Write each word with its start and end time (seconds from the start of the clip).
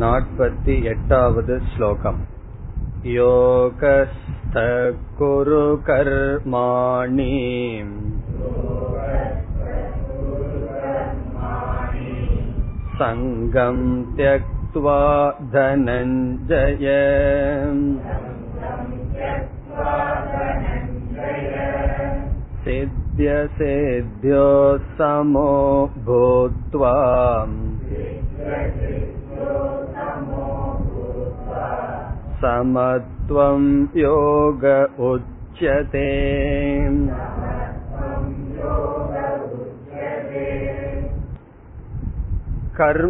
नापति 0.00 0.74
एटावद् 0.90 1.50
श्लोकम् 1.72 2.18
योगस्थकुरु 3.12 4.00
कर्माणि 5.88 7.28
सङ्गं 12.98 13.78
त्यक्त्वा 14.16 14.98
धनञ्जय 15.54 16.86
सिद्ध्यसिद्ध्यो 22.66 24.46
समो 25.00 25.50
भूत्वा 26.06 26.94
समत्वं 32.41 33.63
योग 33.97 34.63
उच्यते 35.05 36.09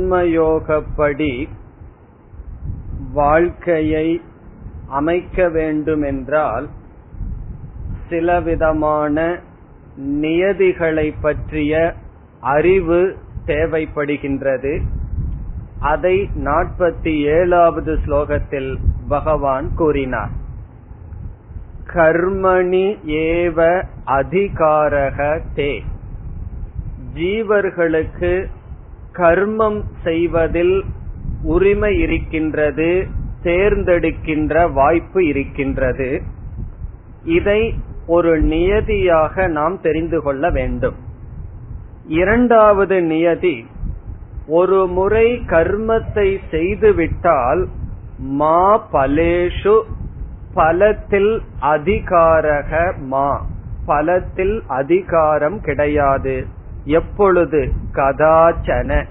கர்மயோகப்படி 0.04 1.34
வாழ்க்கையை 3.14 4.08
அமைக்க 4.90 5.48
வேண்டுமென்றால் 5.50 6.68
சிலவிதமான 8.10 9.18
நியதிகளை 10.22 11.08
பற்றிய 11.22 11.74
அறிவு 12.54 13.02
தேவைப்படுகின்றது 13.46 14.74
அதை 15.84 16.16
நாற்பத்தி 16.44 17.14
ஏழாவது 17.30 17.94
ஸ்லோகத்தில் 18.06 18.72
பகவான் 19.09 19.75
கூறினார். 19.75 20.31
கர்மணி 21.95 22.87
ஏவ 23.07 23.85
அதிகாரக 24.05 25.41
தே. 25.57 25.81
ஜீவர்களுக்கு 27.15 28.47
கர்மம் 29.13 29.83
செய்வதில் 30.03 30.85
உரிமை 31.43 31.99
இருக்கின்றது 31.99 33.07
தேர்ந்தெடுக்கின்ற 33.43 34.73
வாய்ப்பு 34.73 35.27
இருக்கின்றது. 35.27 36.23
இதை 37.25 37.75
ஒரு 38.07 38.43
நியதியாக 38.43 39.49
நாம் 39.49 39.81
தெரிந்து 39.81 40.23
கொள்ள 40.23 40.51
வேண்டும். 40.51 40.95
இரண்டாவது 42.07 43.03
நியதி 43.03 43.67
ஒரு 44.47 44.87
முறை 44.87 45.43
கர்மத்தை 45.47 46.39
செய்துவிட்டால் 46.51 47.67
மா 48.19 48.89
பலேஷு 48.93 49.83
பலத்தில் 50.55 51.43
அதிகாரக 51.59 52.95
மா. 52.99 53.47
பலத்தில் 53.85 54.63
அதிகாரம் 54.67 55.61
கிடையாது. 55.61 56.47
எப்பொழுது? 56.85 57.73
கதாச்சன. 57.93 59.07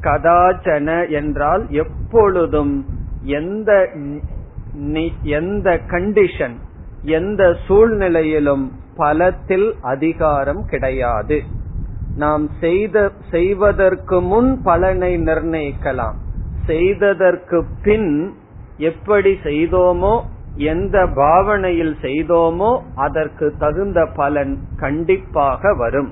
கதாச்சன 0.00 1.10
என்றால் 1.10 1.66
எப்பொழுதும் 1.68 2.86
எந்த 3.20 3.88
எந்த 5.22 5.80
கண்டிஷன் 5.90 6.54
எந்த 7.02 7.56
சூழ்நிலையிலும் 7.66 8.72
பலத்தில் 8.96 9.74
அதிகாரம் 9.80 10.66
கிடையாது. 10.66 11.42
நாம் 12.16 12.48
செய்த 12.60 13.10
செய்வதற்கு 13.30 14.20
முன் 14.20 14.62
பலனை 14.62 15.16
நிர்ணயிக்கலாம். 15.16 16.24
செய்ததற்கு 16.66 17.58
பின் 17.82 18.10
எப்படி 18.76 19.32
செய்தோமோ 19.42 20.14
எந்த 20.68 20.96
பாவனையில் 21.14 21.96
செய்தோமோ 22.02 22.70
அதற்கு 22.94 23.46
தகுந்த 23.58 24.00
பலன் 24.16 24.54
கண்டிப்பாக 24.76 25.74
வரும். 25.74 26.10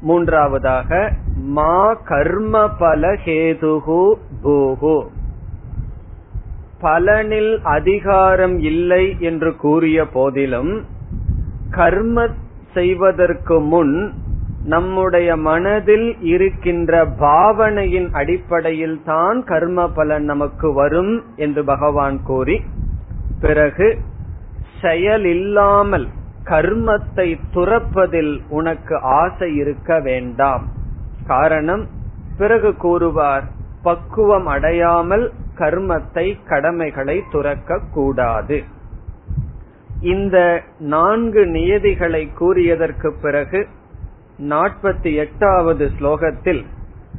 மூன்றாவதாக 0.00 0.90
மா 1.56 1.78
கர்ம 2.04 2.54
பல 2.78 3.12
ஹேதுகு 3.24 4.02
பூகு 4.42 4.98
பலனில் 6.80 7.52
அதிகாரம் 7.62 8.56
இல்லை 8.60 9.04
என்று 9.20 9.50
கூறிய 9.56 9.98
போதிலும் 10.06 10.72
கர்ம 11.70 12.26
செய்வதற்கு 12.74 13.56
முன் 13.60 13.96
நம்முடைய 14.72 15.28
மனதில் 15.48 16.08
இருக்கின்ற 16.32 16.92
பாவனையின் 17.20 18.08
அடிப்படையில் 18.12 18.98
தான் 19.04 19.38
கர்ம 19.44 19.88
பலன் 19.88 20.24
நமக்கு 20.24 20.68
வரும் 20.72 21.14
என்று 21.36 21.62
பகவான் 21.64 22.18
கூறி 22.22 22.56
பிறகு 23.40 23.88
செயல் 24.80 25.26
இல்லாமல் 25.34 26.06
கர்மத்தை 26.44 27.28
துறப்பதில் 27.54 28.34
உனக்கு 28.48 28.94
ஆசை 29.20 29.48
இருக்க 29.56 30.00
வேண்டாம். 30.00 30.64
காரணம் 31.26 31.84
பிறகு 32.38 32.70
கூறுவார் 32.76 33.46
பக்குவம் 33.82 34.46
அடையாமல் 34.46 35.26
கர்மத்தை 35.58 36.26
கடமைகளை 36.48 37.16
துறக்க 37.30 37.80
கூடாது. 37.94 38.58
இந்த 40.14 40.36
நான்கு 40.92 41.42
நியதிகளை 41.56 42.22
கூறியதற்கு 42.40 43.08
பிறகு 43.22 43.60
நாற்பத்தி 44.42 45.14
எட்டாவது 45.14 45.90
ஸ்லோகத்தில் 46.00 46.64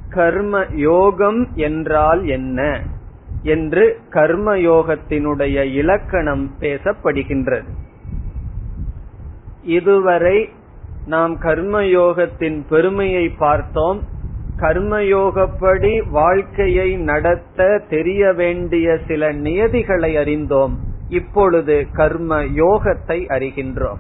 கர்ம 0.10 0.66
யோகம் 0.76 1.48
என்றால் 1.56 2.28
என்ன? 2.28 2.82
என்று 3.44 4.00
கர்மயோகத்தினுடைய 4.10 5.74
இலக்கணம் 5.74 6.52
பேசப்படுகின்றது. 6.60 7.64
இதுவரை 9.64 10.50
நாம் 11.06 11.42
கர்மயோகத்தின் 11.42 12.64
பெருமையை 12.70 13.30
பார்த்தோம். 13.30 14.04
கர்மயோகப்படி 14.58 16.10
வாழ்க்கையை 16.10 16.96
நடத்த 16.96 17.82
தெரிய 17.90 18.34
வேண்டிய 18.34 19.00
சில 19.08 19.32
நியதிகளை 19.32 20.18
அறிந்தோம். 20.18 20.80
இப்பொழுது 21.10 21.88
கர்ம 21.92 22.44
யோகத்தை 22.44 23.26
அறிகின்றோம். 23.30 23.98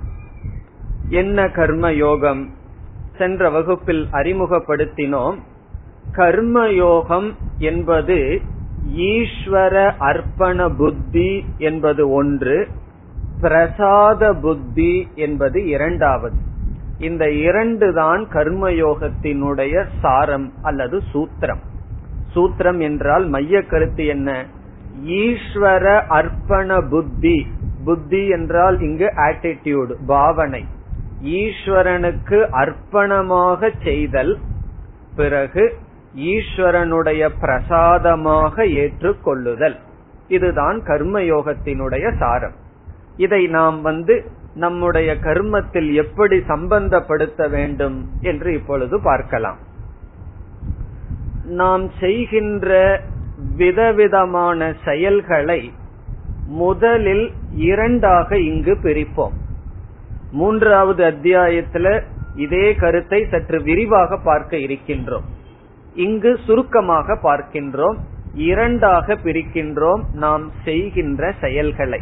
என்ன 1.10 1.50
கர்ம 1.50 1.92
யோகம் 1.92 2.58
சென்ற 3.20 3.50
வகுப்பில் 3.50 4.08
அறிமுகப்படுத்தினோம். 4.12 5.38
கர்மயோகம் 6.18 7.30
என்பது 7.60 8.42
ஈஸ்வர 8.98 9.76
அர்ப்பண 10.00 10.70
புத்தி 10.78 11.46
என்பது 11.58 12.10
ஒன்று 12.12 12.68
பிரசாத 13.42 14.34
புத்தி 14.34 15.08
என்பது 15.16 15.68
இரண்டாவது. 15.68 16.38
இந்த 17.00 17.32
இரண்டு 17.32 17.94
தான் 17.94 18.28
கர்மயோகத்தினுடைய 18.34 19.86
சாரம் 20.02 20.54
அல்லது 20.62 21.02
சூத்திரம். 21.14 21.62
சூத்திரம் 22.36 22.80
என்றால் 22.80 23.28
மைய 23.28 23.62
கருத்து 23.62 24.06
என்ன? 24.06 24.46
ஈஸ்வர 25.06 25.86
அர்ப்பண 26.10 26.90
புத்தி. 26.90 27.48
புத்தி 27.86 28.28
என்றால் 28.28 28.82
இங்கு 28.82 29.14
ஆட்டிடியூடு 29.16 29.94
பாவனை. 30.08 30.66
ஈஸ்வரனுக்கு 31.24 32.48
அர்ப்பணமாக 32.52 33.72
செய்தல் 33.84 34.38
பிறகு 35.16 35.74
ஈஸ்வரனுடைய 36.16 37.30
பிரசாதமாக 37.40 38.66
ஏற்றுக்கொள்ளுதல். 38.66 39.76
இதுதான் 40.28 40.82
கர்மயோகத்தினுடைய 40.82 42.18
சாரம். 42.20 42.54
இதை 43.18 43.48
நாம் 43.48 43.82
வந்து 43.82 44.32
நம்முடைய 44.56 45.16
கர்மத்தில் 45.16 45.94
எப்படி 45.94 46.38
சம்பந்தப்படுத்த 46.38 47.50
வேண்டும் 47.50 48.10
என்று 48.22 48.54
இப்பொழுது 48.54 49.02
பார்க்கலாம். 49.02 49.58
நாம் 51.46 51.90
செய்கின்ற 52.00 53.02
விதவிதமான 53.58 54.74
செயல்களை 54.86 55.74
முதலில் 56.48 57.32
இரண்டாக 57.52 58.38
இங்கு 58.38 58.78
பிரிப்போம். 58.84 59.34
மூன்றாவது 60.32 61.04
அத்தியாயத்துல 61.06 62.04
இதே 62.36 62.76
கருத்தை 62.76 63.28
சற்று 63.32 63.62
விரிவாக 63.62 64.18
பார்க்க 64.18 64.58
இருக்கின்றோம். 64.58 65.24
இங்கு 65.94 66.40
சுருக்கமாக 66.46 67.14
பார்க்கின்றோம். 67.14 67.98
இரண்டாக 68.34 69.14
பிரிக்கின்றோம் 69.14 70.02
நாம் 70.14 70.52
செய்கின்ற 70.64 71.34
செயல்களை. 71.42 72.00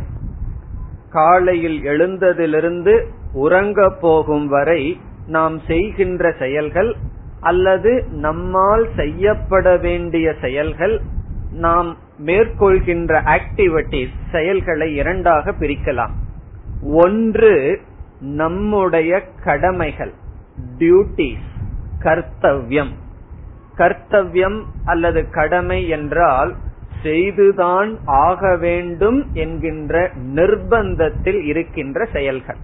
காலையில் 1.09 1.83
எழுந்ததிலிருந்து 1.83 3.05
உறங்க 3.33 3.89
போகும் 3.89 4.47
வரை 4.47 4.99
நாம் 5.27 5.59
செய்கின்ற 5.67 6.31
செயல்கள் 6.39 6.95
அல்லது 7.39 8.05
நம்மால் 8.11 8.87
செய்யப்பட 8.95 9.77
வேண்டிய 9.77 10.35
செயல்கள் 10.41 11.01
நாம் 11.51 11.97
மேற்கொள்கின்ற 12.25 13.21
ஆக்டிவிட்டிஸ் 13.23 14.13
செயல்களை 14.31 14.95
இரண்டாக 14.95 15.51
பிரிக்கலாம். 15.51 16.11
ஒன்று 16.81 17.81
நம்முடைய 18.19 19.21
கடமைகள் 19.43 20.13
டியூட்டிஸ் 20.77 21.45
கர்த்தவ்யம். 22.03 22.93
கர்த்தவியம் 23.77 24.63
அல்லது 24.83 25.29
கடமை 25.29 25.87
என்றால் 25.87 26.55
செய்துதான் 27.03 27.99
ஆக 28.05 28.55
வேண்டும் 28.55 29.29
என்கின்ற 29.33 30.11
நிர்பந்தத்தில் 30.15 31.43
இருக்கின்ற 31.43 32.05
செயல்கள். 32.13 32.57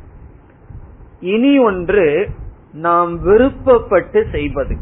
இனி 1.20 1.60
ஒன்று 1.60 2.32
நாம் 2.72 3.28
விருப்பப்பட்டு 3.28 4.32
செய்வது. 4.32 4.78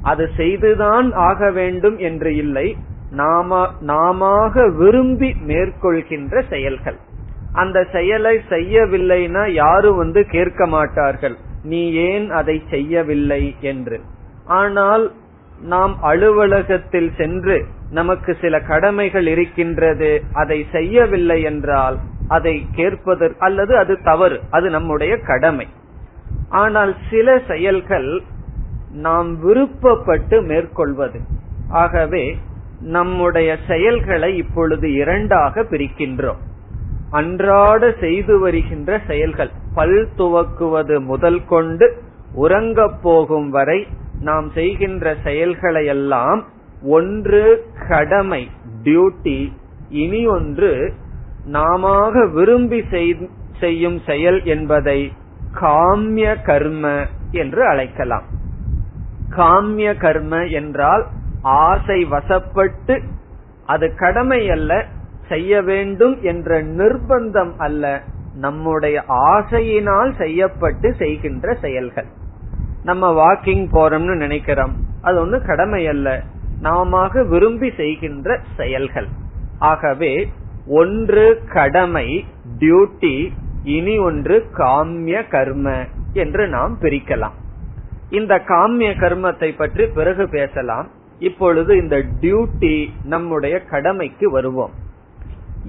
அது 0.00 0.30
செய்துதான் 0.36 1.12
ஆக 1.12 1.50
வேண்டும் 1.50 1.98
என்று 1.98 2.36
இல்லை 2.36 2.76
நாம 3.10 3.72
நாம 3.80 4.48
விரும்பி 4.76 5.36
மேற்கொள்கின்ற 5.46 6.42
செயல்கள். 6.48 6.98
அந்த 7.52 7.86
செயலை 7.92 8.40
செய்யவில்லைன்னா 8.48 9.50
யாரும் 9.52 9.96
வந்து 9.96 10.26
கேட்க 10.26 10.66
மாட்டார்கள். 10.66 11.36
நீ 11.62 11.92
ஏன் 11.92 12.30
அதை 12.30 12.62
செய்யவில்லை 12.70 13.56
என்று. 13.60 14.00
ஆனால் 14.44 15.12
நாம் 15.60 16.02
அலுவலகத்தில் 16.02 17.12
சென்று 17.16 17.64
நமக்கு 17.90 18.36
சில 18.40 18.60
கடமைகள் 18.60 19.26
இருக்கின்றது 19.26 20.22
அதை 20.32 20.66
செய்யவில்லை 20.72 21.42
என்றால் 21.42 21.98
அதை 22.28 22.66
கேட்பதற்கு 22.72 23.38
அல்லது 23.38 23.76
அது 23.76 24.02
தவறு 24.02 24.40
அது 24.50 24.70
நம்முடைய 24.70 25.16
கடமை. 25.16 25.68
ஆனால் 26.48 26.96
சில 27.10 27.40
செயல்கள் 27.48 28.22
நாம் 28.92 29.48
விருப்பப்பட்டு 29.48 30.44
மேற்கொள்வது. 30.46 31.20
ஆகவே 31.68 32.36
நம்முடைய 32.80 33.56
செயல்களை 33.66 34.36
இப்பொழுது 34.36 34.92
இரண்டாக 34.92 35.62
பிரிக்கின்றோம். 35.62 36.40
அன்றாட 37.10 37.82
செய்து 38.00 38.34
வருகின்ற 38.38 39.00
செயல்கள். 39.06 39.52
பல் 39.74 39.98
துவக்குவது 40.18 40.96
முதல் 41.04 41.40
கொண்டு 41.44 41.86
உறங்கப் 42.34 42.98
போகும் 43.02 43.50
வரை 43.50 43.80
நாம் 44.20 44.48
செய்கின்ற 44.50 45.14
செயல்களை 45.24 45.82
எல்லாம் 45.86 46.40
ஒன்று 46.82 47.42
கடமை 47.88 48.42
டியூட்டி 48.84 49.38
இனி 50.02 50.22
ஒன்று 50.26 50.72
நாம 51.46 51.92
விரும்பி 52.34 52.80
செய்யும் 53.60 53.98
செயல் 54.06 54.40
என்பதை 54.54 55.00
காமிய 55.54 56.28
கர்ம 56.42 56.84
என்று 57.30 57.62
அழைக்கலாம். 57.66 58.26
காமிய 59.30 59.88
கர்ம 59.96 60.42
என்றால் 60.60 61.04
ஆசை 61.42 61.98
வசப்பட்டு 62.04 62.94
அது 63.66 63.86
கடமை 63.94 64.40
அல்ல 64.50 64.72
செய்ய 65.30 65.62
வேண்டும் 65.62 66.16
என்ற 66.22 66.62
நிர்பந்தம் 66.62 67.54
அல்ல. 67.56 68.02
நம்முடைய 68.34 69.04
ஆசையினால் 69.08 70.12
செய்யப்பட்டு 70.18 70.94
செய்கின்ற 70.98 71.54
செயல்கள். 71.54 72.08
நம்ம 72.82 73.04
வாக்கிங் 73.12 73.66
போறோம்னு 73.72 74.16
நினைக்கிறோம். 74.16 74.74
அது 75.00 75.16
ஒண்ணு 75.26 75.46
கடமை 75.46 75.86
அல்ல. 75.86 76.22
நாம 76.60 77.08
விரும்பி 77.24 77.72
செய்கின்ற 77.76 78.40
செயல்கள். 78.56 79.08
ஆகவே 79.58 80.14
ஒன்று 80.66 81.42
கடமை 81.52 82.24
டியூட்டி 82.58 83.16
இனி 83.62 83.98
ஒன்று 83.98 84.46
காமிய 84.58 85.28
கர்ம 85.28 85.84
என்று 86.12 86.48
நாம் 86.48 86.78
பிரிக்கலாம். 86.80 87.36
இந்த 88.08 88.42
காமிய 88.48 88.90
கர்மத்தை 88.98 89.56
பற்றி 89.56 89.86
பிறகு 89.86 90.28
பேசலாம். 90.28 90.88
இப்பொழுது 91.18 91.76
இந்த 91.76 91.96
டியூட்டி 92.20 92.74
நம்முடைய 93.04 93.60
கடமைக்கு 93.60 94.30
வருவோம். 94.30 94.74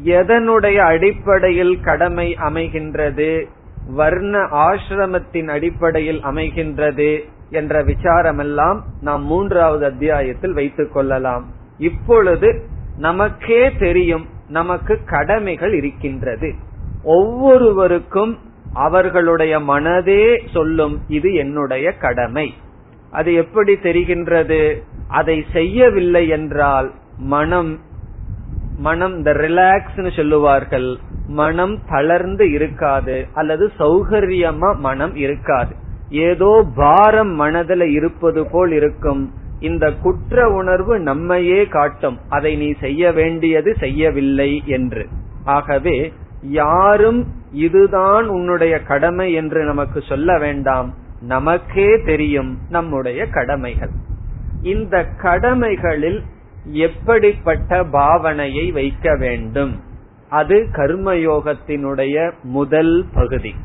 எதனுடைய 0.05 0.75
அடிப்படையில் 0.75 1.79
கடமை 1.79 2.38
அமைகின்றது? 2.41 3.45
வர்ண 3.88 4.38
ஆசிரமத்தின் 4.39 5.47
அடிப்படையில் 5.47 6.23
அமைகின்றது 6.23 7.19
என்ற 7.49 7.83
விசாரமெல்லாம் 7.83 8.79
நாம் 9.01 9.23
மூன்றாவது 9.23 9.85
அத்தியாயத்தில் 9.85 10.53
வைத்துக் 10.53 10.93
கொள்ளலாம். 10.93 11.51
இப்பொழுது 11.77 12.65
நமக்கே 12.97 13.71
தெரியும் 13.71 14.27
நமக்கு 14.49 14.99
கடமைகள் 15.05 15.73
இருக்கின்றது. 15.73 16.53
ஒவ்வொருவருக்கும் 17.03 18.39
அவர்களுடைய 18.73 19.59
மனதே 19.59 20.41
சொல்லும் 20.53 20.99
இது 21.07 21.33
என்னுடைய 21.33 21.91
கடமை. 21.91 22.53
அது 23.11 23.33
எப்படி 23.33 23.73
தெரிகின்றது? 23.73 24.81
அதை 25.07 25.45
செய்யவில்லை 25.51 26.27
என்றால் 26.27 26.91
மனம் 27.17 27.79
மனம் 28.81 29.16
இந்த 29.18 29.31
ரிலாக்ஸ் 29.33 30.16
சொல்லுவார்கள் 30.16 30.89
மனம் 31.28 31.75
தளர்ந்து 31.89 32.45
இருக்காது 32.51 33.16
அல்லது 33.33 33.66
சௌகரியமா 33.80 34.69
மனம் 34.78 35.16
இருக்காது. 35.16 35.74
ஏதோ 36.10 36.51
பாரம் 36.75 37.33
மனதில் 37.36 37.86
இருப்பது 37.89 38.42
போல் 38.51 38.72
இருக்கும். 38.72 39.22
இந்த 39.60 39.92
குற்ற 40.01 40.50
உணர்வு 40.50 41.00
நம்மையே 41.00 41.60
காட்டும். 41.68 42.18
அதை 42.30 42.56
நீ 42.56 42.69
செய்ய 42.80 43.12
வேண்டியது 43.12 43.75
செய்யவில்லை 43.80 44.51
என்று. 44.66 45.07
ஆகவே 45.44 45.98
யாரும் 46.42 47.22
இதுதான் 47.51 48.28
உன்னுடைய 48.28 48.81
கடமை 48.81 49.33
என்று 49.33 49.63
நமக்கு 49.63 50.00
சொல்ல 50.10 50.38
வேண்டாம். 50.38 50.89
நமக்கே 51.22 51.89
தெரியும் 52.06 52.57
நம்முடைய 52.69 53.25
கடமைகள். 53.25 53.94
இந்த 54.62 55.06
கடமைகளில் 55.22 56.22
எப்படிப்பட்ட 56.65 57.83
பாவனையை 57.83 58.71
வைக்க 58.71 59.15
வேண்டும்? 59.15 59.81
அது 60.29 60.67
கர்மயோகத்தினுடைய 60.71 62.31
முதல் 62.43 63.05
பகுதி. 63.13 63.55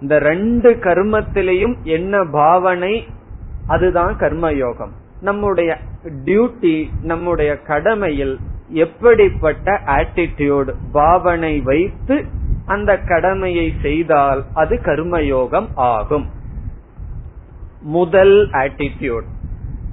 இந்த 0.00 0.18
ரெண்டு 0.18 0.70
கர்மத்திலையும் 0.70 1.82
என்ன 1.82 2.24
பாவனை? 2.24 3.06
அதுதான் 3.66 4.16
கர்மயோகம். 4.18 4.90
நம்முடைய 5.20 5.76
டியூட்டி 6.24 6.88
நம்முடைய 7.02 7.60
கடமையில் 7.62 8.38
எப்படிப்பட்ட 8.68 9.80
ஆட்டிடியூட் 9.86 10.74
பாவனை 10.92 11.60
வைத்து 11.60 12.24
அந்த 12.66 12.98
கடமையை 12.98 13.72
செய்தால் 13.82 14.44
அது 14.54 14.80
கர்மயோகம் 14.82 15.66
ஆகும். 15.74 16.30
முதல் 17.80 18.50
ஆட்டிடியூட் 18.50 19.24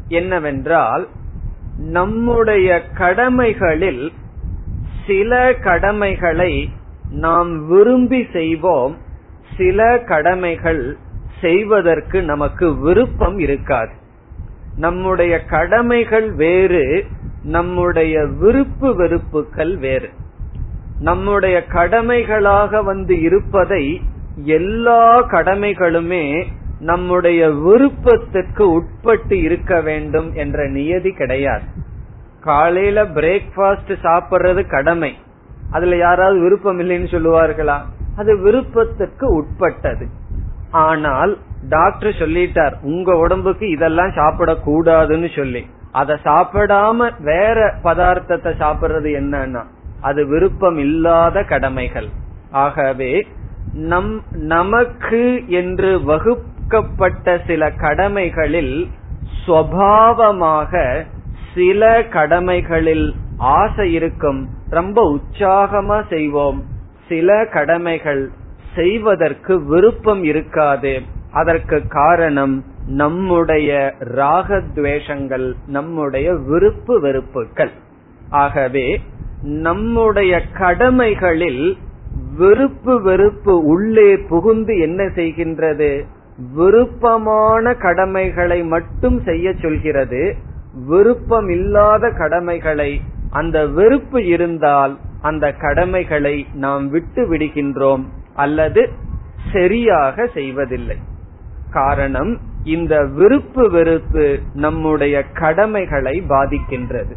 என்னவென்றால் 0.07 1.07
நம்முடைய 1.77 2.81
கடமைகளில் 2.93 4.11
சில 5.07 5.53
கடமைகளை 5.53 6.69
நாம் 7.09 7.67
விரும்பி 7.67 8.27
செய்வோம் 8.33 8.97
சில 9.57 9.99
கடமைகள் 9.99 10.97
செய்வதற்கு 11.41 12.23
நமக்கு 12.23 12.79
விருப்பம் 12.79 13.37
இருக்காது. 13.37 13.91
நம்முடைய 14.75 15.45
கடமைகள் 15.45 16.33
வேறு 16.33 17.05
நம்முடைய 17.43 18.25
விருப்பு 18.25 18.95
வெறுப்புகள் 18.95 19.77
வேறு. 19.77 20.09
நம்முடைய 20.99 21.65
கடமைகளாக 21.65 22.81
வந்து 22.81 23.21
இருப்பதை 23.21 24.01
எல்லா 24.35 25.27
கடமைகளுமே 25.27 26.45
நம்முடைய 26.81 27.49
விருப்பத்திற்கு 27.49 28.71
உட்பட்டு 28.71 29.41
இருக்க 29.41 29.81
வேண்டும் 29.81 30.33
என்ற 30.33 30.67
நியதி 30.67 31.11
கிடையாது. 31.11 31.63
காலையில 32.39 33.03
பிரேக்பாஸ்ட் 33.03 33.93
சாப்பிடுறது 34.03 34.69
கடமை. 34.69 35.15
அதுல 35.71 35.95
யாராவது 35.95 36.39
விருப்பம் 36.39 36.79
இல்லைன்னு 36.79 37.09
சொல்லுவார்களா? 37.15 37.77
அது 38.17 38.37
விருப்பத்துக்கு 38.37 39.27
உட்பட்டது. 39.33 40.07
ஆனால் 40.71 41.37
டாக்டர் 41.69 42.15
சொல்லிட்டார் 42.19 42.73
உங்க 42.81 43.15
உடம்புக்கு 43.15 43.69
இதெல்லாம் 43.69 44.09
சாப்பிடக்கூடாதுன்னு 44.09 45.35
சொல்லி. 45.35 45.67
அதை 45.91 46.17
சாப்பிடாம 46.23 47.09
வேற 47.23 47.73
பதார்த்தத்தை 47.83 48.51
சாப்பிடுறது 48.59 49.09
என்னன்னா 49.21 49.63
அது 50.01 50.27
விருப்பம் 50.27 50.77
இல்லாத 50.77 51.43
கடமைகள். 51.43 52.07
ஆகவே 52.51 53.27
நம் 53.73 54.21
நமக்கு 54.31 55.43
என்று 55.47 56.01
கொடுக்கப்பட்ட 56.71 57.41
சில 57.47 57.71
கடமைகளில் 57.71 58.87
சுவாவமாக 59.45 61.03
சில 61.55 62.03
கடமைகளில் 62.03 63.15
ஆசை 63.37 63.93
இருக்கும். 63.93 64.49
ரொம்ப 64.69 64.97
உற்சாகமா 65.11 66.03
செய்வோம். 66.09 66.63
சில 67.09 67.45
கடமைகள் 67.45 68.29
செய்வதற்கு 68.75 69.65
விருப்பம் 69.65 70.23
இருக்காது. 70.23 71.01
அதற்கு 71.31 71.87
காரணம் 71.87 72.63
நம்முடைய 72.87 73.93
ராகத்வேஷங்கள் 73.99 75.53
நம்முடைய 75.67 76.33
விருப்பு 76.33 76.99
வெறுப்புகள். 76.99 77.71
ஆகவே 78.29 79.01
நம்முடைய 79.41 80.41
கடமைகளில் 80.57 81.77
விருப்பு 82.37 83.01
வெறுப்பு 83.01 83.65
உள்ளே 83.65 84.17
புகுந்து 84.17 84.77
என்ன 84.77 85.03
செய்கின்றது? 85.03 86.05
விருப்பமான 86.49 87.73
கடமைகளை 87.73 88.63
மட்டும் 88.63 89.21
செய்ய 89.21 89.53
சொல்கிறது. 89.53 90.35
விருப்பம் 90.87 91.49
இல்லாத 91.49 92.11
கடமைகளை 92.11 93.01
அந்த 93.29 93.67
வெறுப்பு 93.67 94.25
இருந்தால் 94.25 94.97
அந்த 95.21 95.51
கடமைகளை 95.51 96.47
நாம் 96.53 96.89
விட்டு 96.89 97.33
விடுகின்றோம் 97.33 98.03
அல்லது 98.33 98.89
சரியாக 99.53 100.27
செய்வதில்லை. 100.27 100.97
காரணம் 101.69 102.39
இந்த 102.63 103.05
விருப்பு 103.05 103.69
வெறுப்பு 103.69 104.39
நம்முடைய 104.53 105.23
கடமைகளை 105.23 106.23
பாதிக்கின்றது. 106.29 107.15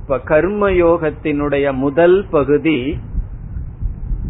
இப்ப 0.00 0.20
கர்மயோகத்தினுடைய 0.28 1.72
முதல் 1.72 2.26
பகுதி 2.30 3.00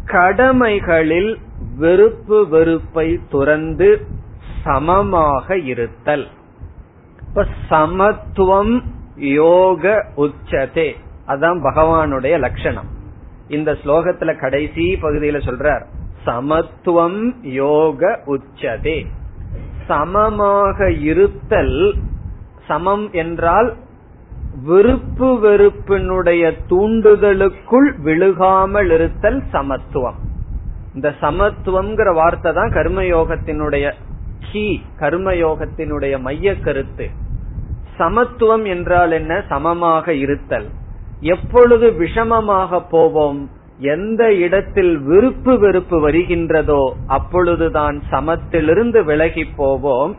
கடமைகளில் 0.04 1.38
வெறுப்பு 1.76 2.49
வெறுப்பை 2.49 3.20
துறந்து 3.30 4.00
சமமாக 4.64 5.57
இருத்தல். 5.59 6.26
இப்ப 7.28 7.47
சமத்துவம் 7.69 8.75
யோக 9.16 10.04
உச்சதே. 10.16 10.88
அதான் 11.26 11.59
பகவானுடைய 11.62 12.38
லட்சணம். 12.38 12.88
இந்த 13.49 13.73
ஸ்லோகத்துல 13.73 14.40
கடைசி 14.40 14.99
பகுதியில 15.02 15.38
சொல்றார் 15.49 15.85
சமத்துவம் 16.25 17.21
யோக 17.42 18.19
உச்சதே. 18.26 19.07
சமமாக 19.87 20.90
இருத்தல் 20.90 21.95
சமம் 22.66 23.07
என்றால் 23.12 23.76
விருப்பு 24.64 25.28
வெறுப்பினுடைய 25.42 26.52
தூண்டுதலுக்குள் 26.69 27.88
விழுகாமல் 27.99 28.90
இருத்தல் 28.90 29.42
சமத்துவம். 29.52 30.19
இந்த 30.95 31.14
சமத்துவம்ங்கிற 31.21 32.14
வார்த்தை 32.14 32.52
தான் 32.52 32.73
கர்மயோகத்தினுடைய 32.73 33.92
கீ 34.50 34.82
கர்மயோகத்தினுடைய 34.99 36.20
மைய 36.20 36.61
கருத்து. 36.61 37.08
சமத்துவம் 37.99 38.64
என்றால் 38.64 39.11
என்ன? 39.11 39.44
சமமாக 39.49 40.14
இருத்தல். 40.14 40.68
எப்பொழுது 41.20 41.90
விஷமமாக 41.90 42.82
போவோம்? 42.90 43.50
எந்த 43.78 44.34
இடத்தில் 44.34 44.99
விருப்பு 44.99 45.58
வெறுப்பு 45.58 46.11
வருகின்றதோ 46.11 46.92
அப்பொழுதுதான் 47.06 48.02
சமத்திலிருந்து 48.11 49.04
விலகி 49.04 49.44
போவோம். 49.44 50.16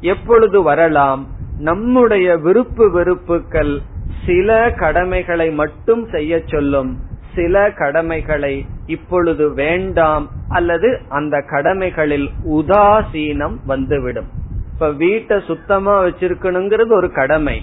எப்பொழுது 0.00 0.62
வரலாம்? 0.62 1.26
நம்முடைய 1.58 2.36
விருப்பு 2.36 2.90
வெறுப்புகள் 2.90 3.80
சில 4.26 4.72
கடமைகளை 4.72 5.50
மட்டும் 5.50 6.08
செய்ய 6.08 6.40
சொல்லும். 6.46 6.98
சில 7.36 7.64
கடமைகளை 7.72 8.54
இப்பொழுது 8.86 9.44
வேண்டாம் 9.54 10.26
அல்லது 10.48 10.88
அந்த 11.08 11.36
கடமைகளில் 11.50 12.28
உதாசீனம் 12.50 13.56
வந்துவிடும். 13.66 14.28
இப்ப 14.72 14.90
வீட்டை 14.92 15.36
சுத்தமா 15.46 15.94
வச்சிருக்கணுங்கிறது 16.02 16.92
ஒரு 16.92 17.08
கடமை. 17.12 17.58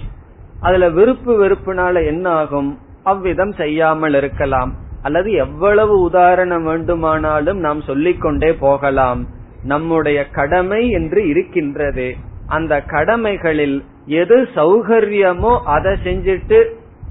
அதுல 0.60 0.88
விருப்பு 0.88 1.32
வெறுப்புனால 1.42 2.04
என்ன 2.06 2.26
ஆகும் 2.30 2.70
அவ்விதம் 3.02 3.52
செய்யாமல் 3.52 4.14
இருக்கலாம். 4.14 4.70
அல்லது 5.02 5.30
எவ்வளவு 5.32 5.94
உதாரணம் 6.00 6.64
வேண்டுமானாலும் 6.64 7.58
நாம் 7.58 7.80
சொல்லிக்கொண்டே 7.80 8.50
போகலாம். 8.54 9.22
நம்முடைய 9.64 10.20
கடமை 10.28 10.80
என்று 10.90 11.20
இருக்கின்றது. 11.28 12.08
அந்த 12.46 12.72
கடமைகளில் 12.94 13.76
எது 14.06 14.36
சௌகரியமோ 14.54 15.52
அதை 15.74 15.92
செஞ்சுட்டு 16.04 16.58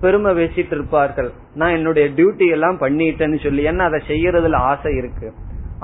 பெருமை 0.04 0.32
பேசிட்டு 0.38 0.76
இருப்பார்கள். 0.78 1.30
நான் 1.60 1.76
என்னுடைய 1.78 2.06
டியூட்டி 2.18 2.48
எல்லாம் 2.58 2.78
பண்ணிட்டேன்னு 2.84 3.40
சொல்லி 3.46 3.64
ஏன்னா 3.72 3.86
அதை 3.90 4.00
செய்யறதுல 4.12 4.60
ஆசை 4.72 4.94
இருக்கு. 5.02 5.30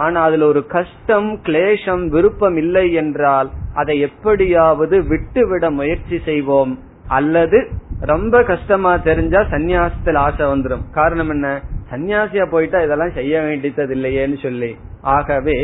ஆனா 0.04 0.20
அதுல 0.28 0.48
ஒரு 0.54 0.62
கஷ்டம் 0.76 1.30
கிளேஷம் 1.48 2.04
விருப்பம் 2.16 2.58
இல்லை 2.64 2.86
என்றால் 3.02 3.50
அதை 3.82 3.96
எப்படியாவது 4.08 4.98
விட்டுவிட 5.12 5.66
முயற்சி 5.80 6.20
செய்வோம். 6.30 6.74
அல்லது 7.18 7.60
ரொம்ப 8.12 8.36
கஷ்டமா 8.44 8.92
தெரிஞ்சா 9.08 9.40
சன்னியாசத்துல 9.54 10.22
ஆசை 10.26 10.46
வந்துடும் 10.48 10.84
காரணம் 10.98 11.32
என்ன? 11.36 11.48
சன்னியாசியா 11.92 12.46
போயிட்டா 12.52 12.80
இதெல்லாம் 12.86 13.16
செய்ய 13.20 13.36
வேண்டியது 13.48 13.96
இல்லையேன்னு 13.96 14.38
சொல்லி. 14.46 14.72
ஆகவே 15.16 15.58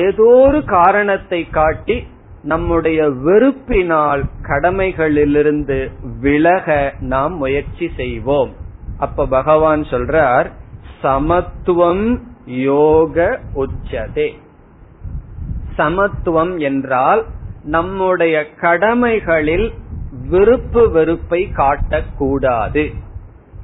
ஏதோ 0.00 0.26
ஒரு 0.46 0.60
காரணத்தை 0.76 1.40
காட்டி 1.58 1.96
நம்முடைய 2.44 3.08
வெறுப்பினால் 3.26 4.22
கடமைகளிலிருந்து 4.42 5.78
விலக 6.20 6.94
நாம் 7.00 7.36
முயற்சி 7.36 7.90
செய்வோம். 7.96 8.52
அப்ப 8.98 9.26
பகவான் 9.26 9.82
சொல்றார் 9.82 10.48
சமத்துவம் 11.02 12.22
யோக 12.46 13.40
உச்சதே. 13.54 14.28
சமத்துவம் 15.76 16.58
என்றால் 16.58 17.24
நம்முடைய 17.64 18.54
கடமைகளில் 18.60 19.72
விருப்பு 20.28 20.90
வெறுப்பை 20.90 21.48
காட்டக்கூடாது. 21.56 22.84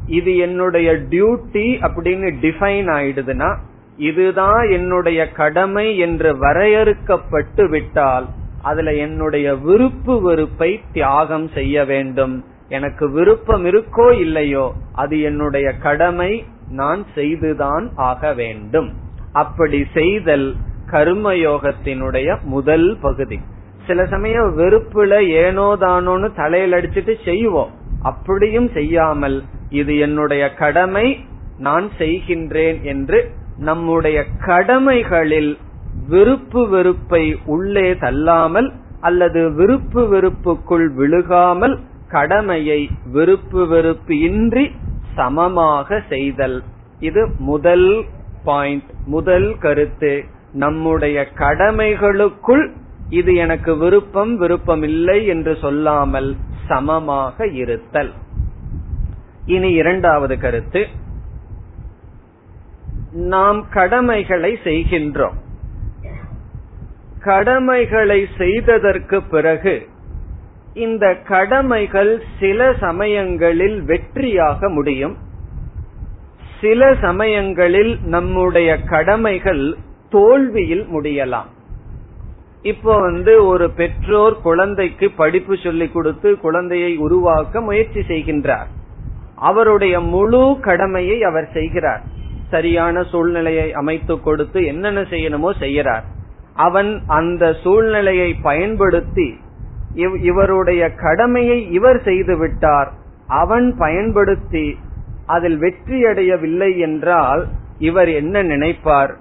இது 0.07 0.37
என்னுடைய 0.37 0.93
டியூட்டி 0.93 1.67
அப்படின்னு 1.87 2.29
டிஃபைன் 2.41 2.89
ஆயிடுதுன்னா 2.97 3.51
இதுதான் 3.97 4.71
என்னுடைய 4.71 5.21
கடமை 5.31 5.99
என்று 5.99 6.31
வரையறுக்கப்பட்டு 6.39 7.69
விட்டால் 7.69 8.27
அதுல 8.63 8.95
என்னுடைய 8.95 9.55
விருப்பு 9.55 10.21
வெறுப்பை 10.21 10.81
தியாகம் 10.93 11.49
செய்ய 11.49 11.85
வேண்டும். 11.85 12.45
எனக்கு 12.69 13.11
விருப்பம் 13.11 13.65
இருக்கோ 13.65 14.19
இல்லையோ 14.19 14.73
அது 14.93 15.21
என்னுடைய 15.21 15.73
கடமை 15.73 16.45
நான் 16.71 17.05
செய்துதான் 17.15 17.91
ஆக 17.95 18.33
வேண்டும். 18.33 18.91
அப்படி 19.33 19.87
செய்தல் 19.95 20.55
கர்மயோகத்தினுடைய 20.91 22.41
முதல் 22.43 22.99
பகுதி. 23.01 23.39
சில 23.87 24.07
சமயம் 24.07 24.59
வெறுப்புல 24.59 25.29
ஏனோ 25.29 25.77
தானோன்னு 25.81 26.35
தலையில் 26.35 26.73
அடிச்சுட்டு 26.73 27.15
செய்வோம். 27.25 27.71
அப்படியும் 28.03 28.69
செய்யாமல் 28.69 29.43
இது 29.71 29.99
என்னுடைய 29.99 30.55
கடமை 30.55 31.25
நான் 31.59 31.89
செய்கின்றேன் 31.99 32.83
என்று 32.83 33.31
நம்முடைய 33.57 34.25
கடமைகளில் 34.47 35.59
விருப்பு 36.11 36.63
வெறுப்பை 36.69 37.25
உள்ளே 37.55 37.89
தள்ளாமல் 38.05 38.69
அல்லது 39.01 39.41
விருப்பு 39.53 40.03
வெறுப்புக்குள் 40.13 40.87
விழுகாமல் 40.95 41.77
கடமையை 42.09 42.81
விருப்பு 43.13 43.63
வெறுப்பு 43.67 44.15
இன்றி 44.29 44.65
சமமாக 45.17 46.01
செய்தல். 46.09 46.59
இது 47.01 47.23
முதல் 47.51 47.89
பாயிண்ட் 48.45 48.91
முதல் 49.07 49.49
கருத்து. 49.59 50.13
நம்முடைய 50.63 51.17
கடமைகளுக்குள் 51.43 52.65
இது 53.19 53.33
எனக்கு 53.35 53.73
விருப்பம் 53.77 54.33
விருப்பம் 54.39 54.83
இல்லை 54.83 55.19
என்று 55.27 55.53
சொல்லாமல் 55.61 56.31
சமமாக 56.69 57.47
இருத்தல். 57.63 58.11
இனி 59.47 59.71
இரண்டாவது 59.73 60.35
கருத்து. 60.39 60.83
நாம் 63.35 63.61
கடமைகளை 63.71 64.53
செய்கின்றோம். 64.65 65.39
கடமைகளை 67.25 68.27
செய்ததற்கு 68.37 69.23
பிறகு 69.23 69.87
இந்த 70.75 71.15
கடமைகள் 71.15 72.23
சில 72.41 72.73
சமயங்களில் 72.81 73.85
வெற்றியாக 73.85 74.69
முடியும். 74.69 75.17
சில 76.61 76.95
சமயங்களில் 77.01 77.99
நம்முடைய 78.05 78.79
கடமைகள் 78.79 79.77
தோல்வியில் 80.09 80.87
முடியலாம். 80.95 81.51
இப்போ 82.63 83.01
வந்து 83.01 83.47
ஒரு 83.47 83.71
பெற்றோர் 83.71 84.41
குழந்தைக்கு 84.43 85.11
படிப்பு 85.11 85.57
சொல்லி 85.57 85.89
கொடுத்து 85.89 86.39
குழந்தையை 86.39 86.97
உருவாக்க 86.97 87.61
முயற்சி 87.61 88.01
செய்கின்றார். 88.01 88.69
அவருடைய 89.35 90.01
முழு 90.01 90.59
கடமையை 90.61 91.23
அவர் 91.23 91.49
செய்கிறார். 91.53 92.03
சரியான 92.51 93.03
சூழ்நிலையை 93.03 93.73
அமைத்து 93.73 94.21
கொடுத்து 94.21 94.65
என்னென்ன 94.65 95.01
செய்யணுமோ 95.01 95.51
செய்யறார் 95.59 96.07
அவன் 96.67 96.91
அந்த 97.19 97.53
சூழ்நிலையை 97.63 98.31
பயன்படுத்தி 98.49 99.29
இவருடைய 100.23 100.83
கடமையை 101.05 101.59
இவர் 101.71 102.01
செய்து 102.03 102.35
விட்டார். 102.37 102.91
அவன் 103.27 103.67
பயன்படுத்தி 103.79 104.67
அதில் 105.27 105.59
வெற்றியடையவில்லை 105.61 106.71
என்றால் 106.79 107.43
இவர் 107.89 108.11
என்ன 108.21 108.43
நினைப்பார்? 108.43 109.13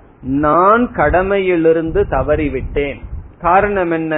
நான் 0.43 0.83
கடமையிலிருந்து 0.95 2.01
தவறிவிட்டேன். 2.15 2.99
காரணம் 3.41 3.91
என்ன? 3.91 4.13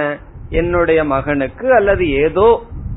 என்னுடைய 0.50 1.00
மகனுக்கு 1.04 1.66
அல்லது 1.74 2.04
ஏதோ 2.22 2.48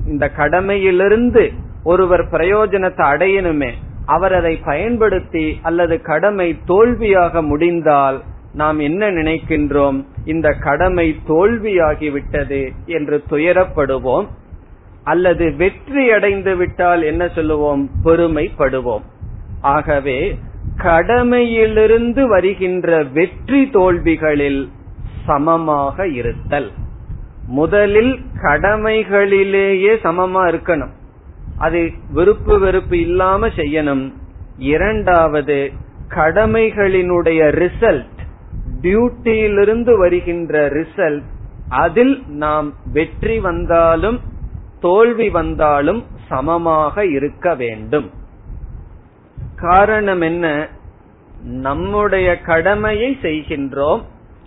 இந்த 0.07 0.25
கடமையிலிருந்து 0.37 1.43
ஒருவர் 1.83 2.23
பிரயோஜனத்தை 2.31 3.03
அடையணுமே. 3.13 3.71
அவர் 4.13 4.33
அதை 4.33 4.53
பயன்படுத்தி 4.65 5.45
அல்லது 5.61 5.95
கடமை 6.09 6.49
தோல்வியாக 6.65 7.41
முடிந்தால் 7.41 8.17
நாம் 8.55 8.79
என்ன 8.79 9.11
நினைக்கின்றோம்? 9.11 10.05
இந்த 10.25 10.51
கடமை 10.51 11.15
தோல்வியாகிவிட்டது 11.27 12.71
என்று 12.85 13.23
துயரப்படுவோம். 13.29 14.27
அல்லது 15.03 15.55
வெற்றி 15.55 16.11
அடைந்து 16.11 16.55
விட்டால் 16.55 17.01
என்ன 17.01 17.27
சொல்லுவோம்? 17.27 17.89
பெருமைப்படுவோம். 18.03 19.01
ஆகவே 19.61 20.39
கடமையிலிருந்து 20.77 22.27
வருகின்ற 22.27 23.03
வெற்றி 23.03 23.69
தோல்விகளில் 23.69 24.69
சமமாக 25.25 26.07
இருத்தல். 26.07 26.71
முதலில் 27.47 28.19
கடமைகளிலேயே 28.43 29.93
சமமா 30.03 30.43
இருக்கணும். 30.47 30.93
அது 31.57 31.91
விருப்பு 32.09 32.59
வெறுப்பு 32.59 32.99
இல்லாம 32.99 33.47
செய்யணும். 33.47 34.11
இரண்டாவது 34.57 35.71
கடமைகளினுடைய 36.09 37.41
ரிசல்ட் 37.51 38.13
டியூட்டியிலிருந்து 38.85 39.97
வருகின்ற 39.97 40.69
ரிசல்ட் 40.69 41.23
அதில் 41.69 42.23
நாம் 42.27 42.73
வெற்றி 42.93 43.39
வந்தாலும் 43.39 44.19
தோல்வி 44.79 45.29
வந்தாலும் 45.29 46.03
சமமாக 46.27 47.05
இருக்க 47.05 47.55
வேண்டும். 47.55 48.09
காரணம் 49.55 50.21
என்ன? 50.21 50.69
நம்முடைய 51.43 52.41
கடமையை 52.41 53.17
செய்கின்றோம். 53.21 54.01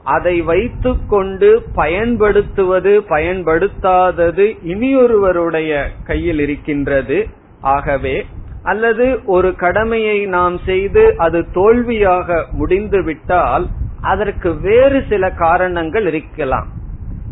அதை 0.05 0.41
வைத்துக்கொண்டு 0.41 1.63
பயன்படுத்துவது 1.75 3.01
பயன்படுத்தாதது 3.01 4.47
இனியொருவருடைய 4.65 5.89
கையில் 6.05 6.39
இருக்கின்றது. 6.39 7.27
ஆகவே 7.61 8.27
அல்லது 8.63 9.21
ஒரு 9.25 9.55
கடமையை 9.55 10.27
நாம் 10.27 10.59
செய்து 10.59 11.15
அது 11.19 11.47
தோல்வியாக 11.53 12.47
முடிந்துவிட்டால் 12.53 13.67
அதற்கு 14.01 14.61
வேறு 14.61 15.05
சில 15.09 15.31
காரணங்கள் 15.31 16.07
இருக்கலாம். 16.07 16.67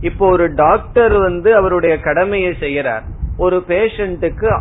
இப்போ 0.00 0.28
ஒரு 0.28 0.54
டாக்டர் 0.54 1.12
வந்து 1.12 1.56
அவருடைய 1.56 2.00
கடமையை 2.00 2.56
செய்யறார் 2.60 3.02
ஒரு 3.36 3.64
பேஷண்ட்டுக்கு 3.68 4.60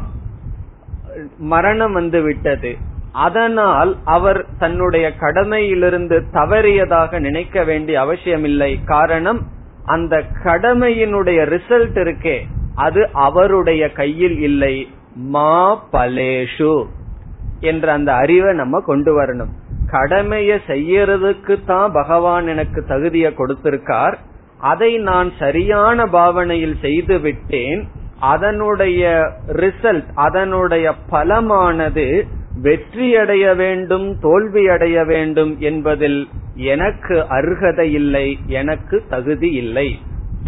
மரணம் 1.37 1.93
வந்து 1.93 2.21
விட்டது. 2.21 2.77
அதனால் 3.11 3.97
அவர் 4.03 4.45
தன்னுடைய 4.57 5.13
கடமையிலிருந்து 5.19 6.23
தவறியதாக 6.33 7.19
நினைக்க 7.19 7.63
வேண்டிய 7.63 7.99
அவசியமில்லை. 7.99 8.79
காரணம் 8.85 9.47
அந்த 9.85 10.23
கடமையினுடைய 10.43 11.59
ரிசல்ட் 11.59 11.99
இருக்கே. 11.99 12.39
அது 12.75 13.09
அவருடைய 13.13 13.91
கையில் 13.91 14.41
இல்லை. 14.41 14.87
மா 15.15 15.85
பலேஷு 15.91 16.85
என்ற 17.59 17.93
அந்த 17.93 18.13
அறிவை 18.13 18.53
நம்ம 18.53 18.79
கொண்டு 18.79 19.21
வரணும். 19.21 19.49
கடமைய 19.95 20.51
செய்யறதுக்கு 20.67 21.55
தான் 21.65 21.91
பகவான் 21.91 22.47
எனக்கு 22.47 22.79
தகுதியை 22.85 23.31
கொடுத்திருக்கார். 23.37 24.15
அதை 24.71 24.91
நான் 25.09 25.29
சரியான 25.39 26.05
பாவனையில் 26.17 26.77
செய்து 26.81 27.17
விட்டேன். 27.19 27.81
அதனுடைய 28.33 29.03
ரிசல்ட் 29.63 30.09
அதனுடைய 30.25 30.85
பலமானது 31.11 32.05
வெற்றி 32.61 33.07
அடைய 33.21 33.45
வேண்டும் 33.53 34.05
தோல்வி 34.19 34.63
அடைய 34.75 34.97
வேண்டும் 35.03 35.53
என்பதில் 35.69 36.19
எனக்கு 36.73 37.15
அருகதை 37.37 37.87
இல்லை 37.99 38.27
எனக்கு 38.47 38.97
தகுதி 39.09 39.49
இல்லை. 39.61 39.87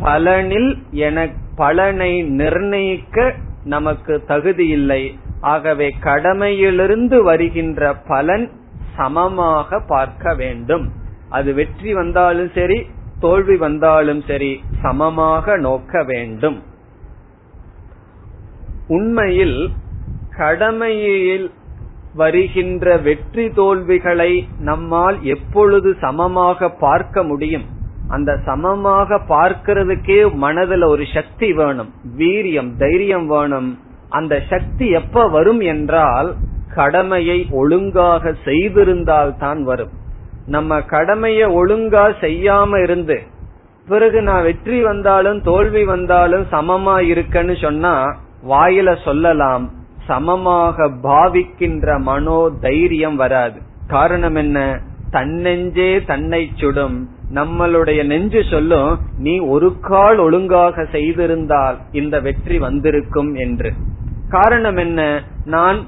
பலனில் 0.04 0.72
என 0.92 1.28
பலனை 1.56 2.12
நிர்ணயிக்க 2.40 3.34
நமக்கு 3.64 4.14
தகுதி 4.28 4.68
இல்லை. 4.78 5.02
ஆகவே 5.42 5.88
கடமையிலிருந்து 6.04 7.18
வருகின்ற 7.24 7.82
பலன் 8.08 8.46
சமமாக 8.98 9.80
பார்க்க 9.88 10.34
வேண்டும். 10.34 10.86
அது 11.30 11.50
வெற்றி 11.54 11.92
வந்தாலும் 11.94 12.52
சரி 12.56 12.80
தோல்வி 13.20 13.56
வந்தாலும் 13.58 14.22
சரி 14.28 14.52
சமமாக 14.82 15.56
நோக்க 15.58 16.04
வேண்டும். 16.04 16.58
உண்மையில் 18.88 19.60
கடமையில் 20.38 21.48
வருகின்ற 22.14 22.86
வெற்றி 22.98 23.46
தோல்விகளை 23.54 24.32
நம்மால் 24.60 25.18
எப்பொழுது 25.34 25.90
சமமாக 26.00 26.70
பார்க்க 26.86 27.24
முடியும்? 27.24 27.66
அந்த 28.08 28.32
சமமாக 28.46 29.20
பார்க்கிறதுக்கே 29.30 30.20
மனதில் 30.44 30.86
ஒரு 30.94 31.06
சக்தி 31.14 31.50
வேணும். 31.54 31.92
வீரியம் 32.18 32.72
தைரியம் 32.78 33.28
வேணும். 33.28 33.70
அந்த 34.10 34.34
சக்தி 34.50 34.86
எப்ப 35.00 35.26
வரும் 35.28 35.62
என்றால் 35.74 36.30
கடமையை 36.80 37.40
ஒழுங்காக 37.62 38.34
செய்திருந்தால் 38.46 39.34
தான் 39.40 39.62
வரும். 39.70 39.94
நம்ம 40.56 40.80
கடமையை 40.94 41.48
ஒழுங்கா 41.62 42.04
செய்யாம 42.22 42.82
இருந்து 42.84 43.18
பிறகு 43.88 44.20
நான் 44.22 44.44
வெற்றி 44.44 44.80
வந்தாலும் 44.82 45.40
தோல்வி 45.42 45.84
வந்தாலும் 45.86 46.46
சமமா 46.52 46.96
இருக்கன்னு 47.12 47.56
சொன்னா 47.62 47.94
வாயில 48.50 48.90
சொல்லலாம் 49.04 49.66
சமமாக 50.08 50.88
பாவிக்கின்ற 51.04 51.96
மனோ 52.10 52.40
தைரியம் 52.62 53.18
வராது. 53.22 53.58
காரணம் 53.88 54.38
என்ன? 54.44 54.58
தன்னெஞ்சே 55.12 55.90
தன்னை 56.06 56.42
சுடும். 56.56 56.98
நம்மளுடைய 57.34 58.00
நெஞ்சு 58.06 58.42
சொல்லும் 58.52 58.92
நீ 59.26 59.34
ஒரு 59.54 59.70
கால் 59.90 60.18
ஒழுங்காக 60.18 60.86
செய்திருந்தால் 60.92 61.78
இந்த 61.92 62.16
வெற்றி 62.20 62.58
வந்திருக்கும் 62.66 63.32
என்று. 63.46 63.72
காரணம் 64.30 64.80
என்ன? 64.86 65.02
நான் 65.46 65.80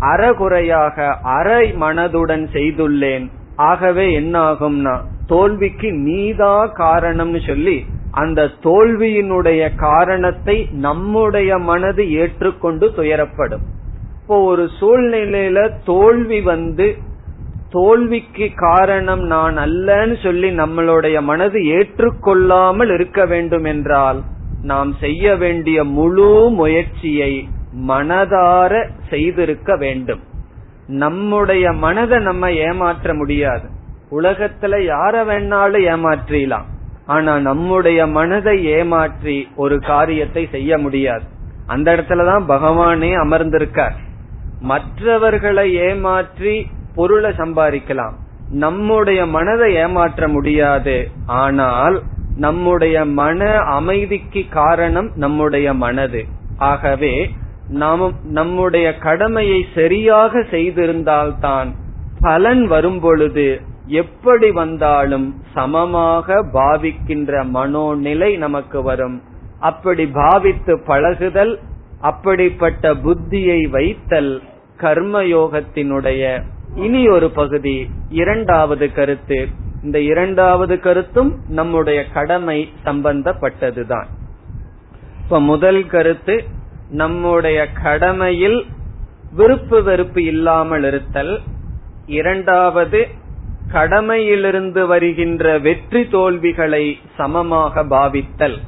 அறகுறையாக 0.00 1.06
அரை 1.22 1.72
மனதுடன் 1.72 2.44
செய்துள்ளேன். 2.52 3.26
ஆகவே 3.56 4.12
என்ன 4.12 4.40
ஆகும்னா 4.40 5.00
தோல்விக்கு 5.26 5.92
நீதா 5.92 6.72
காரணம்னு 6.74 7.46
சொல்லி 7.46 7.84
அந்த 8.10 8.50
தோல்வியினுடைய 8.62 9.74
காரணத்தை 9.76 10.68
நம்முடைய 10.70 11.58
மனது 11.58 12.10
ஏற்றுக்கொண்டு 12.10 12.92
துயரப்படும். 12.96 13.64
இப்போ 14.20 14.40
ஒரு 14.44 14.68
சூழ்நிலையில 14.80 15.58
தோல்வி 15.84 16.40
வந்து 16.40 16.96
தோல்விக்கு 17.70 18.54
காரணம் 18.54 19.22
நான் 19.22 19.56
அல்லன்னு 19.56 20.22
சொல்லி 20.22 20.50
நம்மளுடைய 20.50 21.20
மனது 21.20 21.58
ஏற்றுக்கொள்ளாமல் 21.60 22.92
இருக்க 22.94 23.26
வேண்டும் 23.26 23.64
என்றால் 23.64 24.22
நாம் 24.62 24.94
செய்ய 25.00 25.36
வேண்டிய 25.36 25.84
முழு 25.84 26.50
முயற்சியை 26.50 27.48
மனதார 27.86 28.88
செய்திருக்க 29.10 29.76
வேண்டும். 29.76 30.20
நம்முடைய 30.86 31.72
மனதை 31.72 32.18
நம்ம 32.18 32.52
ஏமாற்ற 32.52 33.14
முடியாது. 33.14 33.68
உலகத்துல 34.10 34.84
யார 34.86 35.24
வேணாலும் 35.24 35.86
ஏமாற்றலாம். 35.86 36.64
ஆனா 37.06 37.38
நம்முடைய 37.38 38.06
மனதை 38.06 38.64
ஏமாற்றி 38.64 39.48
ஒரு 39.56 39.78
காரியத்தை 39.78 40.48
செய்ய 40.50 40.78
முடியாது. 40.78 41.22
அந்த 41.66 41.96
இடத்துலதான் 41.96 42.42
பகவானே 42.48 43.10
அமர்ந்திருக்கார். 43.16 43.96
மற்றவர்களை 44.60 45.74
ஏமாற்றி 45.74 46.66
பொருளை 46.94 47.30
சம்பாதிக்கலாம். 47.30 48.12
நம்முடைய 48.50 49.26
மனதை 49.26 49.74
ஏமாற்ற 49.74 50.28
முடியாது. 50.28 51.10
ஆனால் 51.26 52.02
நம்முடைய 52.36 53.04
மன 53.04 53.50
அமைதிக்கு 53.50 54.44
காரணம் 54.50 55.10
நம்முடைய 55.14 55.74
மனது. 55.74 56.24
ஆகவே 56.56 57.30
நாம் 57.68 58.12
நம்முடைய 58.24 58.98
கடமையை 58.98 59.66
சரியாக 59.74 60.38
செய்திருந்தால்தான் 60.38 61.74
பலன் 62.20 62.66
வரும்பொழுது 62.66 63.60
எப்படி 63.86 64.50
வந்தாலும் 64.50 65.42
சமமாக 65.54 66.44
பாவிக்கின்ற 66.52 67.44
மனோநிலை 67.54 68.38
நமக்கு 68.38 68.82
வரும். 68.82 69.22
அப்படி 69.58 70.06
பாவித்து 70.06 70.80
பழகுதல் 70.86 71.58
அப்படிப்பட்ட 72.00 72.94
புத்தியை 72.94 73.68
வைத்தல் 73.68 74.42
கர்மயோகத்தினுடைய 74.78 76.42
இனி 76.74 77.08
ஒரு 77.08 77.30
பகுதி 77.30 77.90
இரண்டாவது 78.08 78.92
கருத்து. 78.92 79.48
இந்த 79.82 80.00
இரண்டாவது 80.00 80.80
கருத்தும் 80.80 81.38
நம்முடைய 81.48 82.04
கடமை 82.06 82.68
சம்பந்தப்பட்டதுதான். 82.84 84.06
இப்ப 85.22 85.40
முதல் 85.40 85.86
கருத்து 85.86 86.44
நம்முடைய 86.90 87.72
கடமையில் 87.72 88.66
விருப்பு 89.32 89.82
வெறுப்பு 89.82 90.24
இல்லாமல் 90.24 90.84
இருத்தல். 90.84 91.40
இரண்டாவது 92.06 93.08
கடமையிலிருந்து 93.72 94.86
வருகின்ற 94.86 95.58
வெற்றி 95.58 96.08
தோல்விகளை 96.08 96.98
சமமாக 97.16 97.84
பாவித்தல். 97.84 98.58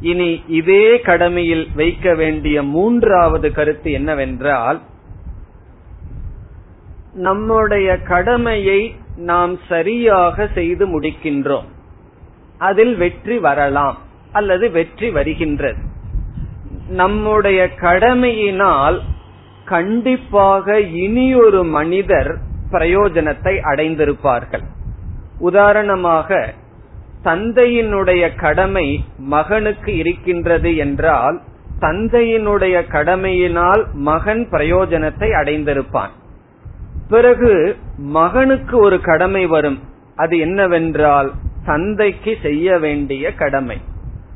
இனி 0.00 0.42
இதே 0.48 1.00
கடமையில் 1.00 1.68
வைக்க 1.74 2.14
வேண்டிய 2.14 2.62
மூன்றாவது 2.62 3.52
கருத்து 3.52 3.92
என்னவென்றால் 3.92 4.80
நம்முடைய 7.12 7.98
கடமையை 7.98 8.94
நாம் 9.16 9.58
சரியாக 9.68 10.46
செய்து 10.46 11.00
முடிக்கின்றோம். 11.00 11.64
அதில் 12.58 12.96
வெற்றி 12.96 13.38
வரலாம் 13.38 13.98
அல்லது 14.32 14.70
வெற்றி 14.70 15.10
வருகின்றது. 15.10 15.93
நம்முடைய 16.88 17.68
கடமையினால் 17.80 19.00
கண்டிப்பாக 19.64 20.80
இனியொரு 20.80 21.64
மனிதர் 21.64 22.38
பிரயோஜனத்தை 22.70 23.58
அடைந்திருப்பார்கள். 23.72 24.62
உதாரணமாக 25.38 26.54
தந்தையினுடைய 27.24 28.34
கடமை 28.34 29.04
மகனுக்கு 29.18 29.96
இருக்கின்றது 29.96 30.76
என்றால் 30.76 31.40
தந்தையினுடைய 31.80 32.82
கடமையினால் 32.92 33.92
மகன் 33.92 34.48
பிரயோஜனத்தை 34.50 35.30
அடைந்திருப்பான். 35.30 36.10
பிறகு 37.08 37.76
மகனுக்கு 37.96 38.78
ஒரு 38.78 39.00
கடமை 39.00 39.46
வரும். 39.46 39.82
அது 40.16 40.38
என்னவென்றால் 40.38 41.32
தந்தைக்கு 41.64 42.36
செய்ய 42.42 42.78
வேண்டிய 42.78 43.34
கடமை. 43.34 43.78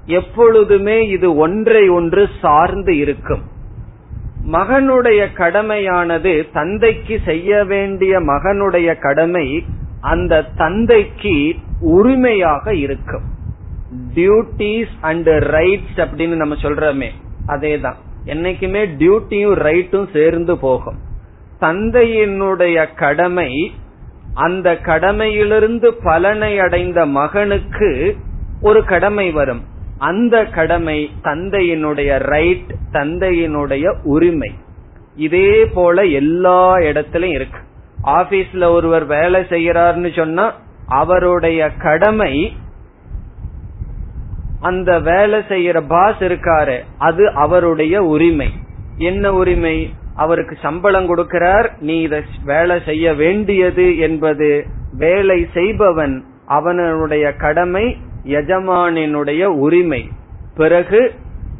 எப்பொழுதுமே 0.08 1.08
இது 1.08 1.36
ஒன்றை 1.36 1.88
ஒன்று 1.88 2.28
சார்ந்து 2.40 2.96
இருக்கும். 2.96 3.42
மகனுடைய 4.52 5.26
கடமையானது 5.34 6.52
தந்தைக்கு 6.52 7.20
செய்ய 7.24 7.64
வேண்டிய 7.64 8.20
மகனுடைய 8.20 8.98
கடமை 8.98 9.64
அந்த 10.00 10.42
தந்தைக்கு 10.42 11.54
உரிமையாக 11.80 12.74
இருக்கும். 12.74 13.22
டியூட்டிஸ் 14.14 14.94
அண்ட் 15.00 15.28
ரைட்ஸ் 15.28 15.96
அப்படின்னு 15.96 16.36
நம்ம 16.36 16.54
சொல்றோமே 16.54 17.08
அதேதான். 17.46 17.98
என்னைக்குமே 18.24 18.86
டியூட்டியும் 18.98 19.56
ரைட்டும் 19.56 20.12
சேர்ந்து 20.12 20.58
போகும். 20.58 20.98
தந்தையினுடைய 21.60 22.86
கடமை 22.96 23.72
அந்த 24.34 24.78
கடமையிலிருந்து 24.82 25.90
பலனை 26.02 26.58
அடைந்த 26.58 27.06
மகனுக்கு 27.06 28.16
ஒரு 28.60 28.84
கடமை 28.84 29.30
வரும். 29.30 29.76
அந்த 29.98 30.44
கடமை 30.44 31.10
தந்தையினுடைய 31.22 32.18
ரைட் 32.18 32.74
தந்தையினுடைய 32.92 33.94
உரிமை. 34.02 34.52
இதே 35.16 35.66
போல 35.66 36.04
எல்லா 36.04 36.78
இடத்திலும் 36.78 37.30
இருக்கு. 37.30 37.58
ஆபீஸ்ல 38.04 38.70
ஒருவர் 38.70 39.04
வேலை 39.04 39.40
செய்யறாருன்னு 39.40 40.16
சொன்னா 40.16 40.54
அவருடைய 40.86 41.70
கடமை 41.72 42.52
அந்த 44.60 45.00
வேலை 45.00 45.38
செய்யற 45.38 45.82
பாஸ் 45.88 46.20
இருக்காரு 46.20 46.78
அது 46.98 47.30
அவருடைய 47.34 48.02
உரிமை. 48.02 48.52
என்ன 48.96 49.32
உரிமை? 49.32 49.94
அவருக்கு 50.16 50.56
சம்பளம் 50.62 51.16
கொடுக்கிறார் 51.16 51.68
நீ 51.80 52.00
இத 52.00 52.22
வேலை 52.44 52.80
செய்ய 52.84 53.14
வேண்டியது 53.14 53.98
என்பது 53.98 54.64
வேலை 54.92 55.46
செய்பவன் 55.54 56.24
அவனுடைய 56.46 57.32
கடமை 57.32 57.96
எஜமானினுடைய 58.36 59.42
உரிமை. 59.64 60.02
பிறகு 60.54 61.00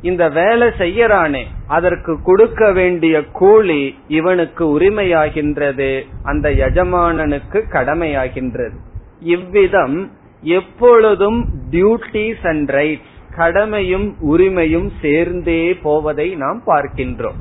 இந்த 0.02 0.24
வேலை 0.28 0.68
செய்யறானே 0.78 1.42
அதற்கு 1.66 2.12
கொடுக்க 2.22 2.72
வேண்டிய 2.72 3.24
கூலி 3.38 3.83
இவனுக்கு 4.09 4.64
உரிமையாகின்றது 4.78 5.90
அந்த 6.22 6.48
எஜமானனுக்கு 6.66 7.61
கடமையாகின்றது. 7.72 8.76
இவ்விதம் 9.20 9.98
எப்பொழுதும் 10.42 11.38
டியூட்டிஸ் 11.70 12.44
அண்ட் 12.46 12.70
ரைட்ஸ் 12.70 13.14
கடமையும் 13.37 14.09
உரிமையும் 14.33 14.88
சேர்ந்தே 15.00 15.62
போவதை 15.83 16.28
நாம் 16.35 16.61
பார்க்கின்றோம். 16.66 17.40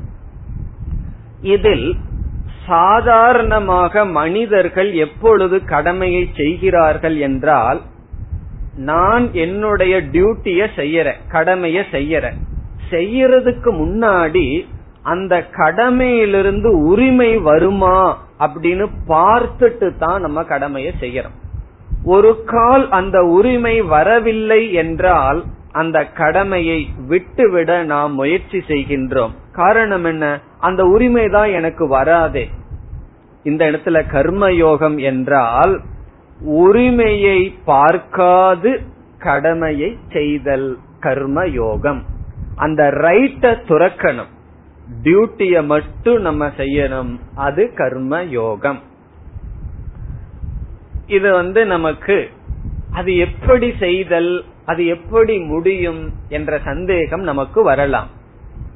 இதில் 1.41 1.87
சாதாரணமாக 2.67 4.05
மனிதர்கள் 4.05 4.89
எப்பொழுது 5.05 5.57
கடமையை 5.65 6.23
செய்கிறார்கள் 6.35 7.17
என்றால் 7.17 7.79
நான் 8.77 9.33
என்னுடைய 9.33 10.01
டியூட்டிய 10.01 10.67
செய்யறேன் 10.75 11.19
கடமைய 11.31 11.83
செய்யறேன். 11.91 12.37
செய்யறதுக்கு 12.89 13.65
முன்னாடி 13.65 14.67
அந்த 15.01 15.45
கடமையிலிருந்து 15.57 16.65
உரிமை 16.65 17.37
வருமா 17.37 18.17
அப்படின்னு 18.39 18.87
பார்த்துட்டு 19.07 19.97
தான் 19.97 20.21
நம்ம 20.21 20.43
கடமையை 20.43 20.93
செய்யறோம். 20.99 21.35
ஒரு 22.03 22.43
கால் 22.43 22.89
அந்த 22.89 23.23
உரிமை 23.23 23.81
வரவில்லை 23.81 24.73
என்றால் 24.73 25.43
அந்த 25.71 26.03
கடமையை 26.03 26.89
விட்டுவிட 27.07 27.83
நாம் 27.83 28.13
முயற்சி 28.13 28.57
செய்கின்றோம். 28.57 29.31
காரணம் 29.51 30.03
என்ன? 30.03 30.39
அந்த 30.59 30.83
உரிமை 30.83 31.29
தான் 31.29 31.49
எனக்கு 31.49 31.87
வராதே. 31.87 32.49
இந்த 33.43 33.71
இடத்துல 33.71 34.01
கர்மயோகம் 34.11 34.99
என்றால் 34.99 35.81
உரிமையை 36.41 37.57
பார்க்காது 37.65 38.81
கடமையை 39.19 39.97
செய்தல் 40.11 40.77
கர்ம 40.99 41.45
யோகம் 41.45 42.05
அந்த 42.55 42.91
ரைட்ட 42.91 43.55
துறக்கணும். 43.67 44.35
டியூட்டிய 45.03 45.65
மட்டும் 45.65 46.21
நம்ம 46.21 46.47
செய்யணும். 46.47 47.19
அது 47.35 47.73
கர்ம 47.73 48.23
யோகம் 48.23 48.79
இது 51.07 51.31
வந்து 51.33 51.65
நமக்கு 51.65 52.29
அது 52.91 53.17
எப்படி 53.17 53.73
செய்தல் 53.79 54.43
அது 54.65 54.85
எப்படி 54.85 55.39
முடியும் 55.39 56.13
என்ற 56.29 56.59
சந்தேகம் 56.63 57.21
நமக்கு 57.21 57.63
வரலாம். 57.63 58.07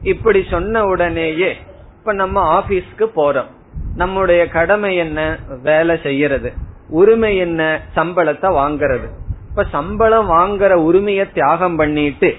இப்படி 0.02 0.45
சொன்ன 0.50 0.84
உடனேயே 0.84 1.56
இப்ப 1.97 2.13
நம்ம 2.13 2.60
ஆபீஸ்க்கு 2.60 3.10
போறோம். 3.15 3.47
நம்முடைய 3.95 4.47
கடமை 4.47 4.95
என்ன? 4.95 5.39
வேலை 5.63 6.00
செய்யறது. 6.04 6.54
உரிமை 6.91 7.38
என்ன? 7.38 7.62
சம்பளத்தை 7.95 8.49
வாங்கறது. 8.60 9.08
இப்ப 9.49 9.65
சம்பளம் 9.71 10.30
வாங்குற 10.30 10.73
உரிமையை 10.88 11.25
தியாகம் 11.34 11.75
பண்ணிட்டு 11.75 12.30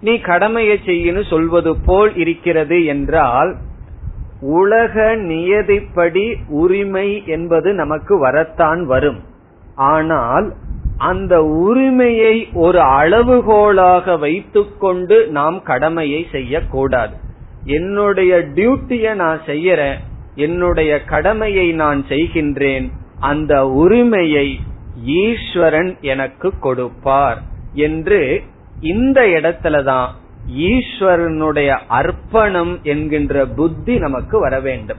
நீ 0.00 0.14
கடமையை 0.20 0.76
செய்யணும் 0.86 1.30
சொல்வது 1.30 1.72
போல் 1.84 2.12
இருக்கிறது 2.16 2.78
என்றால் 2.84 3.50
உலக 4.40 4.94
நியதிப்படி 5.16 6.24
உரிமை 6.48 7.08
என்பது 7.26 7.68
நமக்கு 7.72 8.14
வரத்தான் 8.18 8.86
வரும். 8.86 9.20
ஆனால் 9.74 10.46
அந்த 10.98 11.34
உரிமையை 11.44 12.34
ஒரு 12.52 12.78
அளவுகோலாக 12.78 14.18
வைத்துக்கொண்டு 14.18 15.16
நாம் 15.28 15.58
கடமையை 15.62 16.26
செய்யக்கூடாது. 16.30 17.14
என்னுடைய 17.64 18.32
டியூட்டியை 18.54 19.14
நான் 19.14 19.40
செய்யறேன் 19.46 19.98
என்னுடைய 20.34 20.92
கடமையை 21.04 21.72
நான் 21.72 22.00
செய்கின்றேன் 22.08 22.86
அந்த 23.20 23.66
உரிமையை 23.66 24.60
ஈஸ்வரன் 25.04 25.96
எனக்கு 26.00 26.58
கொடுப்பார் 26.58 27.42
என்று 27.72 28.42
இந்த 28.80 29.20
இடத்துலதான் 29.20 30.06
ஈஸ்வரனுடைய 30.56 31.78
அர்ப்பணம் 31.88 32.78
என்கின்ற 32.82 33.46
புத்தி 33.46 33.98
நமக்கு 33.98 34.38
வர 34.38 34.60
வேண்டும். 34.60 34.98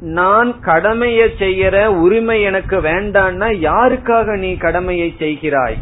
நான் 0.00 0.60
கடமையை 0.60 1.28
செய்யற 1.28 1.86
உரிமை 1.86 2.42
எனக்கு 2.42 2.80
வேண்டான்னா 2.80 3.52
யாருக்காக 3.54 4.38
நீ 4.38 4.54
கடமையை 4.54 5.14
செய்கிறாய்? 5.18 5.76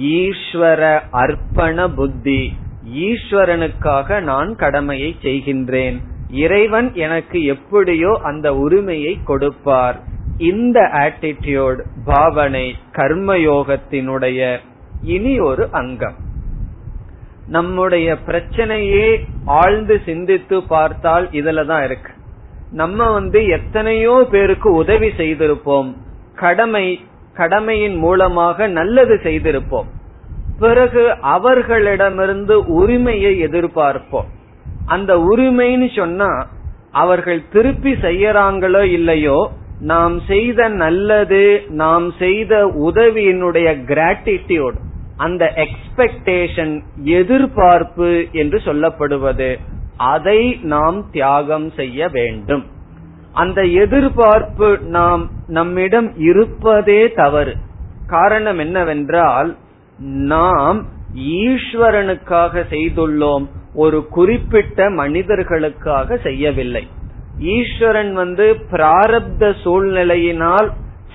ஈஸ்வர 0.00 1.00
அர்ப்பண 1.12 1.88
புத்தி. 1.94 2.56
ஈஸ்வரனுக்காக 2.94 4.20
நான் 4.20 4.56
கடமையை 4.56 5.16
செய்கின்றேன். 5.22 5.96
இறைவன் 6.30 6.94
எனக்கு 6.94 7.44
எப்படியோ 7.44 8.20
அந்த 8.22 8.54
உரிமையை 8.54 9.18
கொடுப்பார். 9.24 10.02
இந்த 10.42 10.78
ஆட்டிடியூட் 11.00 11.80
பாவனை 12.04 12.66
கர்மயோகத்தினுடைய 12.92 14.40
இனி 15.02 15.34
ஒரு 15.38 15.64
அங்கம். 15.70 16.18
நம்முடைய 17.46 18.08
பிரச்சனையே 18.26 19.06
ஆழ்ந்து 19.44 19.96
சிந்தித்து 20.04 20.56
பார்த்தால் 20.62 21.26
இதுலதான் 21.30 21.84
இருக்கு. 21.84 22.12
நம்ம 22.72 23.10
வந்து 23.12 23.40
எத்தனையோ 23.46 24.14
பேருக்கு 24.30 24.68
உதவி 24.72 25.08
செய்திருப்போம். 25.18 25.90
கடமை 26.34 26.86
கடமையின் 27.34 27.96
மூலமாக 27.96 28.66
நல்லது 28.78 29.14
செய்திருப்போம். 29.24 29.88
பிறகு 30.58 31.02
அவர்களிடமிருந்து 31.36 32.56
உரிமையை 32.80 33.32
எதிர்பார்ப்போம். 33.46 34.28
அந்த 34.86 35.12
உரிமைன்னு 35.30 35.88
சொன்னா 35.96 36.30
அவர்கள் 36.92 37.42
திருப்பி 37.52 37.92
செய்யறாங்களோ 37.92 38.82
இல்லையோ 38.90 39.38
நாம் 39.82 40.20
செய்த 40.20 40.68
நல்லது 40.68 41.62
நாம் 41.68 42.12
செய்த 42.18 42.66
உதவியினுடைய 42.66 43.68
கிராட்டிடியூட் 43.90 44.78
அந்த 45.16 45.52
எக்ஸ்பெக்டேஷன் 45.56 46.74
எதிர்பார்ப்பு 47.04 48.10
என்று 48.32 48.58
சொல்லப்படுவது 48.64 49.50
அதை 49.96 50.58
நாம் 50.62 50.98
தியாகம் 51.10 51.70
செய்ய 51.70 52.08
வேண்டும். 52.08 52.64
அந்த 53.32 53.62
எதிர்பார்ப்பு 53.62 54.78
நாம் 54.78 55.30
நம்மிடம் 55.46 56.12
இருப்பதே 56.16 57.12
தவறு. 57.12 57.56
காரணம் 58.06 58.58
என்னவென்றால் 58.58 59.56
நாம் 60.32 60.80
ஈஸ்வரனுக்காக 61.14 62.64
செய்துள்ளோம் 62.70 63.46
ஒரு 63.74 64.08
குறிப்பிட்ட 64.08 64.90
மனிதர்களுக்காக 64.90 66.16
செய்யவில்லை. 66.16 66.84
ஈஸ்வரன் 67.38 68.12
வந்து 68.12 68.56
பிராரப்த 68.70 69.54
சூழ்நிலையினால் 69.64 70.68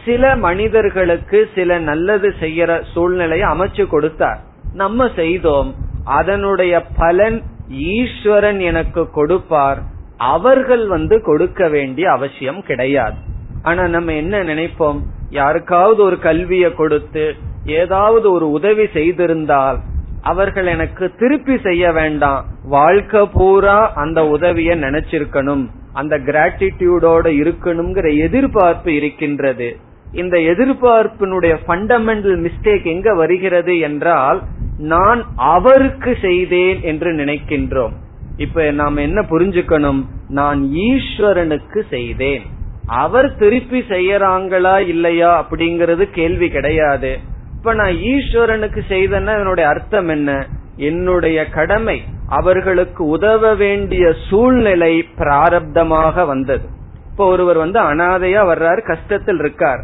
சில 0.06 0.36
மனிதர்களுக்கு 0.36 1.50
சில 1.56 1.80
நல்லது 1.80 2.34
செய்யற 2.40 2.82
சூழ்நிலையை 2.94 3.50
அமைச்சு 3.50 3.88
கொடுத்தார். 3.88 4.40
நம்ம 4.74 5.10
செய்தோம். 5.16 5.76
அதனுடைய 6.06 6.84
பலன் 6.98 7.42
ஈஸ்வரன் 7.70 8.60
எனக்கு 8.60 9.12
கொடுப்பார். 9.12 9.80
அவர்கள் 10.18 10.88
வந்து 10.88 11.22
கொடுக்க 11.22 11.68
வேண்டிய 11.68 12.12
அவசியம் 12.12 12.64
கிடையாது. 12.64 13.16
ஆனா 13.62 13.88
நம்ம 13.88 14.14
என்ன 14.14 14.44
நினைப்போம்? 14.44 15.00
யாருக்காவது 15.30 16.04
ஒரு 16.04 16.20
கல்வியை 16.20 16.74
கொடுத்து 16.74 17.36
ஏதாவது 17.66 18.32
ஒரு 18.32 18.52
உதவி 18.52 18.84
செய்திருந்தால் 18.84 19.78
அவர்கள் 20.22 20.66
எனக்கு 20.66 21.12
திருப்பி 21.20 21.58
செய்ய 21.58 21.92
வேண்டாம். 21.92 22.46
வாழ்க்கை 22.64 23.30
பூரா 23.34 23.92
அந்த 23.94 24.28
உதவிய 24.28 24.76
நினைச்சிருக்கணும். 24.76 25.68
அந்த 25.98 26.16
கிராட்டிடியூடோட 26.28 27.28
இருக்கணுங்கிற 27.42 28.08
எதிர்பார்ப்பு 28.18 28.92
இருக்கின்றது. 28.94 29.70
இந்த 30.14 30.36
எதிர்பார்ப்பினுடைய 30.52 31.54
ஃபண்டமெண்டல் 31.68 32.38
மிஸ்டேக் 32.46 32.86
எங்க 32.86 33.14
வருகிறது 33.14 33.74
என்றால் 33.80 34.40
நான் 34.78 35.22
அவருக்கு 35.36 36.12
செய்தேன் 36.22 36.80
என்று 36.82 37.10
நினைக்கின்றோம். 37.12 37.96
இப்ப 38.38 38.66
நாம் 38.72 39.04
என்ன 39.08 39.20
புரிஞ்சுக்கணும்? 39.22 40.02
நான் 40.30 40.60
ஈஸ்வரனுக்கு 40.90 41.82
செய்தேன். 41.90 42.46
அவர் 42.86 43.30
திருப்பி 43.36 43.80
செய்யறாங்களா 43.90 44.76
இல்லையா 44.88 45.32
அப்படிங்கறது 45.42 46.04
கேள்வி 46.12 46.50
கிடையாது. 46.50 47.12
இப்ப 47.58 47.74
நான் 47.74 47.96
ஈஸ்வரனுக்கு 48.12 48.82
செய்தேன்னா 48.90 49.34
என்னுடைய 49.40 49.70
அர்த்தம் 49.70 50.08
என்ன? 50.08 50.32
என்னுடைய 50.78 51.50
கடமை 51.50 52.02
அவர்களுக்கு 52.28 53.06
உதவ 53.06 53.54
வேண்டிய 53.56 54.14
சூழ்நிலை 54.30 55.06
பிராரப்தமாக 55.18 56.26
வந்தது. 56.26 56.68
இப்ப 57.12 57.28
ஒருவர் 57.28 57.58
வந்து 57.58 57.80
அனாதையா 57.82 58.42
வர்றாரு 58.52 58.80
கஷ்டத்தில் 58.86 59.40
இருக்கார். 59.40 59.80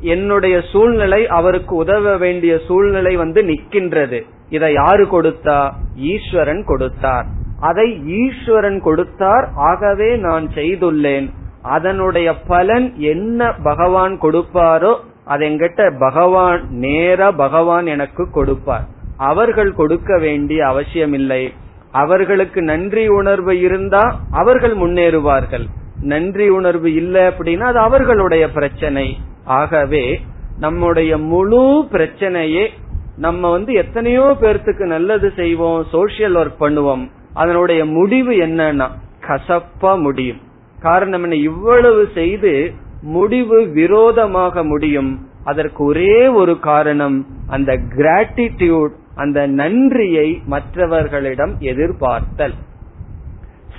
என்னுடைய 0.00 0.60
சூழ்நிலை 0.72 1.28
அவருக்கு 1.28 1.74
உதவ 1.74 2.16
வேண்டிய 2.16 2.58
சூழ்நிலை 2.66 3.16
வந்து 3.16 3.42
நிக்கின்றது 3.42 4.22
இதை 4.50 4.72
யாரு 4.72 5.04
கொடுத்தா? 5.04 5.70
ஈஸ்வரன் 5.94 6.64
கொடுத்தார். 6.64 7.26
அதை 7.60 8.00
ஈஸ்வரன் 8.06 8.80
கொடுத்தார் 8.80 9.48
ஆகவே 9.56 10.16
நான் 10.16 10.48
செய்துள்ளேன். 10.54 11.30
அதனுடைய 11.62 12.38
பலன் 12.38 12.94
என்ன 12.96 13.52
பகவான் 13.52 14.18
கொடுப்பாரோ 14.20 14.94
அது 15.24 15.48
எங்கிட்ட 15.48 15.98
பகவான் 15.98 16.60
நேர 16.70 17.32
பகவான் 17.32 17.86
எனக்கு 17.86 18.30
கொடுப்பார். 18.30 18.86
அவர்கள் 19.16 19.74
கொடுக்க 19.74 20.18
வேண்டிய 20.18 20.66
அவசியமில்லை. 20.66 21.52
அவர்களுக்கு 21.90 22.62
நன்றி 22.62 23.08
உணர்வு 23.08 23.60
இருந்தா 23.60 24.20
அவர்கள் 24.30 24.76
முன்னேறுவார்கள். 24.76 25.66
நன்றி 26.00 26.48
உணர்வு 26.48 26.94
இல்லை 26.94 27.22
அப்படின்னா 27.22 27.60
அது 27.60 27.78
அவர்களுடைய 27.78 28.50
பிரச்சனை. 28.50 29.18
ஆகவே 29.44 30.20
நம்முடைய 30.58 31.18
முழு 31.18 31.88
பிரச்சனையே 31.92 32.68
நம்ம 33.16 33.50
வந்து 33.50 33.72
எத்தனையோ 33.72 34.36
பேர்த்துக்கு 34.40 34.86
நல்லது 34.86 35.32
செய்வோம் 35.36 35.86
சோசியல் 35.92 36.36
ஒர்க் 36.36 36.60
பண்ணுவோம். 36.60 37.10
அதனுடைய 37.34 37.84
முடிவு 37.84 38.32
என்னன்னா 38.32 38.90
கசப்பா 39.26 40.00
முடியும். 40.00 40.40
காரணம் 40.80 41.22
என்ன? 41.22 41.34
இவ்வளவு 41.34 42.08
செய்து 42.14 42.72
முடிவு 43.02 43.66
விரோதமாக 43.66 44.64
முடியும். 44.64 45.26
அதற்கு 45.44 45.84
ஒரே 45.84 46.26
ஒரு 46.26 46.58
காரணம் 46.58 47.26
அந்த 47.48 47.72
கிராட்டிடியூட் 47.72 49.02
அந்த 49.14 49.46
நன்றியை 49.46 50.42
மற்றவர்களிடம் 50.44 51.56
எதிர்பார்த்தல். 51.58 52.54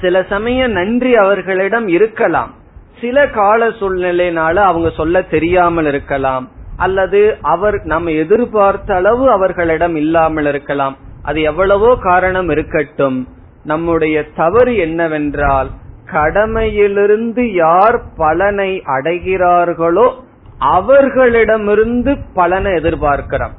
சில 0.02 0.24
சமயம் 0.24 0.72
நன்றி 0.72 1.16
அவர்களிடம் 1.16 1.88
இருக்கலாம். 1.88 2.54
சில 3.02 3.28
கால 3.28 3.68
சூழ்நிலையினால 3.68 4.56
அவங்க 4.56 4.90
சொல்ல 4.90 5.22
தெரியாமல் 5.22 5.86
இருக்கலாம். 5.86 6.50
அல்லது 6.78 7.38
அவர் 7.42 7.84
நம்ம 7.84 8.12
எதிர்பார்த்த 8.12 8.96
அளவு 8.96 9.32
அவர்களிடம் 9.32 9.96
இல்லாமல் 9.96 10.46
இருக்கலாம். 10.46 10.98
அது 11.24 11.42
எவ்வளவோ 11.42 11.96
காரணம் 12.02 12.50
இருக்கட்டும். 12.50 13.28
நம்முடைய 13.64 14.24
தவறு 14.36 14.78
என்னவென்றால் 14.78 15.70
கடமையிலிருந்து 16.12 17.54
யார் 17.54 18.02
பலனை 18.18 18.82
அடைகிறார்களோ 18.86 20.24
அவர்களிடமிருந்து 20.60 22.18
பலனை 22.34 22.72
எதிர்பார்க்கிறோம். 22.72 23.56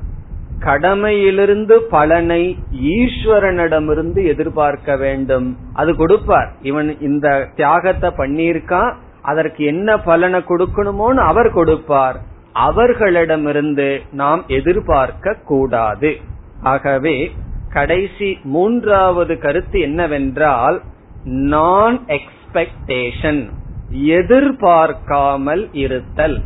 கடமையிலிருந்து 0.58 1.72
பலனை 1.72 2.58
ஈஸ்வரனிடமிருந்து 2.80 4.26
எதிர்பார்க்க 4.26 4.96
வேண்டும். 4.96 5.56
அது 5.72 5.96
கொடுப்பார். 5.96 6.52
இவன் 6.62 7.00
இந்த 7.00 7.48
தியாகத்தை 7.56 8.10
பண்ணியிருக்கான் 8.10 8.94
அதற்கு 9.22 9.64
என்ன 9.64 9.98
பலனை 9.98 10.40
கொடுக்கணுமோன்னு 10.40 11.14
அவர் 11.14 11.52
கொடுப்பார். 11.52 12.20
அவர்களிடமிருந்து 12.52 14.00
நாம் 14.12 14.44
எதிர்பார்க்க 14.46 15.34
கூடாது. 15.34 16.16
ஆகவே 16.62 17.30
கடைசி 17.72 18.38
மூன்றாவது 18.42 19.38
கருத்து 19.38 19.80
என்னவென்றால் 19.80 20.80
நான் 21.24 22.00
எக்ஸ்பெக்டேஷன் 22.06 23.50
எதிர்பார்க்காமல் 23.90 25.68
இருத்தல். 25.72 26.42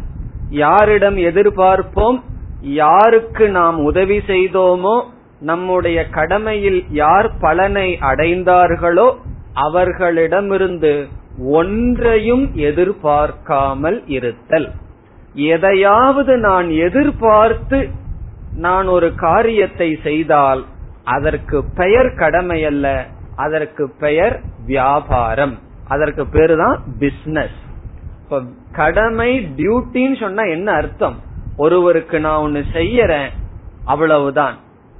யாரிடம் 0.48 1.16
எதிர்பார்ப்போம்? 1.16 2.20
யாருக்கு 2.62 3.50
நாம் 3.50 3.78
உதவி 3.78 4.18
செய்தோமோ 4.18 4.96
நம்முடைய 5.40 6.08
கடமையில் 6.08 6.84
யார் 6.90 7.28
பலனை 7.40 7.98
அடைந்தார்களோ 8.00 9.08
அவர்களிடமிருந்து 9.52 11.06
ஒன்றையும் 11.38 12.54
எதிர்பார்க்காமல் 12.54 13.98
இருத்தல். 14.06 14.68
எதையாவது 15.34 16.38
நான் 16.38 16.70
எதிர்பார்த்து 16.70 17.88
நான் 18.56 18.86
ஒரு 18.86 19.14
காரியத்தை 19.14 19.98
செய்தால் 20.02 20.64
அதற்கு 21.04 21.64
பெயர் 21.74 22.14
கடமை 22.14 22.64
அல்ல 22.64 22.86
அதற்கு 23.36 23.90
பெயர் 23.98 24.40
வியாபாரம். 24.66 25.58
அதற்கு 25.88 26.26
பேரு 26.26 26.56
தான் 26.56 26.78
பிசினஸ் 26.98 27.58
கடமை 28.72 29.30
டியூட்டின்னு 29.58 30.20
சொன்னா 30.20 30.42
என்ன 30.42 30.72
அர்த்தம்? 30.72 31.16
ஒருவருக்கு 31.64 32.20
நான் 32.20 32.42
ஒன்னு 32.42 32.62
செய்யறேன் 32.72 33.28
அவ்வளவுதான். 33.84 34.56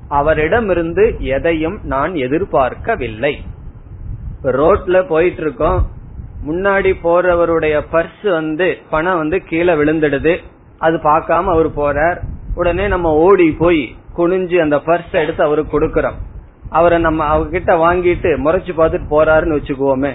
அவரிடமிருந்து 0.09 1.05
எதையும் 1.19 1.79
நான் 1.83 2.15
எதிர்பார்க்கவில்லை. 2.15 3.35
ரோட்ல 4.43 5.07
போயிட்டு 5.07 5.41
இருக்கோம் 5.41 5.81
முன்னாடி 6.47 6.91
போறவருடைய 7.05 7.77
பர்ஸ் 7.93 8.31
வந்து 8.31 8.69
பணம் 8.91 9.19
வந்து 9.19 9.39
கீழே 9.45 9.73
விழுந்துடுது. 9.73 10.35
அது 10.79 10.97
பார்க்காம 10.97 11.45
அவர் 11.45 11.69
போறார். 11.69 12.19
உடனே 12.55 12.89
நம்ம 12.89 13.13
ஓடி 13.13 13.51
போய் 13.53 13.83
குனிஞ்சு 14.17 14.57
அந்த 14.61 14.77
பர்ஸ் 14.77 15.13
எடுத்து 15.13 15.43
அவருக்கு 15.43 15.81
கொடுக்கறோம். 15.81 16.19
அவரை 16.71 16.99
நம்ம 16.99 17.21
அவர்கிட்ட 17.37 17.73
வாங்கிட்டு 17.85 18.31
முறைச்சு 18.47 18.73
பார்த்துட்டு 18.79 19.11
போறாருன்னு 19.11 19.57
வச்சுக்குவோமே. 19.59 20.13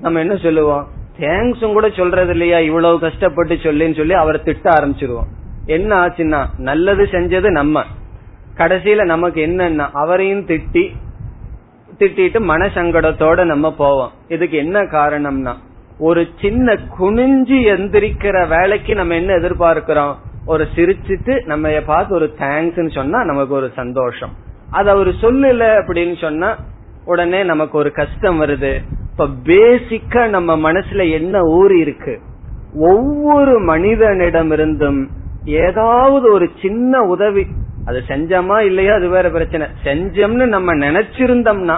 நம்ம 0.00 0.18
என்ன 0.18 0.36
சொல்லுவோம்? 0.36 0.88
தேங்க்ஸும் 1.18 1.72
கூட 1.72 1.88
சொல்றது 1.90 2.30
இல்லையா 2.30 2.58
இவ்வளவு 2.58 3.00
கஷ்டப்பட்டு 3.00 3.54
சொல்லின்னு 3.54 3.96
சொல்லி 3.96 4.12
அவரை 4.12 4.40
திட்ட 4.42 4.70
ஆரம்பிச்சிருவோம். 4.70 5.30
என்ன 5.66 6.06
ஆச்சுன்னா 6.06 6.44
நல்லது 6.58 7.04
செஞ்சது 7.04 7.50
நம்ம. 7.50 7.84
கடைசியில 8.56 9.04
நமக்கு 9.04 9.46
என்னன்னா 9.46 9.88
அவரையும் 9.92 10.46
திட்டி 10.46 10.84
திட்டிட்டு 11.98 12.38
மனசங்கடத்தோட 12.48 13.44
நம்ம 13.44 13.74
போவோம். 13.74 14.10
இதுக்கு 14.28 14.56
என்ன 14.56 14.82
காரணம்னா 14.82 15.52
ஒரு 15.98 16.26
சின்ன 16.40 16.74
குனிஞ்சு 16.74 17.58
எந்திரிக்கிற 17.74 18.48
வேலைக்கு 18.48 18.94
நம்ம 18.94 19.14
என்ன 19.14 19.34
எதிர்பார்க்கிறோம்? 19.34 20.14
ஒரு 20.46 20.66
சிரிச்சிட்டு 20.74 21.44
நம்ம 21.44 21.68
பார்த்து 21.86 22.14
ஒரு 22.14 22.34
தேங்க்ஸ் 22.38 22.94
சொன்னா 22.94 23.24
நமக்கு 23.24 23.54
ஒரு 23.54 23.70
சந்தோஷம். 23.76 24.32
அது 24.70 24.90
அவர் 24.90 25.08
சொல்லல 25.08 25.62
அப்படின்னு 25.80 26.20
சொன்னா 26.20 26.56
உடனே 27.04 27.42
நமக்கு 27.42 27.78
ஒரு 27.78 27.92
கஷ்டம் 27.92 28.40
வருது. 28.40 28.78
இப்ப 29.10 29.26
பேசிக்கா 29.42 30.28
நம்ம 30.28 30.72
மனசுல 30.72 31.10
என்ன 31.10 31.40
ஊறி 31.40 31.78
இருக்கு 31.78 32.20
ஒவ்வொரு 32.74 33.60
மனிதனிடமிருந்தும் 33.64 35.06
ஏதாவது 35.46 36.32
ஒரு 36.32 36.50
சின்ன 36.62 37.00
உதவி. 37.00 37.46
அது 37.84 38.02
செஞ்சோமா 38.08 38.58
இல்லையா 38.58 38.94
அது 38.94 39.08
வேற 39.08 39.30
பிரச்சனை. 39.30 39.66
செஞ்சோம்னு 39.84 40.46
நம்ம 40.46 40.74
நினைச்சிருந்தோம்னா 40.74 41.76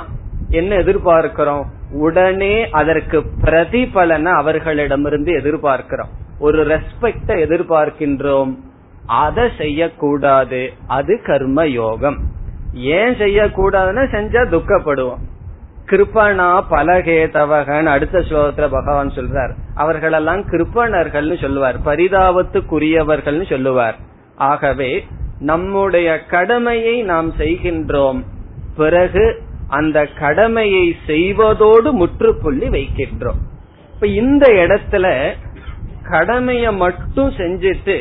என்ன 0.49 0.77
எதிர்பார்க்கிறோம்? 0.77 1.65
உடனே 1.91 2.71
அதற்கு 2.71 3.25
பிரதிபலனை 3.41 4.33
அவர்களிடமிருந்து 4.33 5.33
எதிர்பார்க்கிறோம். 5.33 6.11
ஒரு 6.39 6.67
ரெஸ்பெக்ட 6.67 7.27
எதிர்பார்க்கின்றோம். 7.27 8.57
அதை 9.07 9.49
செய்யக்கூடாது. 9.59 10.73
அது 10.87 11.21
கர்ம 11.25 11.67
யோகம் 11.67 12.19
ஏன் 12.73 13.15
செய்யக்கூடாதுன்னா 13.15 14.05
செஞ்சா 14.15 14.43
துக்கப்படுவோம். 14.49 15.23
கிருப்பனா 15.91 16.61
பலகேதவகன் 16.71 17.85
அடுத்த 17.85 18.19
ஸ்லோகத்துல 18.19 18.69
பகவான் 18.71 19.09
சொல்றார். 19.09 19.53
அவர்களெல்லாம் 19.75 20.41
கிருப்பணர்கள்னு 20.41 21.41
சொல்லுவார் 21.41 21.81
பரிதாபத்துக்குரியவர்கள்னு 21.81 23.49
சொல்லுவார். 23.49 23.97
ஆகவே 24.37 25.07
நம்முடைய 25.39 26.25
கடமையை 26.25 27.03
நாம் 27.03 27.33
செய்கின்றோம். 27.33 28.23
பிறகு 28.77 29.43
அந்த 29.69 30.07
கடமையை 30.19 30.97
செய்வதோடு 31.07 31.93
முற்றுப்புள்ளி 31.93 32.69
வைக்கின்றோம். 32.69 33.41
இப்ப 33.95 34.07
இந்த 34.07 34.47
இடத்துல 34.53 35.31
கடமைய 36.11 36.77
மட்டும் 36.77 37.31
செஞ்சுட்டு 37.31 38.01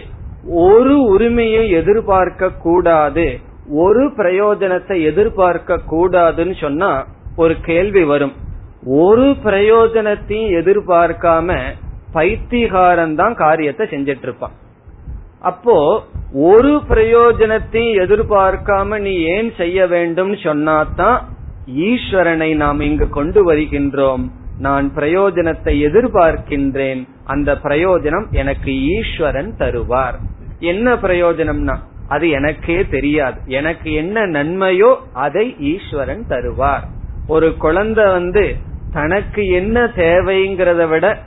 ஒரு 0.50 1.02
உரிமையை 1.02 1.70
எதிர்பார்க்க 1.70 2.50
கூடாது 2.50 3.40
ஒரு 3.70 4.12
பிரயோஜனத்தை 4.18 5.04
எதிர்பார்க்க 5.04 5.80
கூடாதுன்னு 5.92 6.62
சொன்னா 6.62 7.06
ஒரு 7.38 7.56
கேள்வி 7.70 8.04
வரும். 8.04 8.36
ஒரு 9.04 9.28
பிரயோஜனத்தையும் 9.46 10.54
எதிர்பார்க்காம 10.60 11.58
பைத்திகாரன் 12.14 13.16
தான் 13.16 13.36
காரியத்தை 13.44 13.86
செஞ்சிட்டு 13.94 14.26
இருப்பான் 14.28 14.56
அப்போ 15.50 15.76
ஒரு 16.52 16.72
பிரயோஜனத்தையும் 16.90 17.98
எதிர்பார்க்காம 18.04 19.00
நீ 19.00 19.14
ஏன் 19.36 19.50
செய்ய 19.58 19.88
வேண்டும் 19.88 20.34
சொன்னாதான் 20.46 21.18
ஈஸ்வரனை 21.90 22.50
நாம் 22.56 22.80
இங்கு 22.80 23.08
கொண்டு 23.10 23.40
வருகின்றோம். 23.52 24.24
நான் 24.60 24.86
பிரயோஜனத்தை 24.96 25.74
எதிர்பார்க்கின்றேன். 25.88 27.02
அந்த 27.26 27.50
பிரயோஜனம் 27.64 28.28
எனக்கு 28.42 28.72
ஈஸ்வரன் 28.96 29.52
தருவார். 29.60 30.18
என்ன 30.72 30.96
பிரயோஜனம்னா 30.96 31.76
அது 32.08 32.26
எனக்கே 32.30 32.78
தெரியாது. 32.96 33.40
எனக்கு 33.60 33.90
என்ன 33.94 34.26
நன்மையோ 34.28 34.92
அதை 35.26 35.46
ஈஸ்வரன் 35.72 36.24
தருவார். 36.30 36.86
ஒரு 37.28 37.58
குழந்தை 37.58 38.06
வந்து 38.06 38.56
தனக்கு 38.94 39.48
என்ன 39.48 39.86
தேவைங்கிறத 39.86 40.90
விட 40.90 41.18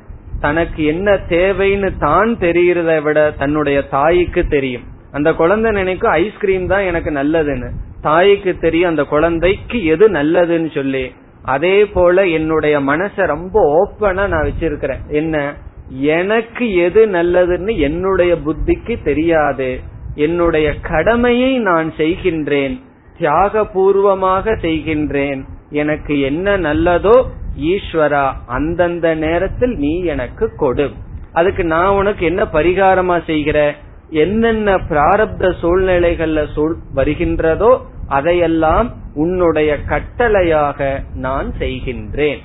தனக்கு 0.41 0.85
என்ன 0.85 1.19
தேவைன்னு 1.29 1.99
தான் 1.99 2.37
தெரிகிறத 2.41 3.03
விட 3.03 3.33
தன்னுடைய 3.39 3.83
தாய்க்கு 3.83 4.47
தெரியும். 4.47 4.83
அந்த 5.13 5.33
குழந்தை 5.33 5.71
நினைக்கும் 5.71 6.11
ஐஸ்கிரீம் 6.11 6.67
தான் 6.67 6.81
எனக்கு 6.81 7.11
நல்லதுன்னு. 7.11 7.69
தாய்க்கு 8.01 8.59
தெரியும் 8.59 8.89
அந்த 8.89 9.05
குழந்தைக்கு 9.05 9.85
எது 9.85 10.11
நல்லதுன்னு 10.11 10.75
சொல்லி. 10.75 11.13
அதே 11.43 11.87
போல 11.87 12.27
என்னுடைய 12.27 12.81
மனச 12.81 13.27
ரொம்ப 13.27 13.61
ஓப்பனா 13.63 14.29
நான் 14.29 14.33
வச்சிருக்கிறேன். 14.33 15.07
என்ன? 15.09 15.55
எனக்கு 15.89 16.75
எது 16.75 17.07
நல்லதுன்னு 17.07 17.77
என்னுடைய 17.77 18.37
புத்திக்கு 18.47 19.03
தெரியாது. 19.05 19.81
என்னுடைய 20.15 20.75
கடமையை 20.81 21.59
நான் 21.59 21.93
செய்கின்றேன். 21.97 22.81
தியாக 23.19 23.67
பூர்வமாக 23.67 24.51
செய்கின்றேன். 24.51 25.45
எனக்கு 25.71 26.21
என்ன 26.21 26.59
நல்லதோ 26.59 27.27
ஈஸ்வரா 27.59 28.33
அந்தந்த 28.47 29.15
நேரத்தில் 29.15 29.77
நீ 29.77 30.03
எனக்கு 30.03 30.57
கொடு. 30.57 30.91
அதுக்கு 31.33 31.65
நான் 31.65 31.95
உனக்கு 31.95 32.27
என்ன 32.27 32.43
பரிகாரமா 32.45 33.25
செய்கிற? 33.25 33.75
என்னென்ன 34.09 34.77
பிராரப்த 34.77 35.55
சூழ்நிலைகள்ல 35.63 36.53
சூழ் 36.53 36.77
வருகின்றதோ 36.95 37.81
அதையெல்லாம் 38.09 38.95
உன்னுடைய 39.15 39.79
கட்டளையாக 39.89 41.03
நான் 41.15 41.53
செய்கின்றேன். 41.59 42.39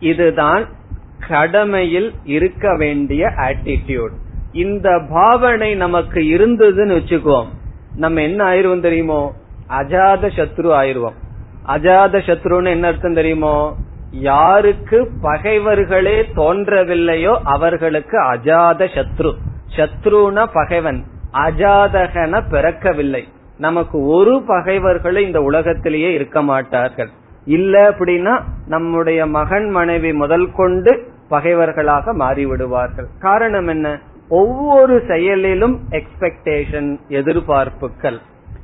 இதுதான் 0.00 0.68
கடமையில் 1.28 2.12
இருக்க 2.24 2.76
வேண்டிய 2.76 3.26
ஆட்டிடியூட் 3.26 4.14
இந்த 4.52 5.00
பாவனை 5.10 5.74
நமக்கு 5.74 6.20
இருந்ததுன்னு 6.20 6.96
வச்சுக்கோம். 7.00 7.46
நம்ம 7.96 8.22
என்ன 8.22 8.44
ஆயிருவோம் 8.44 8.80
தெரியுமோ? 8.80 9.34
அஜாத 9.68 10.30
சத்ரு 10.36 10.70
ஆயிருவோம். 10.80 11.22
அஜாத 11.68 12.18
சத்ருன்னு 12.18 12.68
என்ன 12.68 12.86
அர்த்தம் 12.86 13.14
தெரியுமோ? 13.14 13.76
யாருக்கு 14.10 15.08
பகைவர்களே 15.22 16.22
தோன்றவில்லையோ 16.36 17.38
அவர்களுக்கு 17.44 18.20
அஜாத 18.20 18.88
சத்ரு. 18.94 19.34
சத்ருன 19.76 20.46
பகைவன். 20.52 21.04
அஜாதகன 21.32 22.42
பிறக்கவில்லை. 22.50 23.22
நமக்கு 23.58 24.06
ஒரு 24.06 24.42
பகைவர்களும் 24.46 25.22
இந்த 25.22 25.42
உலகத்திலேயே 25.42 26.14
இருக்க 26.14 26.42
மாட்டார்கள். 26.42 27.08
இல்ல 27.44 27.90
அப்படின்னா 27.90 28.42
நம்முடைய 28.66 29.26
மகன் 29.26 29.70
மனைவி 29.70 30.12
முதல் 30.12 30.52
கொண்டு 30.52 31.08
பகைவர்களாக 31.28 32.16
மாறிவிடுவார்கள். 32.16 33.06
காரணம் 33.18 33.66
என்ன? 33.66 34.00
ஒவ்வொரு 34.28 35.02
செயலிலும் 35.08 35.80
எக்ஸ்பெக்டேஷன் 35.90 36.98
எதிர்பார்ப்புகள். 37.08 38.18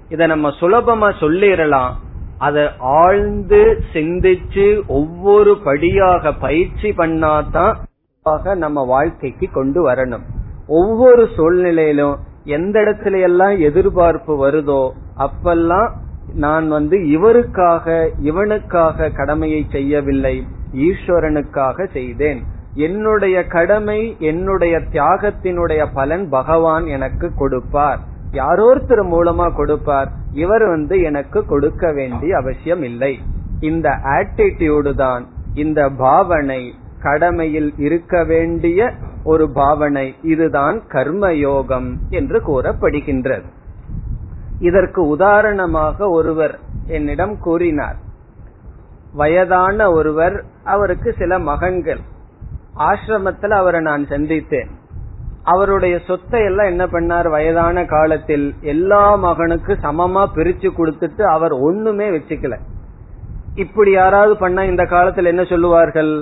இத 0.08 0.26
நம்ம 0.26 0.48
சுலபமா 0.60 1.12
சொல்லிடலாம். 1.20 1.92
அதை 2.40 2.64
ஆழ்ந்து 2.79 3.61
சிந்திச்சு 3.92 4.66
ஒவ்வொரு 4.98 5.53
படியாக 5.64 6.33
பயிற்சி 6.44 6.90
பண்ணாதான் 6.96 8.55
நம்ம 8.55 8.85
வாழ்க்கைக்கு 8.85 9.46
கொண்டு 9.53 9.81
வரணும். 9.88 10.24
ஒவ்வொரு 10.66 11.24
சூழ்நிலையிலும் 11.37 12.16
எந்த 12.44 12.76
இடத்துல 12.81 13.20
எல்லாம் 13.20 13.57
எதிர்பார்ப்பு 13.61 14.35
வருதோ 14.44 14.83
அப்பெல்லாம் 15.24 15.90
நான் 16.35 16.68
வந்து 16.68 16.96
இவருக்காக 17.16 18.09
இவனுக்காக 18.22 19.11
கடமையை 19.11 19.62
செய்யவில்லை 19.70 20.35
ஈஸ்வரனுக்காக 20.74 21.87
செய்தேன். 21.92 22.40
என்னுடைய 22.74 23.37
கடமை 23.57 24.00
என்னுடைய 24.18 24.74
தியாகத்தினுடைய 24.92 25.83
பலன் 25.94 26.26
பகவான் 26.29 26.87
எனக்கு 26.96 27.29
கொடுப்பார். 27.35 28.00
யாரோருத்தர் 28.33 29.05
மூலமா 29.14 29.46
கொடுப்பார். 29.55 30.11
இவர் 30.33 30.66
வந்து 30.66 31.01
எனக்கு 31.01 31.47
கொடுக்க 31.47 31.93
வேண்டிய 31.93 32.37
அவசியம் 32.37 32.83
இல்லை 32.83 33.19
இந்த 33.61 33.88
ஆட்டிடியூடு 33.88 34.95
தான் 34.95 35.27
இந்த 35.55 35.88
பாவனை 35.88 36.75
கடமையில் 37.03 37.75
இருக்க 37.77 38.25
வேண்டிய 38.25 38.93
ஒரு 39.25 39.51
பாவனை 39.51 40.14
இதுதான் 40.23 40.83
கர்மயோகம் 40.88 41.97
என்று 42.09 42.38
கூறப்படுகின்றது. 42.40 43.45
இதற்கு 44.59 45.07
உதாரணமாக 45.07 46.09
ஒருவர் 46.09 46.59
என்னிடம் 46.87 47.38
கூறினார். 47.38 47.97
வயதான 49.12 49.93
ஒருவர் 49.93 50.45
அவருக்கு 50.64 51.14
சில 51.19 51.38
மகன்கள். 51.38 52.01
ஆசிரமத்தில் 52.79 53.51
அவரை 53.51 53.81
நான் 53.81 54.05
சந்தித்தேன். 54.05 54.71
அவருடைய 55.52 55.98
சொத்தை 56.06 56.40
எல்லாம் 56.44 56.66
என்ன 56.66 56.84
பண்ணார்? 56.86 57.28
வயதான 57.30 57.84
காலத்தில் 57.84 58.54
எல்லா 58.60 59.14
மகனுக்கு 59.14 59.72
சமமா 59.82 60.22
பிரிச்சு 60.34 60.68
கொடுத்துட்டு 60.78 61.22
அவர் 61.22 61.52
ஒண்ணுமே 61.52 62.08
வச்சுக்கல. 62.10 62.56
இப்படி 63.54 63.90
யாராவது 63.90 64.36
பண்ணா 64.36 64.62
இந்த 64.62 64.82
காலத்துல 64.82 65.24
என்ன 65.24 65.44
சொல்லுவார்கள்? 65.44 66.12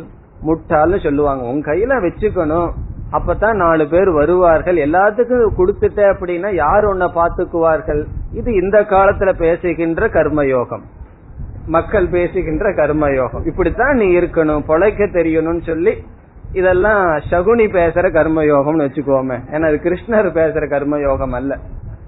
முட்டாள்னு 0.47 1.03
சொல்லுவாங்க. 1.03 1.45
உன் 1.45 1.65
கையில 1.65 1.93
வச்சுக்கணும். 2.05 2.71
அப்பதான் 3.13 3.57
நாலு 3.57 3.89
பேர் 3.89 4.11
வருவார்கள். 4.11 4.77
எல்லாத்துக்கும் 4.77 5.55
கொடுத்துட்ட 5.59 6.01
அப்படின்னா 6.13 6.55
யார் 6.55 6.85
உன்னை 6.85 7.09
பாத்துக்குவார்கள் 7.15 8.03
இது 8.33 8.55
இந்த 8.55 8.81
காலத்துல 8.81 9.33
பேசுகின்ற 9.33 10.07
கர்மயோகம். 10.07 10.85
மக்கள் 11.67 12.09
பேசுகின்ற 12.09 12.71
கர்மயோகம். 12.71 13.47
இப்படித்தான் 13.47 13.97
நீ 13.97 14.07
இருக்கணும். 14.19 14.65
பொழைக்க 14.69 15.03
தெரியணும்னு 15.13 15.67
சொல்லி 15.67 15.93
இதெல்லாம் 16.53 17.07
சகுனி 17.07 17.67
பேசுற 17.67 18.07
கர்மயோகம்னு 18.11 18.85
வச்சுக்கோமே. 18.85 19.41
ஏன்னா 19.53 19.67
அது 19.67 19.81
கிருஷ்ணர் 19.83 20.39
பேசுற 20.39 20.65
கர்மயோகம் 20.71 21.31
அல்ல. 21.31 21.59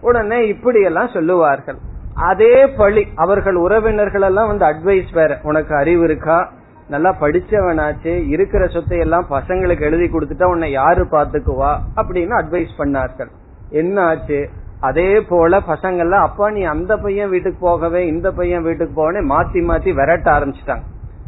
உடனே 0.00 0.46
இப்படி 0.46 0.83
எல்லாம் 0.83 1.09
சொல்லுவார்கள். 1.09 1.76
அதே 2.14 2.66
பழி 2.66 3.09
அவர்கள் 3.14 3.55
உறவினர்கள் 3.55 4.22
எல்லாம் 4.22 4.46
வந்து 4.46 4.66
அட்வைஸ் 4.66 5.12
வேற. 5.12 5.38
உனக்கு 5.42 5.74
அறிவு 5.74 6.05
இருக்கா? 6.05 6.53
நல்லா 6.88 7.16
படிச்சவனாச்சு 7.20 8.29
இருக்கிற 8.29 8.66
சொத்தை 8.66 8.98
எல்லாம் 8.98 9.26
பசங்களுக்கு 9.31 9.81
எழுதி 9.81 10.05
கொடுத்துட்டா 10.05 10.44
உன்னை 10.44 10.70
யாரு 10.70 11.07
பாத்துக்குவா 11.11 11.76
அப்படின்னு 11.96 12.35
அட்வைஸ் 12.40 12.68
பண்ணார்கள். 12.79 13.31
என்னாச்சு? 13.70 14.46
அதே 14.81 15.20
போல 15.20 15.59
பசங்கள்லாம் 15.59 16.22
அப்பா 16.22 16.50
நீ 16.50 16.62
அந்த 16.62 16.96
பையன் 16.96 17.29
வீட்டுக்கு 17.29 17.59
போகவே 17.61 18.07
இந்த 18.07 18.31
பையன் 18.31 18.62
வீட்டுக்கு 18.62 18.94
போகவே 18.94 19.26
மாத்தி 19.26 19.64
மாத்தி 19.66 19.94
விரட்ட 19.94 20.31
ஆரம்பிச்சிட்டாங்க. 20.31 20.83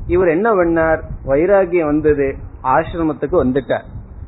இவர் 0.07 0.29
என்ன 0.29 0.55
பண்ணார்? 0.55 1.01
வைராகியம் 1.27 1.85
வந்தது. 1.85 2.37
ஆசிரமத்துக்கு 2.62 3.44
வந்துட்டார் 3.44 3.83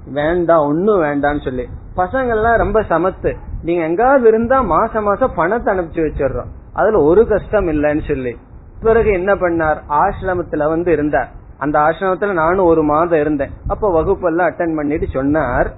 வேண்டாம் 0.06 0.66
ஒன்னும் 0.66 1.02
வேண்டாம்னு 1.02 1.44
சொல்லி. 1.44 1.68
பசங்கள்லாம் 1.96 2.56
ரொம்ப 2.56 2.80
சமத்து. 2.80 3.36
நீங்க 3.62 3.84
எங்காவது 3.84 4.28
இருந்தா 4.28 4.60
மாசம் 4.60 5.04
மாசம் 5.04 5.34
பணத்தை 5.34 5.78
அனுப்பிச்சு 5.78 6.08
வச்சிடுறோம். 6.08 6.46
அதுல 6.72 7.02
ஒரு 7.02 7.26
கஷ்டம் 7.26 7.68
இல்லைன்னு 7.68 8.08
சொல்லி. 8.08 8.36
பிறகு 8.80 9.10
என்ன 9.10 9.34
பண்ணார்? 9.34 9.82
ஆசிரமத்துல 9.88 10.68
வந்து 10.68 10.92
இருந்தார். 10.92 11.28
அந்த 11.58 11.78
ஆசிரமத்துல 11.78 12.32
நானும் 12.32 12.64
ஒரு 12.64 12.82
மாதம் 12.82 13.20
இருந்தேன். 13.20 13.50
அப்ப 13.66 14.02
வகுப்பெல்லாம் 14.02 14.50
அட்டன் 14.50 14.76
பண்ணிட்டு 14.76 15.06
சொன்னார் 15.12 15.74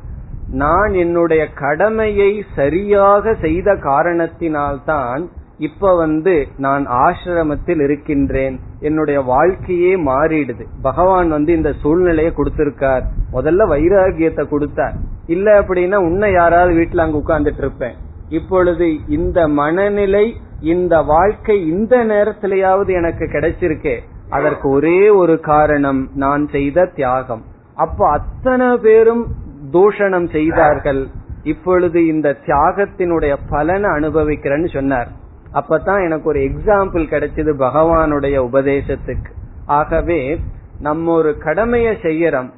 நான் 0.51 0.93
என்னுடைய 0.93 1.53
கடமையை 1.53 2.45
சரியாக 2.57 3.35
செய்த 3.35 3.75
காரணத்தினால்தான் 3.75 5.27
இப்ப 5.59 5.97
வந்து 5.97 6.47
நான் 6.57 6.87
ஆசிரமத்தில் 6.87 7.83
இருக்கின்றேன். 7.83 8.61
என்னுடைய 8.81 9.21
வாழ்க்கையே 9.21 9.97
மாறிடுது. 9.97 10.67
பகவான் 10.83 11.29
வந்து 11.29 11.53
இந்த 11.53 11.73
சூழ்நிலையை 11.83 12.33
கொடுத்திருக்கார். 12.37 13.03
முதல்ல 13.33 13.67
வைராகியத்தை 13.69 14.49
கொடுத்தார். 14.49 14.95
இல்ல 15.27 15.61
அப்படின்னா 15.61 15.95
உன்னை 15.95 16.33
யாராவது 16.33 16.75
வீட்டுல 16.75 16.97
அங்க 16.97 17.19
உட்கார்ந்துட்டு 17.19 17.59
இருப்பேன். 17.59 17.95
இப்பொழுது 18.29 19.09
இந்த 19.09 19.49
மனநிலை 19.49 20.37
இந்த 20.61 21.03
வாழ்க்கை 21.03 21.67
இந்த 21.67 22.05
நேரத்திலேயாவது 22.05 22.89
எனக்கு 22.89 23.25
கிடைச்சிருக்கே. 23.25 23.97
அதற்கு 24.31 24.69
ஒரே 24.69 25.09
ஒரு 25.09 25.41
காரணம் 25.41 26.09
நான் 26.15 26.49
செய்த 26.49 26.87
தியாகம். 26.87 27.43
அப்போ 27.75 28.11
அத்தனை 28.11 28.77
பேரும் 28.77 29.27
தூஷணம் 29.73 30.31
செய்தார்கள். 30.31 31.07
இப்பொழுது 31.43 32.07
இந்த 32.07 32.37
தியாகத்தினுடைய 32.47 33.37
பலனை 33.51 33.91
அனுபவிக்கிறேன்னு 33.91 34.73
சொன்னார். 34.73 35.25
அப்பதான் 35.57 36.05
எனக்கு 36.05 36.29
ஒரு 36.29 36.41
எக்ஸாம்பிள் 36.41 37.07
கிடைச்சது 37.07 37.53
பகவானுடைய 37.59 38.39
உபதேசத்துக்கு. 38.39 39.31
ஆகவே 39.67 40.41
நம்ம 40.81 41.15
ஒரு 41.15 41.39
கடமையை 41.39 41.95
செய்யறோம். 41.95 42.51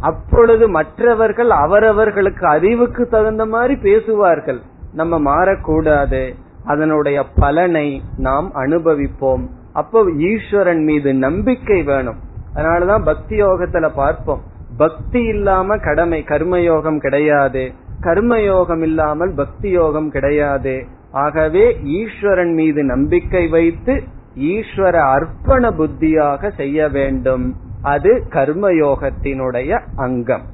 அப்பொழுது 0.00 0.68
மற்றவர்கள் 0.68 1.50
அவரவர்களுக்கு 1.50 2.46
அறிவுக்கு 2.46 3.08
தகுந்த 3.08 3.46
மாதிரி 3.46 3.76
பேசுவார்கள். 3.76 4.60
நம்ம 4.92 5.20
மாறக்கூடாது. 5.20 6.34
அதனுடைய 6.64 7.24
பலனை 7.36 8.02
நாம் 8.16 8.52
அனுபவிப்போம். 8.54 9.46
அப்போ 9.72 10.10
ஈஸ்வரன் 10.16 10.84
மீது 10.84 11.14
நம்பிக்கை 11.14 11.82
வேணும். 11.82 12.16
அதனாலதான் 12.54 13.04
பக்தி 13.04 13.42
யோகத்துல 13.42 13.90
பார்ப்போம். 13.94 14.42
பக்தி 14.76 15.22
இல்லாம 15.22 15.76
கடமை 15.76 16.24
கர்மயோகம் 16.28 16.98
கிடையாது. 16.98 17.72
கர்மயோகம் 18.00 18.82
இல்லாமல் 18.82 19.34
பக்தி 19.34 19.70
யோகம் 19.70 20.10
கிடையாது. 20.10 20.86
ஆகவே 21.16 21.64
ஈஸ்வரன் 21.82 22.52
மீது 22.52 22.82
நம்பிக்கை 22.84 23.48
வைத்து 23.48 23.94
ஈஸ்வர 24.36 24.96
அர்ப்பண 25.14 25.70
புத்தியாக 25.70 26.50
செய்ய 26.56 26.88
வேண்டும். 26.88 27.44
அது 27.80 28.12
கர்மயோகத்தினுடைய 28.30 29.70
அங்கம். 29.96 30.46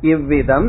இவ்விதம் 0.00 0.68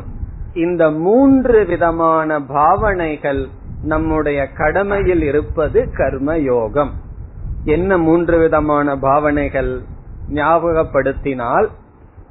இந்த 0.53 0.83
மூன்று 1.05 1.65
விதமான 1.65 2.39
பாவனைகள் 2.41 3.41
நம்முடைய 3.81 4.39
கடமையில் 4.51 5.21
இருப்பது 5.21 5.79
கர்மயோகம். 5.97 6.93
என்ன 7.63 7.97
மூன்று 7.97 8.37
விதமான 8.37 8.97
பாவனைகள்? 8.97 9.73
ஞாபகப்படுத்தினால் 10.29 11.67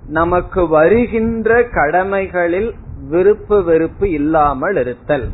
நமக்கு 0.07 0.63
வருகின்ற 0.69 1.51
கடமைகளில் 1.69 2.71
விருப்பு 3.09 3.63
வெறுப்பு 3.65 4.07
இல்லாமல் 4.11 4.77
இருத்தல். 4.77 5.27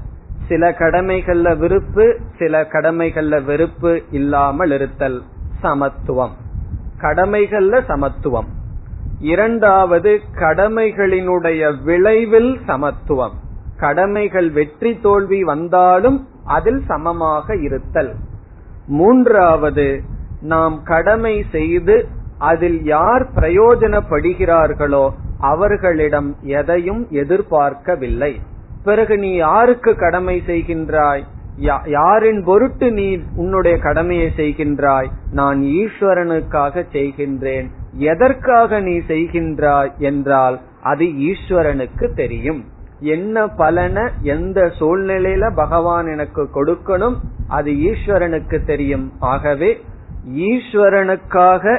சில 0.50 0.70
கடமைகள்ல 0.70 1.56
விருப்பு 1.56 2.04
சில 2.38 2.60
கடமைகள்ல 2.62 3.44
வெறுப்பு 3.44 4.02
இல்லாமல் 4.10 4.70
இருத்தல் 4.70 5.22
சமத்துவம். 5.60 6.34
கடமைகள்ல 7.00 7.84
சமத்துவம். 7.84 8.48
இரண்டாவது 9.18 10.20
கடமைகளினுடைய 10.34 11.82
விளைவில் 11.82 12.60
சமத்துவம். 12.66 13.36
கடமைகள் 13.76 14.50
வெற்றி 14.50 15.00
தோல்வி 15.00 15.44
வந்தாலும் 15.44 16.28
அதில் 16.44 16.82
சமமாக 16.86 17.56
இருத்தல். 17.56 18.12
மூன்றாவது 18.86 20.02
நாம் 20.40 20.82
கடமை 20.82 21.44
செய்து 21.52 22.08
அதில் 22.38 22.84
யார் 22.84 23.32
பிரயோஜனப்படுகிறார்களோ 23.34 25.10
அவர்களிடம் 25.38 26.36
எதையும் 26.42 27.06
எதிர்பார்க்கவில்லை. 27.10 28.40
பிறகு 28.84 29.14
நீ 29.18 29.30
யாருக்கு 29.34 29.92
கடமை 29.96 30.42
செய்கின்றாய்? 30.46 31.22
யாரின் 31.94 32.42
பொருட்டு 32.44 32.86
நீ 32.92 33.06
உன்னுடைய 33.36 33.78
கடமையை 33.78 34.28
செய்கின்றாய்? 34.36 35.08
நான் 35.32 35.60
ஈஸ்வரனுக்காக 35.80 36.84
செய்கின்றேன். 36.92 37.66
எதற்காக 38.10 38.80
நீ 38.80 38.94
செய்கின்றாய் 39.08 39.90
என்றால் 39.98 40.56
அது 40.82 41.06
ஈஸ்வரனுக்கு 41.30 42.06
தெரியும். 42.14 42.62
என்ன 43.14 43.46
பலன 43.60 43.96
எந்த 44.34 44.58
சூழ்நிலையில 44.78 45.44
பகவான் 45.54 46.06
எனக்கு 46.06 46.42
கொடுக்கணும் 46.54 47.16
அது 47.48 47.70
ஈஸ்வரனுக்கு 47.90 48.58
தெரியும். 48.64 49.06
ஆகவே 49.18 49.70
ஈஸ்வரனுக்காக 50.48 51.78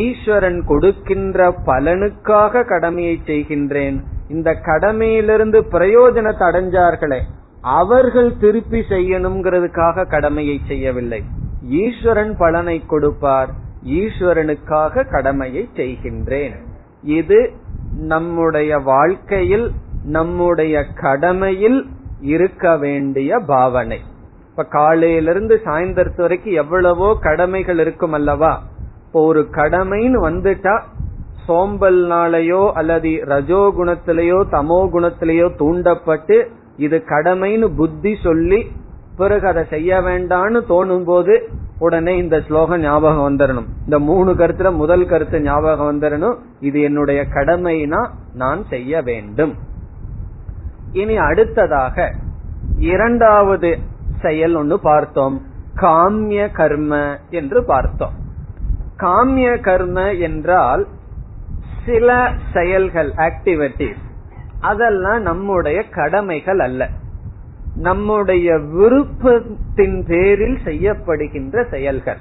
ஈஸ்வரன் 0.00 0.60
கொடுக்கின்ற 0.66 1.48
பலனுக்காக 1.66 2.64
கடமையை 2.64 3.16
செய்கின்றேன். 3.26 3.98
இந்த 4.28 4.52
கடமையிலிருந்து 4.52 5.58
பிரயோஜனத்தை 5.70 6.44
அடைஞ்சார்களே 6.50 7.20
அவர்கள் 7.60 8.36
திருப்பி 8.36 8.80
செய்யணுங்கிறதுக்காக 8.88 10.06
கடமையை 10.06 10.60
செய்யவில்லை. 10.66 11.22
ஈஸ்வரன் 11.68 12.36
பலனை 12.36 12.86
கொடுப்பார் 12.86 13.50
ஈஸ்வரனுக்காக 13.84 15.10
கடமையை 15.10 15.68
செய்கின்றேன். 15.74 16.54
இது 17.02 17.52
நம்முடைய 17.98 18.78
வாழ்க்கையில் 18.78 19.72
நம்முடைய 20.04 20.84
கடமையில் 20.84 21.86
இருக்க 22.20 22.76
வேண்டிய 22.76 23.38
பாவனை. 23.38 24.00
இப்ப 24.50 24.64
காலையிலிருந்து 24.64 25.60
சாயந்தரத்து 25.64 26.20
வரைக்கும் 26.20 26.52
எவ்வளவோ 26.52 27.16
கடமைகள் 27.20 27.78
இருக்கும் 27.78 28.12
அல்லவா? 28.12 28.62
இப்போ 29.06 29.26
ஒரு 29.26 29.48
கடமைன்னு 29.52 30.18
வந்துட்டா 30.30 30.82
சோம்பல்னாலேயோ 31.48 32.62
அல்லது 32.72 33.10
ரஜோ 33.24 33.62
குணத்திலேயோ 33.78 34.38
தமோ 34.50 34.80
குணத்திலேயோ 34.94 35.48
தூண்டப்பட்டு 35.56 36.36
இது 36.76 36.96
கடமைன்னு 37.08 37.66
புத்தி 37.76 38.12
சொல்லி 38.22 38.60
பிறகு 39.16 39.46
அதை 39.48 39.64
செய்ய 39.64 40.00
வேண்டான்னு 40.00 40.60
தோணும் 40.68 41.04
போது 41.04 41.34
உடனே 41.78 42.16
இந்த 42.16 42.36
ஸ்லோகம் 42.40 42.80
ஞாபகம் 42.80 43.26
வந்துடணும் 43.28 43.68
இந்த 43.84 43.98
மூணு 43.98 44.30
கருத்துல 44.32 44.68
முதல் 44.74 45.06
கருத்து 45.06 45.40
ஞாபகம் 45.40 45.88
வந்துடணும் 45.90 46.36
இது 46.60 46.80
என்னுடைய 46.80 47.20
கடமைனா 47.34 48.00
நான் 48.34 48.60
செய்ய 48.68 49.02
வேண்டும். 49.02 49.54
இனி 50.92 51.16
அடுத்ததாக 51.16 51.96
இரண்டாவது 52.78 53.70
செயல் 54.22 54.54
ஒன்று 54.54 54.80
பார்த்தோம். 54.80 55.36
காமிய 55.76 56.50
கர்ம 56.52 56.92
என்று 57.30 57.64
பார்த்தோம். 57.64 58.14
காமிய 58.98 59.60
கர்ம 59.60 60.12
என்றால் 60.12 60.84
சில 61.86 62.32
செயல்கள் 62.52 63.12
ஆக்டிவிட்டிஸ் 63.16 64.02
அதெல்லாம் 64.60 65.22
நம்முடைய 65.22 65.88
கடமைகள் 65.88 66.58
அல்ல. 66.58 66.90
நம்முடைய 67.74 68.54
விருப்பத்தின் 68.54 70.06
பேரில் 70.06 70.58
செய்யப்படுகின்ற 70.64 71.68
செயல்கள். 71.70 72.16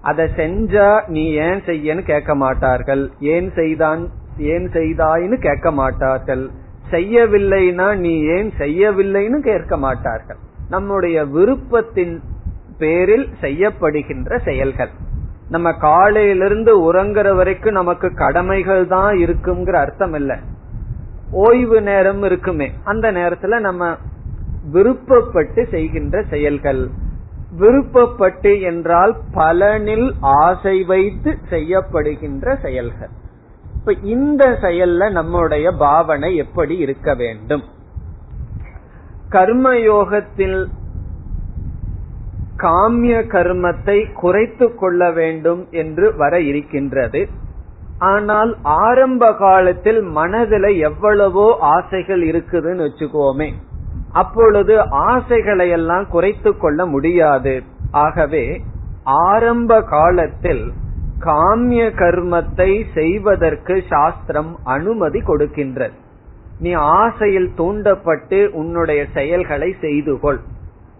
அதை 0.00 0.24
செஞ்சா 0.36 1.06
நீ 1.06 1.32
ஏன் 1.32 1.60
செய்யன்னு 1.60 2.02
கேட்க 2.02 2.34
மாட்டார்கள். 2.34 3.10
ஏன் 3.20 3.52
செய்தான் 3.54 4.10
ஏன் 4.38 4.70
செய்தாயின்னு 4.72 5.38
கேட்க 5.38 5.70
மாட்டார்கள். 5.70 6.50
செய்யவில்லைனா 6.90 7.96
நீ 7.96 8.22
ஏன் 8.22 8.52
செய்யவில்லைன்னு 8.58 9.40
கேட்க 9.40 9.76
மாட்டார்கள். 9.76 10.36
நம்முடைய 10.68 11.24
விருப்பத்தின் 11.24 12.20
பேரில் 12.78 13.28
செய்யப்படுகின்ற 13.40 14.38
செயல்கள். 14.38 14.90
நம்ம 15.50 15.72
காலையிலிருந்து 15.72 16.92
உறங்குற 16.92 17.36
வரைக்கும் 17.36 17.72
நமக்கு 17.72 18.14
கடமைகள் 18.14 18.86
தான் 18.86 19.16
இருக்குங்கிற 19.16 19.72
அர்த்தம் 19.72 20.14
இல்ல. 20.14 20.38
ஓய்வு 21.30 21.82
நேரம் 21.82 22.22
இருக்குமே. 22.22 22.72
அந்த 22.84 23.12
நேரத்துல 23.12 23.60
நம்ம 23.60 23.96
விருப்பப்பட்டு 24.72 25.68
செய்கின்ற 25.68 26.22
செயல்கள். 26.30 26.90
விருப்பப்பட்டு 27.60 28.60
என்றால் 28.60 29.16
பலனில் 29.34 30.12
ஆசை 30.20 30.84
வைத்து 30.84 31.38
செய்யப்படுகின்ற 31.50 32.60
செயல்கள். 32.62 33.08
இப்ப 33.78 33.92
இந்த 33.92 34.58
செயல்ல 34.60 35.10
நம்முடைய 35.10 35.72
பாவனை 35.72 36.36
எப்படி 36.36 36.76
இருக்க 36.76 37.14
வேண்டும்? 37.14 37.64
கர்மயோகத்தில் 39.30 40.66
காமிய 42.62 43.16
கர்மத்தை 43.34 43.98
குறைத்து 44.12 44.66
கொள்ள 44.74 45.10
வேண்டும் 45.10 45.62
என்று 45.82 46.06
வர 46.16 46.34
இருக்கின்றது. 46.40 47.20
ஆனால் 48.10 48.52
ஆரம்ப 48.82 49.24
காலத்தில் 49.36 50.00
மனதில் 50.18 50.70
எவ்வளவோ 50.80 51.48
ஆசைகள் 51.74 52.22
இருக்குதுன்னு 52.22 52.86
வச்சுக்கோமே. 52.86 53.48
அப்பொழுது 54.12 54.74
ஆசைகளை 55.08 55.66
எல்லாம் 55.70 56.06
குறைத்து 56.08 56.50
கொள்ள 56.56 56.86
முடியாது. 56.86 57.54
ஆகவே 58.04 58.44
ஆரம்ப 59.28 59.80
காலத்தில் 59.94 60.64
காமிய 61.20 61.82
கர்மத்தை 62.00 62.70
செய்வதற்கு 62.94 63.74
சாஸ்திரம் 63.88 64.52
அனுமதி 64.74 65.20
கொடுக்கின்றது. 65.20 65.96
நீ 66.58 66.70
ஆசையில் 67.00 67.50
தூண்டப்பட்டு 67.56 68.38
உன்னுடைய 68.52 69.00
செயல்களை 69.12 69.70
செய்து 69.80 70.14
கொள். 70.20 70.40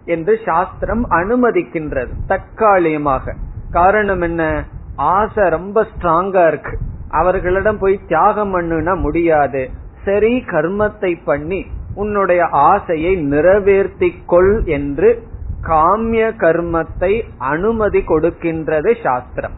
என்று 0.05 0.39
சாஸ்திரம் 0.45 1.09
அனுமதிக்கின்றது 1.09 2.09
தற்காலிகமாக. 2.27 3.35
காரணம் 3.71 4.21
என்ன? 4.21 4.65
ஆசை 4.95 5.49
ரொம்ப 5.49 5.85
ஸ்ட்ராங்கா 5.85 6.47
இருக்கு. 6.47 6.77
அவர்களிடம் 7.09 7.77
போய் 7.77 7.99
தியாகம் 8.07 8.55
பண்ணுனா 8.55 8.99
முடியாது. 8.99 9.69
சரி 10.05 10.43
கர்மத்தை 10.47 11.17
பண்ணி 11.25 11.65
உன்னுடைய 11.93 12.45
ஆசையை 12.45 13.15
நிறைவேற்றிக் 13.15 14.27
கொள் 14.27 14.63
என்று 14.63 15.23
காமிய 15.61 16.33
கர்மத்தை 16.37 17.21
அனுமதி 17.37 17.99
கொடுக்கின்றது 17.99 19.03
சாஸ்திரம். 19.03 19.51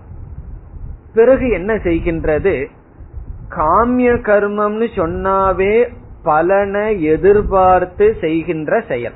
பிறகு 1.14 1.50
என்ன 1.50 1.74
செய்கின்றது? 1.74 2.66
காமிய 3.50 4.14
கர்மம்னு 4.14 4.88
சொன்னாவே 4.96 5.94
பலனை 6.24 7.04
எதிர்பார்த்து 7.04 8.18
செய்கின்ற 8.22 8.82
செயல். 8.88 9.14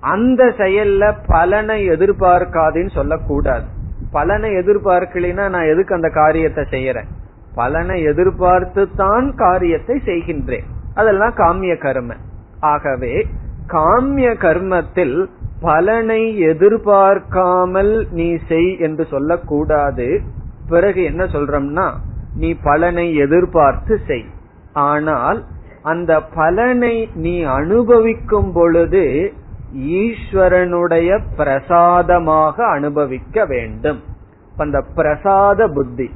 அந்த 0.00 0.44
செயல்ல 0.44 1.14
பலனை 1.26 1.88
எதிர்பார்க்காதுன்னு 1.88 2.90
சொல்லக்கூடாது. 2.90 3.64
பலனை 4.10 4.50
எதிர்பார்க்கலைன்னா 4.50 5.48
நான் 5.48 5.70
எதுக்கு 5.72 5.94
அந்த 5.94 6.08
காரியத்தை 6.08 6.64
செய்யறேன்? 6.70 7.08
பலனை 7.54 8.02
எதிர்பார்த்து 8.02 8.94
தான் 8.94 9.34
காரியத்தை 9.34 10.00
செய்கின்றேன். 10.04 10.66
அதெல்லாம் 10.94 11.34
காமிய 11.34 11.78
கர்ம. 11.78 12.16
ஆகவே 12.60 13.26
காமிய 13.66 14.34
கர்மத்தில் 14.34 15.28
பலனை 15.60 16.38
எதிர்பார்க்காமல் 16.38 18.08
நீ 18.10 18.36
செய் 18.48 18.78
என்று 18.78 19.04
சொல்லக்கூடாது. 19.04 20.20
பிறகு 20.68 21.04
என்ன 21.04 21.24
சொல்றோம்னா 21.24 21.94
நீ 22.34 22.54
பலனை 22.62 23.14
எதிர்பார்த்து 23.14 24.00
செய். 24.06 24.26
ஆனால் 24.72 25.44
அந்த 25.82 26.20
பலனை 26.20 27.10
நீ 27.14 27.42
அனுபவிக்கும் 27.42 28.52
பொழுது 28.52 29.32
ஈஸ்வரனுடைய 29.76 31.20
பிரசாதமாக 31.36 32.66
அனுபவிக்க 32.66 33.44
வேண்டும். 33.44 34.02
அந்த 34.56 34.82
பிரசாத 34.94 35.68
புத்தி 35.68 36.10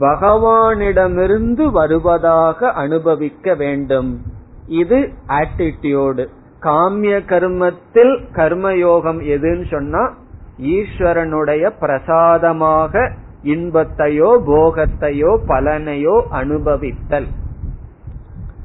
பகவானிடமிருந்து 0.00 1.70
வருவதாக 1.70 2.70
அனுபவிக்க 2.72 3.54
வேண்டும். 3.54 4.22
இது 4.66 5.12
ஆட்டிடியூடு 5.28 6.26
காமிய 6.62 7.24
கர்மத்தில் 7.24 8.24
கர்மயோகம் 8.32 9.20
எதுன்னு 9.24 9.66
சொன்னா 9.70 10.14
ஈஸ்வரனுடைய 10.62 11.72
பிரசாதமாக 11.80 13.12
இன்பத்தையோ 13.44 14.30
போகத்தையோ 14.46 15.38
பலனையோ 15.48 16.22
அனுபவித்தல். 16.30 17.26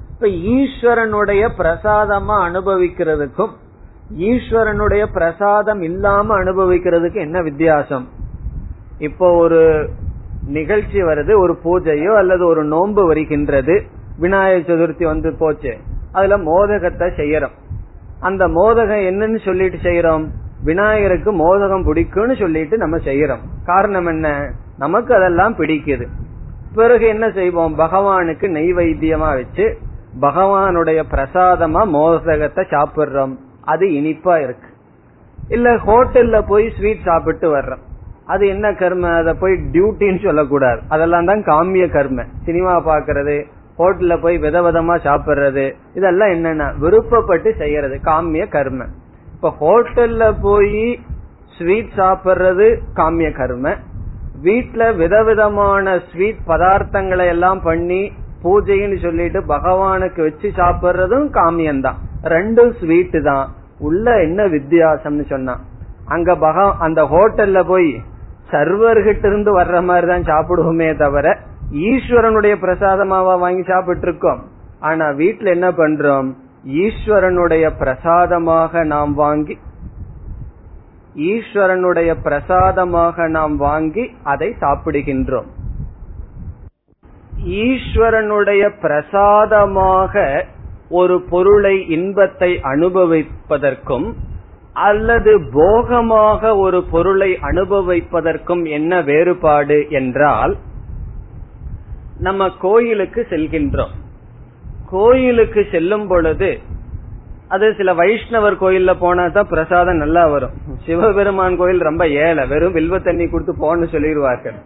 இப்ப 0.10 0.28
ஈஸ்வரனுடைய 0.28 1.50
பிரசாதமா 1.58 2.38
அனுபவிக்கிறதுக்கும் 2.50 3.62
ஈஸ்வரனுடைய 4.18 5.06
பிரசாதம் 5.14 5.82
இல்லாம 5.82 6.38
அனுபவிக்கிறதுக்கு 6.38 7.16
என்ன 7.16 7.42
வித்தியாசம்? 7.42 8.08
இப்போ 8.98 9.32
ஒரு 9.32 9.90
நிகழ்ச்சி 10.46 11.04
வருது 11.04 11.38
ஒரு 11.38 11.58
பூஜையோ 11.64 12.16
அல்லது 12.16 12.46
ஒரு 12.46 12.64
நோன்பு 12.64 13.06
வருகின்றது. 13.06 13.84
விநாயகர் 14.18 14.78
சதுர்த்தி 14.78 15.04
வந்து 15.04 15.36
போச்சு. 15.40 15.78
அதுல 16.12 16.38
மோதகத்தை 16.38 17.08
செய்யறோம். 17.08 17.52
அந்த 18.20 18.48
மோதகம் 18.48 19.00
என்னன்னு 19.00 19.46
சொல்லிட்டு 19.46 19.78
செய்யறோம்? 19.78 20.28
விநாயகருக்கு 20.64 21.32
மோதகம் 21.32 21.86
பிடிக்கும்னு 21.86 22.40
சொல்லிட்டு 22.40 22.78
நம்ம 22.78 22.98
செய்யறோம். 22.98 23.40
காரணம் 23.66 24.06
என்ன? 24.06 24.52
நமக்கு 24.78 25.16
அதெல்லாம் 25.16 25.56
பிடிக்குது. 25.56 26.08
பிறகு 26.74 27.08
என்ன 27.08 27.30
செய்வோம்? 27.30 27.78
பகவானுக்கு 27.78 28.48
நெய்வைத்தியமா 28.48 29.34
வச்சு 29.34 29.78
பகவானுடைய 30.22 31.04
பிரசாதமா 31.12 31.88
மோதகத்தை 31.88 32.66
சாப்பிடுறோம். 32.70 33.38
அது 33.66 33.88
இனிப்பா 33.88 34.44
இருக்கு. 34.44 34.68
இல்ல 35.50 35.76
ஹோட்டல்ல 35.76 36.42
போய் 36.48 36.72
ஸ்வீட் 36.78 37.04
சாப்பிட்டு 37.04 37.58
வர்றோம். 37.58 37.84
அது 38.26 38.48
என்ன 38.48 38.74
கர்ம? 38.74 39.10
அத 39.10 39.34
போய் 39.34 39.54
டியூட்டின்னு 39.54 40.24
சொல்லக்கூடாது. 40.24 40.82
அதெல்லாம் 40.88 41.26
தான் 41.26 41.44
காமிய 41.44 41.92
கர்ம. 41.92 42.24
சினிமா 42.44 42.88
பாக்குறது 42.88 43.46
ஹோட்டல்ல 43.78 44.22
போய் 44.22 44.38
விதவிதமா 44.38 44.96
சாப்பிடுறது 45.04 45.74
இதெல்லாம் 45.94 46.30
என்னன்னா? 46.30 46.72
விருப்பப்பட்டு 46.82 47.58
செய்யறது 47.58 48.00
காமிய 48.06 48.48
கர்ம. 48.48 48.86
இப்ப 49.34 49.54
ஹோட்டல்ல 49.62 50.34
போய் 50.42 51.00
ஸ்வீட் 51.58 51.90
சாப்பிடுறது 51.96 52.78
காமிய 52.96 53.32
கர்ம. 53.32 53.76
வீட்டுல 54.44 54.96
விதவிதமான 54.96 56.00
ஸ்வீட் 56.12 56.38
பதார்த்தங்களை 56.48 57.26
எல்லாம் 57.26 57.62
பண்ணி 57.62 58.12
பூஜைன்னு 58.44 59.02
சொல்லிட்டு 59.02 59.40
பகவானுக்கு 59.40 60.22
வச்சு 60.22 60.52
சாப்பிடுறதும் 60.56 61.28
காமியம்தான். 61.34 61.96
ரெண்டும் 62.24 62.72
ஸ்வீட் 62.80 63.18
தான். 63.24 63.46
உள்ள 63.80 64.22
என்ன 64.22 64.44
வித்தியாசம்னு 64.44 65.26
சொன்னா. 65.30 65.56
அங்க 66.06 66.34
பக 66.36 66.78
அந்த 66.78 67.02
ஹோட்டல்ல 67.04 67.68
போய் 67.68 68.02
சர்வர்கிட்ட 68.52 69.26
இருந்து 69.26 69.52
வர்ற 69.60 69.84
மாதிரி 69.84 70.08
தான் 70.08 70.30
சாப்பிடுவோமே 70.32 70.98
தவிர 70.98 71.28
ஈஸ்வரனுடைய 71.90 72.56
பிரசாதமாவா 72.66 73.40
வாங்கி 73.40 73.64
சாப்பிட்டு 73.64 74.08
இருக்கோம் 74.08 74.42
ஆனா 74.80 75.06
வீட்டுல 75.10 75.50
என்ன 75.58 75.72
பண்றோம்? 75.72 76.28
ஈஸ்வரனுடைய 76.66 77.70
பிரசாதமாக 77.78 78.84
நாம் 78.84 79.14
வாங்கி 79.14 79.58
ஈஸ்வரனுடைய 81.16 82.16
பிரசாதமாக 82.24 83.28
நாம் 83.28 83.56
வாங்கி 83.58 84.06
அதை 84.24 84.56
சாப்பிடுகின்றோம். 84.60 85.50
ஈஸ்வரனுடைய 87.66 88.70
பிரசாதமாக 88.82 90.46
ஒரு 91.00 91.16
பொருளை 91.32 91.76
இன்பத்தை 91.96 92.52
அனுபவிப்பதற்கும் 92.72 94.08
அல்லது 94.88 95.32
போகமாக 95.56 96.52
ஒரு 96.66 96.80
பொருளை 96.94 97.32
அனுபவிப்பதற்கும் 97.50 98.64
என்ன 98.78 99.02
வேறுபாடு 99.10 99.78
என்றால் 100.00 100.54
நம்ம 102.26 102.48
கோயிலுக்கு 102.66 103.22
செல்கின்றோம். 103.32 103.94
கோயிலுக்கு 104.94 105.62
செல்லும் 105.74 106.08
பொழுது 106.12 106.52
அது 107.54 107.66
சில 107.80 107.90
வைஷ்ணவர் 108.00 108.56
கோயில்ல 108.62 108.92
போனா 109.02 109.24
தான் 109.36 109.50
பிரசாதம் 109.52 110.02
நல்லா 110.04 110.24
வரும். 110.34 110.54
சிவபெருமான் 110.86 111.58
கோயில் 111.60 111.88
ரொம்ப 111.90 112.04
ஏழை 112.26 112.44
வெறும் 112.52 112.76
வில்வ 112.78 112.98
தண்ணி 113.08 113.26
கொடுத்து 113.28 113.54
போன்னு 113.64 113.88
சொல்லிடுவார்கள். 113.94 114.58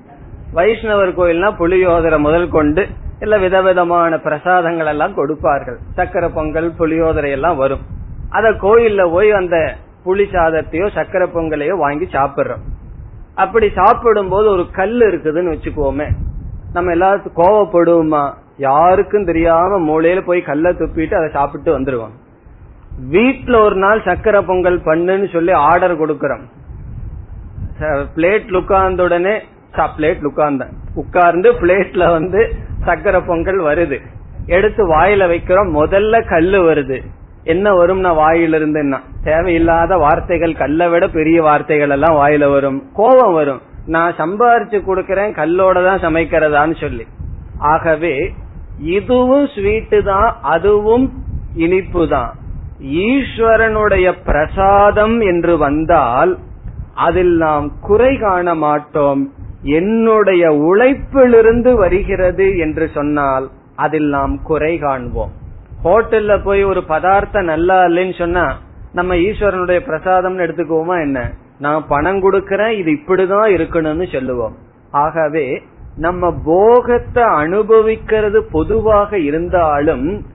வைஷ்ணவர் 0.57 1.11
கோயில்னா 1.19 1.49
புளியோதரை 1.61 2.19
முதல் 2.27 2.49
கொண்டு 2.57 2.83
இல்ல 3.19 3.35
விதவிதமான 3.37 4.17
பிரசாதங்கள் 4.17 4.89
எல்லாம் 4.93 5.13
கொடுப்பார்கள். 5.13 5.77
சக்கரை 5.97 6.29
பொங்கல் 6.33 6.69
புளியோதரை 6.79 7.31
எல்லாம் 7.37 7.57
வரும். 7.57 7.83
அத 8.29 8.47
கோயில்ல 8.63 9.11
போய் 9.11 9.29
அந்த 9.31 9.57
புளி 10.05 10.25
சாதத்தையோ 10.33 10.87
சக்கரை 10.97 11.27
பொங்கலையோ 11.35 11.75
வாங்கி 11.77 12.07
சாப்பிடுறோம். 12.11 12.63
அப்படி 13.35 13.67
சாப்பிடும் 13.69 14.29
போது 14.29 14.47
ஒரு 14.49 14.65
கல் 14.71 14.99
இருக்குதுன்னு 14.99 15.53
வச்சுக்கோமே. 15.55 16.07
நம்ம 16.73 16.93
எல்லாத்துக்கும் 16.95 17.41
கோவப்படுவோமா? 17.41 18.23
யாருக்கும் 18.57 19.25
தெரியாம 19.25 19.79
மூளையில 19.89 20.21
போய் 20.21 20.47
கல்ல 20.49 20.69
துப்பிட்டு 20.69 21.17
அதை 21.19 21.29
சாப்பிட்டு 21.33 21.79
வந்துருவோம். 21.79 22.15
வீட்டுல 23.11 23.55
ஒரு 23.63 23.75
நாள் 23.75 23.99
சக்கரை 23.99 24.41
பொங்கல் 24.41 24.79
பண்ணுன்னு 24.85 25.27
சொல்லி 25.31 25.53
ஆர்டர் 25.67 26.01
கொடுக்கறோம். 26.01 26.45
பிளேட் 28.15 28.55
உட்கார்ந்த 28.55 29.03
உடனே 29.03 29.35
பிளேட் 29.97 30.23
உட்கார்ந்த 30.25 30.65
உட்கார்ந்து 31.01 31.49
பிளேட்ல 31.61 32.03
வந்து 32.11 32.41
சக்கரை 32.87 33.27
பொங்கல் 33.27 33.61
வருது. 33.61 33.99
எடுத்து 34.45 34.87
வாயில 34.87 35.29
வைக்கிறோம் 35.29 35.69
முதல்ல 35.75 36.29
கல்லு 36.29 36.73
வருது. 36.73 37.01
என்ன 37.43 37.71
வரும்னா 37.71 38.11
வாயிலிருந்துன்னா? 38.17 38.99
தேவையில்லாத 39.23 39.95
வார்த்தைகள் 39.95 40.55
கல்லை 40.55 40.89
விட 40.89 41.07
பெரிய 41.07 41.41
வார்த்தைகள் 41.41 41.89
எல்லாம் 41.89 42.15
வாயில 42.15 42.51
வரும். 42.51 42.83
கோபம் 42.93 43.33
வரும். 43.33 43.61
நான் 43.85 44.13
சம்பாரிச்சு 44.17 44.81
கொடுக்கறேன் 44.81 45.31
கல்லோட 45.31 45.85
தான் 45.85 45.99
சமைக்கிறதான்னு 45.99 46.75
சொல்லி. 46.79 47.07
ஆகவே 47.57 48.33
இதுவும் 48.79 49.45
ஸ்வீட்டு 49.45 50.03
தான் 50.03 50.39
அதுவும் 50.41 51.23
இனிப்பு 51.55 52.07
தான். 52.07 52.33
ஈஸ்வரனுடைய 52.83 54.13
பிரசாதம் 54.25 55.19
என்று 55.19 55.57
வந்தால் 55.57 56.37
அதில் 56.93 57.37
நாம் 57.37 57.71
குறை 57.81 58.17
காண 58.17 58.55
மாட்டோம். 58.55 59.33
என்னுடைய 59.67 60.51
உழைப்பிலிருந்து 60.51 61.73
வருகிறது 61.73 62.57
என்று 62.57 62.89
சொன்னால் 62.93 63.49
அதில் 63.75 64.07
நாம் 64.07 64.41
குறை 64.43 64.77
காண்போம். 64.77 65.31
ஹோட்டல்ல 65.83 66.43
போய் 66.43 66.63
ஒரு 66.63 66.83
பதார்த்தம் 66.83 67.45
நல்லா 67.45 67.83
இல்லைன்னு 67.83 68.17
சொன்னா 68.17 68.45
நம்ம 68.93 69.15
ஈஸ்வரனுடைய 69.15 69.79
பிரசாதம்னு 69.87 70.45
எடுத்துக்குவோமா 70.45 71.01
என்ன? 71.01 71.31
நான் 71.59 71.85
பணம் 71.87 72.19
கொடுக்கறேன் 72.23 72.71
இது 72.71 72.91
இப்படிதான் 72.91 73.49
இருக்கணும்னு 73.57 74.11
சொல்லுவோம். 74.11 74.55
ஆகவே 74.91 75.61
நம்ம 75.97 76.33
போகத்தை 76.45 77.23
அனுபவிக்கிறது 77.23 78.43
பொதுவாக 78.51 79.19
இருந்தாலும் 79.19 80.25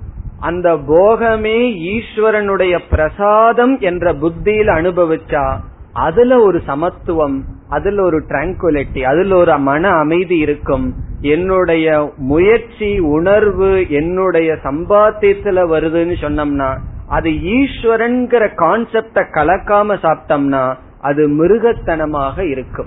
அந்த 0.41 0.69
போகமே 0.75 1.59
ஈஸ்வரனுடைய 1.95 2.79
பிரசாதம் 2.91 3.79
என்ற 3.79 4.15
புத்தியில் 4.15 4.67
அனுபவிச்சா 4.67 5.45
அதுல 5.93 6.41
ஒரு 6.41 6.63
சமத்துவம் 6.67 7.45
அதுல 7.69 8.03
ஒரு 8.03 8.25
டிராங்குலிட்டி 8.29 9.03
அதுல 9.03 9.37
ஒரு 9.37 9.59
மன 9.59 9.89
அமைதி 9.89 10.39
இருக்கும். 10.39 10.95
என்னுடைய 11.21 12.13
முயற்சி 12.17 12.99
உணர்வு 12.99 13.91
என்னுடைய 13.91 14.53
சம்பாத்தியத்துல 14.53 15.65
வருதுன்னு 15.73 16.17
சொன்னோம்னா 16.21 16.79
அது 17.09 17.31
ஈஸ்வரன்கிற 17.31 18.49
கான்செப்ட 18.57 19.25
கலக்காம 19.35 19.97
சாப்பிட்டோம்னா 20.03 20.75
அது 21.01 21.29
மிருகத்தனமாக 21.29 22.51
இருக்கும். 22.51 22.87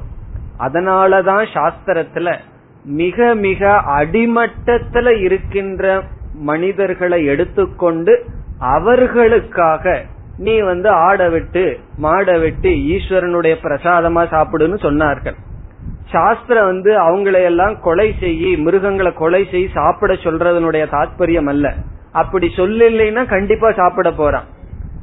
அதனாலதான் 0.60 1.46
சாஸ்திரத்துல 1.54 2.36
மிக 2.84 3.36
மிக 3.36 3.82
அடிமட்டத்துல 3.86 5.22
இருக்கின்ற 5.22 6.04
மனிதர்களை 6.34 7.26
எடுத்துக்கொண்டு 7.26 8.26
அவர்களுக்காக 8.60 10.02
நீ 10.38 10.60
வந்து 10.60 10.90
ஆட 10.90 11.30
விட்டு 11.30 11.80
மாட 11.98 12.38
விட்டு 12.38 12.70
ஈஸ்வரனுடைய 12.70 13.56
பிரசாதமா 13.64 14.24
சாப்பிடுன்னு 14.34 14.78
சொன்னார்கள். 14.82 15.36
சாஸ்திரம் 16.12 16.66
வந்து 16.66 16.92
அவங்களையெல்லாம் 17.02 17.80
கொலை 17.80 18.16
செய்யி 18.20 18.58
மிருகங்களை 18.58 19.14
கொலை 19.14 19.48
செய்ய 19.52 19.68
சாப்பிட 19.74 20.14
சொல்றதனுடைய 20.14 20.84
தாற்பயம் 20.92 21.48
அல்ல. 21.48 21.74
அப்படி 22.12 22.52
சொல்லலைன்னா 22.56 23.26
கண்டிப்பா 23.26 23.72
சாப்பிட 23.72 24.12
போறான். 24.12 24.44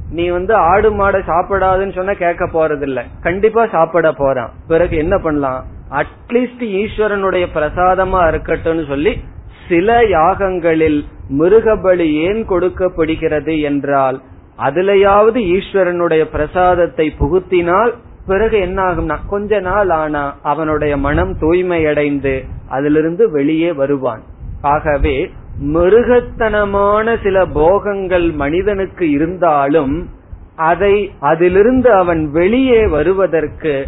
நீ 0.09 0.29
வந்து 0.29 0.55
ஆடு 0.55 0.89
மாடை 0.91 1.19
சாப்பிடாதுன்னு 1.27 1.95
சொன்னா 1.95 2.13
கேட்க 2.13 2.45
போறது 2.45 2.81
இல்ல 2.81 3.03
கண்டிப்பா 3.21 3.67
சாப்பிட 3.67 4.11
போறான். 4.11 4.51
பிறகு 4.67 4.97
என்ன 4.97 5.17
பண்ணலாம்? 5.17 5.65
அட்லீஸ்ட் 5.91 6.63
ஈஸ்வரனுடைய 6.81 7.45
பிரசாதமா 7.53 8.21
இருக்கட்டும்னு 8.31 8.87
சொல்லி 8.87 9.23
சில 9.69 10.01
யாகங்களில் 10.01 11.03
மிருகபலி 11.39 12.13
ஏன் 12.13 12.45
கொடுக்கப்படுகிறது 12.45 13.59
என்றால் 13.61 14.21
அதுலயாவது 14.57 15.39
ஈஸ்வரனுடைய 15.55 16.23
பிரசாதத்தை 16.23 17.13
புகுத்தினால் 17.19 17.93
பிறகு 18.27 18.59
என்ன 18.59 18.83
ஆகும்னா 18.83 19.17
கொஞ்ச 19.27 19.59
நாள் 19.59 19.89
ஆனா 19.89 20.35
அவனுடைய 20.41 20.97
மனம் 20.97 21.33
தூய்மையடைந்து 21.39 22.43
அதிலிருந்து 22.69 23.31
வெளியே 23.31 23.73
வருவான். 23.73 24.23
ஆகவே 24.61 25.31
மிருகத்தனமான 25.61 27.23
சில 27.23 27.45
போகங்கள் 27.45 28.31
மனிதனுக்கு 28.31 29.09
இருந்தாலும் 29.09 30.09
அதை 30.55 31.11
அதிலிருந்து 31.19 31.91
அவன் 31.91 32.31
வெளியே 32.31 32.87
வருவதற்கு 32.87 33.85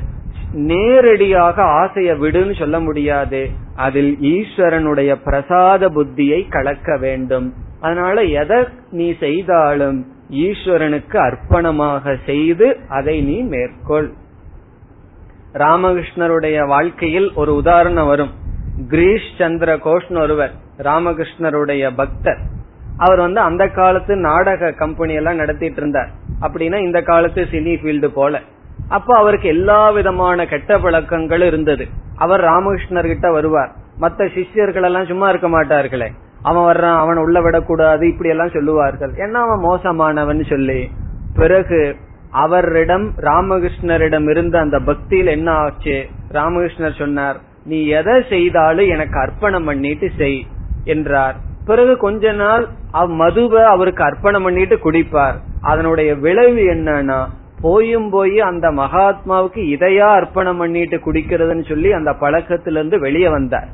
நேரடியாக 0.52 1.64
ஆசைய 1.64 2.12
விடுன்னு 2.18 2.60
சொல்ல 2.60 2.80
முடியாது. 2.80 3.50
அதில் 3.76 4.18
ஈஸ்வரனுடைய 4.22 5.16
பிரசாத 5.24 5.90
புத்தியை 5.90 6.50
கலக்க 6.50 6.98
வேண்டும். 6.98 7.54
அதனால 7.82 8.22
எதை 8.22 8.64
நீ 8.92 9.16
செய்தாலும் 9.20 10.06
ஈஸ்வரனுக்கு 10.30 11.18
அர்ப்பணமாக 11.18 12.18
செய்து 12.26 12.80
அதை 12.90 13.22
நீ 13.22 13.42
மேற்கொள். 13.42 14.12
ராமகிருஷ்ணருடைய 15.54 16.68
வாழ்க்கையில் 16.68 17.34
ஒரு 17.34 17.56
உதாரணம் 17.56 18.08
வரும். 18.08 18.32
கிரீஷ் 18.90 19.36
சந்திர 19.38 19.76
கோஷ்னு 19.76 20.20
ஒருவர் 20.20 20.52
ராமகிருஷ்ணருடைய 20.78 21.92
பக்தர். 21.96 22.38
அவர் 22.98 23.20
வந்து 23.20 23.40
அந்த 23.40 23.68
காலத்து 23.68 24.16
நாடக 24.16 24.72
கம்பெனி 24.72 25.14
எல்லாம் 25.14 25.36
நடத்திட்டு 25.36 25.78
இருந்தார். 25.78 26.10
அப்படின்னா 26.42 26.80
இந்த 26.80 27.02
காலத்து 27.02 27.44
சினி 27.44 27.78
ஃபீல்டு 27.84 28.06
போல. 28.06 28.42
அப்ப 28.90 29.18
அவருக்கு 29.18 29.48
எல்லா 29.48 29.90
விதமான 29.90 30.46
கெட்ட 30.46 30.80
பழக்கங்கள் 30.80 31.42
இருந்தது. 31.42 31.88
அவர் 32.16 32.42
ராமகிருஷ்ணர் 32.42 33.08
கிட்ட 33.08 33.32
வருவார். 33.32 33.72
மற்ற 33.98 34.28
சிஷ்யர்கள் 34.28 34.84
எல்லாம் 34.84 35.06
சும்மா 35.06 35.30
இருக்க 35.30 35.50
மாட்டார்களே. 35.50 36.12
அவன் 36.50 36.68
வர்றான் 36.70 37.00
அவன் 37.04 37.22
உள்ள 37.24 37.38
விடக்கூடாது 37.42 38.04
இப்படி 38.08 38.30
எல்லாம் 38.34 38.56
சொல்லுவார்கள். 38.56 39.14
ஏன்னா 39.24 39.40
அவன் 39.46 39.66
மோசமானவன் 39.68 40.44
சொல்லி 40.50 40.82
பிறகு 41.40 41.82
அவரிடம் 42.44 43.06
ராமகிருஷ்ணரிடம் 43.30 44.28
இருந்த 44.30 44.56
அந்த 44.60 44.78
பக்தியில் 44.80 45.36
என்ன 45.38 45.50
ஆச்சு? 45.64 45.98
ராமகிருஷ்ணர் 46.32 47.00
சொன்னார் 47.00 47.38
நீ 47.66 47.78
எதை 48.00 48.16
செய்தாலும் 48.30 48.92
எனக்கு 48.96 49.18
அர்ப்பணம் 49.20 49.68
பண்ணிட்டு 49.70 50.08
செய் 50.18 50.40
என்றார். 50.86 51.38
பிறகு 51.66 51.94
கொஞ்ச 51.98 52.34
நாள் 52.42 52.66
அவ் 52.92 53.14
மதுவை 53.22 53.64
அவருக்கு 53.74 54.04
அர்ப்பணம் 54.04 54.46
பண்ணிட்டு 54.48 54.76
குடிப்பார். 54.84 55.38
அதனுடைய 55.62 56.10
விளைவு 56.26 56.64
என்னன்னா 56.74 57.20
போயும் 57.62 58.10
போய் 58.10 58.38
அந்த 58.50 58.68
மகாத்மாவுக்கு 58.82 59.62
இதையா 59.76 60.08
அர்ப்பணம் 60.18 60.58
பண்ணிட்டு 60.58 60.98
குடிக்கிறதுன்னு 61.06 61.66
சொல்லி 61.70 61.92
அந்த 61.92 62.12
பழக்கத்திலிருந்து 62.22 62.98
வெளியே 63.06 63.30
வந்தார். 63.30 63.70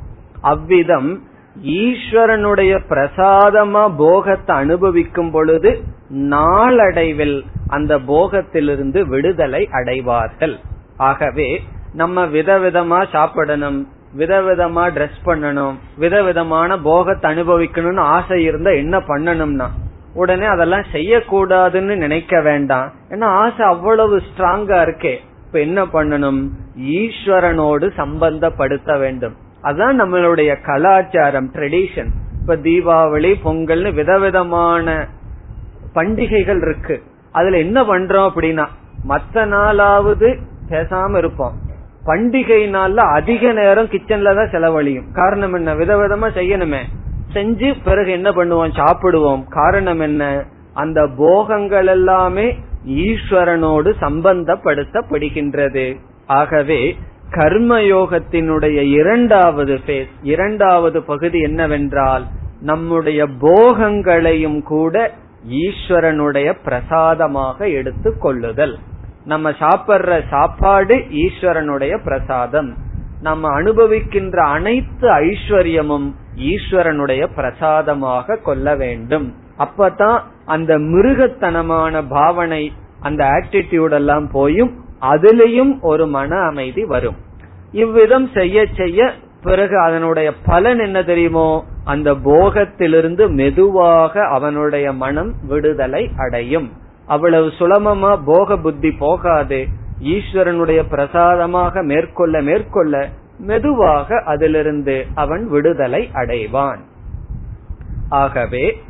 அவ்விதம் 0.52 1.12
ஈஸ்வரனுடைய 1.60 2.80
பிரசாதமா 2.90 3.96
போகத்தை 3.98 4.56
அனுபவிக்கும் 4.56 5.32
பொழுது 5.32 5.84
நாளடைவில் 6.10 7.46
அந்த 7.68 7.98
போகத்திலிருந்து 7.98 9.02
விடுதலை 9.02 9.68
அடைவார்கள். 9.72 10.60
ஆகவே 10.98 11.62
நம்ம 11.94 12.26
விதவிதமா 12.26 13.06
சாப்பிடணும் 13.12 13.88
விதவிதமா 14.18 14.84
ட்ரெஸ் 14.96 15.20
பண்ணணும் 15.26 15.74
விதவிதமான 15.98 16.80
போகத்தை 16.80 17.38
அனுபவிக்கணும்னு 17.38 18.00
ஆசை 18.00 18.44
இருந்தா 18.44 18.72
என்ன 18.72 19.00
பண்ணணும்னா 19.00 19.68
உடனே 20.14 20.46
அதெல்லாம் 20.46 20.86
செய்யக்கூடாதுன்னு 20.92 21.96
நினைக்க 21.96 22.42
வேண்டாம். 22.42 22.94
ஏன்னா 23.10 23.24
ஆசை 23.24 23.66
அவ்வளவு 23.66 24.18
ஸ்ட்ராங்கா 24.18 24.80
இருக்கே. 24.82 25.18
இப்ப 25.46 25.60
என்ன 25.60 25.86
பண்ணணும்? 25.86 26.50
ஈஸ்வரனோடு 26.80 27.92
சம்பந்தப்படுத்த 27.98 29.00
வேண்டும். 29.00 29.34
அதான் 29.64 30.00
நம்மளுடைய 30.00 30.62
கலாச்சாரம் 30.66 31.52
ட்ரெடிஷன் 31.54 32.10
இப்ப 32.40 32.56
தீபாவளி 32.56 33.34
பொங்கல்னு 33.46 33.94
விதவிதமான 33.94 35.08
பண்டிகைகள் 35.94 36.62
இருக்கு. 36.62 37.04
அதுல 37.32 37.58
என்ன 37.58 37.82
பண்றோம் 37.82 38.30
அப்படின்னா 38.36 38.68
மத்த 39.10 39.34
நாளாவது 39.34 40.38
பேசாம 40.70 41.18
இருப்போம். 41.18 41.54
பண்டிகை 42.06 42.70
நாள்ல 42.70 42.96
அதிக 42.96 43.52
நேரம் 43.52 43.86
கிச்சன்ல 43.86 44.36
தான் 44.36 44.50
செலவழியும். 44.50 45.12
காரணம் 45.12 45.54
என்ன? 45.54 45.76
விதவிதமா 45.76 46.30
செய்யணுமே. 46.36 46.80
செஞ்சு 47.34 47.76
பிறகு 47.84 48.12
என்ன 48.12 48.32
பண்ணுவோம்? 48.32 48.72
சாப்பிடுவோம். 48.76 49.44
காரணம் 49.48 50.00
என்ன? 50.00 50.46
அந்த 50.74 51.10
போகங்கள் 51.18 51.88
எல்லாமே 51.88 52.60
ஈஸ்வரனோடு 52.88 53.94
சம்பந்தப்படுத்தப்படுகின்றது. 54.02 56.00
ஆகவே 56.28 56.98
கர்மயோகத்தினுடைய 57.32 58.78
இரண்டாவது 58.82 59.80
பேஸ் 59.88 60.10
இரண்டாவது 60.24 61.04
பகுதி 61.04 61.40
என்னவென்றால் 61.40 62.26
நம்முடைய 62.62 63.28
போகங்களையும் 63.40 64.64
கூட 64.64 65.12
ஈஸ்வரனுடைய 65.50 66.56
பிரசாதமாக 66.64 67.70
எடுத்து 67.70 68.18
கொள்ளுதல். 68.18 68.80
நம்ம 69.26 69.50
சாப்பிடுற 69.50 70.22
சாப்பாடு 70.30 70.96
ஈஸ்வரனுடைய 70.96 72.04
பிரசாதம். 72.04 72.78
நம்ம 73.22 73.62
அனுபவிக்கின்ற 73.62 74.38
அனைத்து 74.38 75.10
ஐஸ்வர்யமும் 75.10 76.08
ஈஸ்வரனுடைய 76.36 77.28
பிரசாதமாக 77.36 78.36
கொள்ள 78.36 78.76
வேண்டும். 78.76 79.36
அப்பதான் 79.58 80.20
அந்த 80.46 80.78
மிருகத்தனமான 80.78 82.04
பாவனை 82.10 82.74
அந்த 83.00 83.26
ஆட்டிடியூட் 83.26 83.92
எல்லாம் 83.92 84.30
போயும் 84.32 84.72
அதிலையும் 85.02 85.80
ஒரு 85.82 86.08
மன 86.08 86.40
அமைதி 86.40 86.84
வரும். 86.86 87.16
இவ்விதம் 87.72 88.30
செய்ய 88.34 88.66
செய்ய 88.76 89.12
பிறகு 89.44 89.80
அதனுடைய 89.80 90.34
பலன் 90.46 90.80
என்ன 90.80 91.04
தெரியுமோ? 91.04 91.66
அந்த 91.84 92.14
போகத்திலிருந்து 92.14 93.30
மெதுவாக 93.30 94.24
அவனுடைய 94.24 94.94
மனம் 94.94 95.34
விடுதலை 95.48 96.12
அடையும். 96.18 96.72
அவ்வளவு 97.06 97.48
சுலபமா 97.60 98.20
போக 98.26 98.58
புத்தி 98.58 98.92
போகாது. 98.92 99.68
ஈஸ்வரனுடைய 100.04 100.84
பிரசாதமாக 100.90 101.84
மேற்கொள்ள 101.84 102.42
மேற்கொள்ள 102.42 103.08
மெதுவாக 103.38 104.24
அதிலிருந்து 104.26 105.06
அவன் 105.16 105.50
விடுதலை 105.50 106.10
அடைவான். 106.14 106.80
ஆகவே 108.10 108.82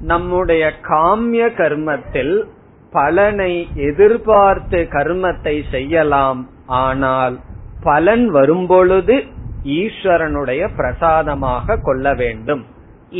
நம்முடைய 0.00 0.72
காமிய 0.88 1.54
கர்மத்தில் 1.54 2.48
பலனை 2.92 3.52
எதிர்பார்த்து 3.74 4.78
கர்மத்தை 4.90 5.56
செய்யலாம். 5.70 6.40
ஆனால் 6.66 7.36
பலன் 7.82 8.26
வரும்பொழுது 8.30 9.16
ஈஸ்வரனுடைய 9.64 10.62
பிரசாதமாக 10.76 11.76
கொள்ள 11.76 12.14
வேண்டும். 12.14 12.62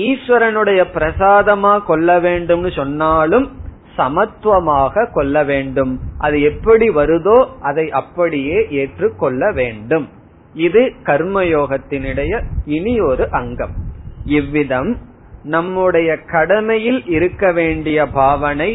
ஈஸ்வரனுடைய 0.06 0.80
பிரசாதமா 0.94 1.74
கொள்ள 1.84 2.18
வேண்டும்னு 2.20 2.70
சொன்னாலும் 2.76 3.46
சமத்துவமாக 3.96 5.04
கொள்ள 5.12 5.44
வேண்டும். 5.44 5.92
அது 6.18 6.36
எப்படி 6.40 6.86
வருதோ 6.90 7.38
அதை 7.60 7.86
அப்படியே 7.90 8.58
ஏற்றுக்கொள்ள 8.70 9.52
வேண்டும். 9.52 10.06
இது 10.54 10.82
கர்மயோகத்தினுடைய 11.04 12.32
இனி 12.64 12.94
ஒரு 13.00 13.24
அங்கம். 13.30 13.74
இவ்விதம் 14.24 14.90
நம்முடைய 15.42 16.10
கடமையில் 16.32 17.00
இருக்க 17.06 17.52
வேண்டிய 17.52 17.98
பாவனை 18.06 18.70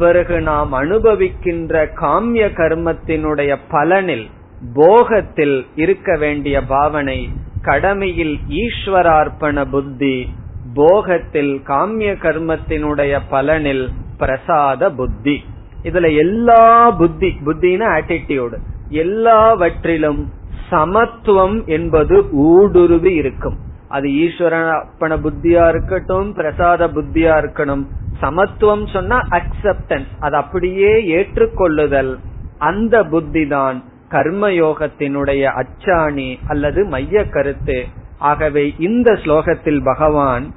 பிறகு 0.00 0.36
நாம் 0.40 0.72
அனுபவிக்கின்ற 0.72 1.74
காமிய 2.00 2.44
கர்மத்தினுடைய 2.58 3.52
பலனில் 3.70 4.26
போகத்தில் 4.74 5.56
இருக்க 5.74 6.16
வேண்டிய 6.16 6.56
பாவனை 6.72 7.18
கடமையில் 7.62 8.36
ஈஸ்வரார்ப்பண 8.58 9.64
புத்தி 9.70 10.16
போகத்தில் 10.74 11.54
காமிய 11.66 12.10
கர்மத்தினுடைய 12.24 13.14
பலனில் 13.30 13.84
பிரசாத 14.18 14.90
புத்தி. 14.98 15.36
இதுல 15.82 16.08
எல்லா 16.16 16.64
புத்தி 16.90 17.30
புத்தின 17.46 17.82
ஆட்டிடியூடு 17.96 18.58
எல்லாவற்றிலும் 19.02 20.20
சமத்துவம் 20.70 21.58
என்பது 21.76 22.16
ஊடுருவி 22.48 23.12
இருக்கும். 23.22 23.56
அது 23.88 24.08
ஈஸ்வரப்பண 24.24 25.12
புத்தியா 25.24 25.62
இருக்கட்டும் 25.68 26.28
பிரசாத 26.34 26.88
புத்தியா 26.88 27.34
இருக்கணும். 27.42 27.84
சமத்துவம் 28.20 28.86
சொன்னா 28.86 29.20
அக்செப்டன்ஸ் 29.30 30.10
அது 30.20 30.36
அப்படியே 30.36 31.06
ஏற்றுக்கொள்ளுதல். 31.16 32.18
அந்த 32.58 33.04
புத்தி 33.04 33.46
தான் 33.46 33.82
கர்மயோகத்தினுடைய 34.08 35.42
அச்சாணி 35.42 36.38
அல்லது 36.46 36.84
மைய 36.84 37.28
கருத்து. 37.28 37.86
ஆகவே 38.18 38.74
இந்த 38.78 39.12
ஸ்லோகத்தில் 39.12 39.82
பகவான் 39.84 40.54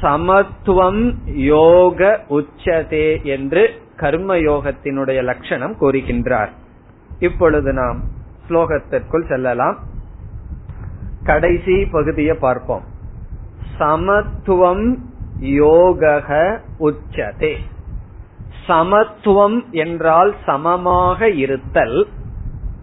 சமத்துவம் 0.00 1.14
யோக 1.26 2.20
உச்சதே 2.28 3.22
என்று 3.22 3.70
கர்மயோகத்தினுடைய 3.96 5.22
லட்சணம் 5.22 5.74
கூறுகின்றார். 5.80 6.48
இப்பொழுது 7.18 7.72
நாம் 7.72 7.98
ஸ்லோகத்திற்குள் 8.48 9.28
செல்லலாம். 9.28 9.76
கடைசி 11.24 11.84
பகுதியை 11.84 12.36
பார்ப்போம். 12.40 12.82
சமத்துவம் 13.78 15.12
யோக 15.52 16.28
உச்சதே. 16.78 17.54
சமத்துவம் 18.66 19.70
என்றால் 19.70 20.34
சமமாக 20.46 21.28
இருத்தல் 21.28 22.06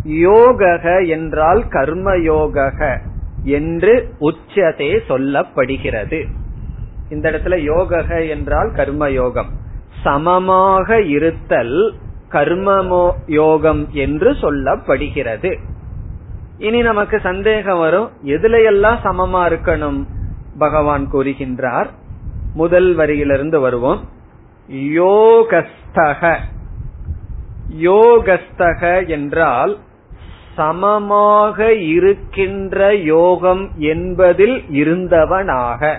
யோக 0.04 1.02
என்றால் 1.06 1.64
கர்மயோக 1.70 2.98
என்று 3.44 4.14
உச்சதே 4.20 4.92
சொல்லப்படுகிறது. 5.10 6.26
இந்த 7.10 7.32
இடத்துல 7.32 7.58
யோக 7.58 8.04
என்றால் 8.26 8.72
கர்மயோகம். 8.72 9.50
சமமாக 10.04 11.02
இருத்தல் 11.02 11.94
கர்மமோ 12.30 13.12
யோகம் 13.26 13.88
என்று 13.92 14.32
சொல்லப்படுகிறது. 14.32 15.60
இனி 16.58 16.82
நமக்கு 16.82 17.20
சந்தேகம் 17.20 17.80
வரும் 17.80 18.10
எதுல 18.24 18.64
எல்லாம் 18.64 19.00
சமமா 19.04 19.42
இருக்கணும்? 19.52 20.06
பகவான் 20.58 21.10
கூறுகின்றார் 21.12 21.90
முதல் 22.54 22.96
வரியிலிருந்து 22.96 23.60
வருவோம். 23.60 24.10
யோகஸ்தக. 24.72 26.38
யோகஸ்தக 27.82 29.08
என்றால் 29.08 29.78
சமமாக 30.56 31.74
இருக்கின்ற 31.74 32.96
யோகம் 32.96 33.70
என்பதில் 33.78 34.64
இருந்தவனாக. 34.70 35.98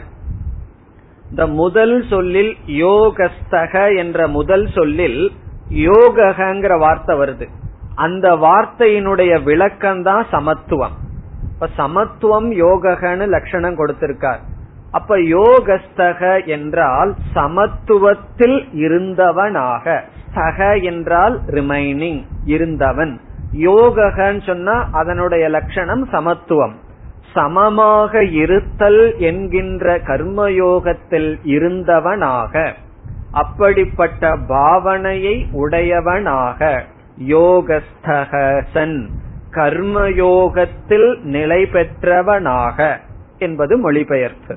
இந்த 1.31 1.47
முதல் 1.47 2.05
சொல்லில் 2.09 2.57
யோகஸ்தக 2.67 3.97
என்ற 3.97 4.29
முதல் 4.29 4.69
சொல்லில் 4.75 5.33
யோகங்கிற 5.69 6.79
வார்த்தை 6.79 7.17
வருது. 7.17 7.49
அந்த 7.95 8.35
வார்த்தையினுடைய 8.35 9.43
விளக்கம் 9.43 10.03
தான் 10.03 10.27
சமத்துவம். 10.31 10.93
இப்ப 11.53 11.69
சமத்துவம் 11.77 12.53
யோகன்னு 12.53 13.29
லட்சணம் 13.29 13.79
கொடுத்திருக்கார். 13.79 14.39
அப்ப 14.93 15.17
யோகஸ்தக 15.17 16.47
என்றால் 16.47 17.17
சமத்துவத்தில் 17.35 18.69
இருந்தவனாக. 18.75 20.01
ஸ்தக 20.35 20.83
என்றால் 20.83 21.41
ரிமைனிங் 21.47 22.25
இருந்தவன். 22.45 23.21
யோகன்னு 23.53 24.47
சொன்னா 24.47 24.89
அதனுடைய 24.93 25.49
லட்சணம் 25.49 26.09
சமத்துவம். 26.13 26.75
சமமாக 27.33 28.25
இருத்தல் 28.25 29.19
என்கின்ற 29.19 29.99
கர்மயோகத்தில் 29.99 31.39
இருந்தவனாக. 31.45 32.73
அப்படிப்பட்ட 33.31 34.37
பாவனையை 34.37 35.47
உடையவனாக. 35.53 36.85
யோகஸ்தகசன். 37.29 39.09
கர்மயோகத்தில் 39.51 41.21
நிலை 41.23 41.67
பெற்றவனாக 41.67 43.01
என்பது 43.39 43.79
மொழிபெயர்ப்பு. 43.79 44.57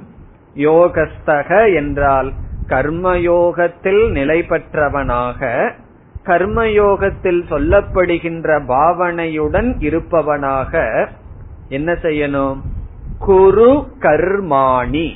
யோகஸ்தக 0.55 1.75
என்றால் 1.75 2.31
கர்மயோகத்தில் 2.67 4.09
நிலை 4.09 4.43
பெற்றவனாக 4.43 5.71
கர்மயோகத்தில் 6.25 7.41
சொல்லப்படுகின்ற 7.49 8.65
பாவனையுடன் 8.67 9.75
இருப்பவனாக 9.79 11.07
என்ன 11.69 11.93
செய்யணும்? 11.93 12.59
குரு 13.19 13.87
கர்மாணி. 13.99 15.11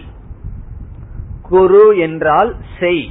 குரு 1.42 1.98
என்றால் 1.98 2.56
செய். 2.80 3.10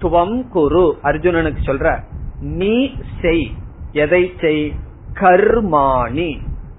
துவம் 0.00 0.48
குரு. 0.48 0.98
அர்ஜுனனுக்கு 1.02 1.56
சொல்ற 1.66 1.98
நீ 2.40 2.94
செய். 3.20 3.52
எதை 3.92 4.32
செய்? 4.40 4.72
கர்மாணி. 5.14 6.38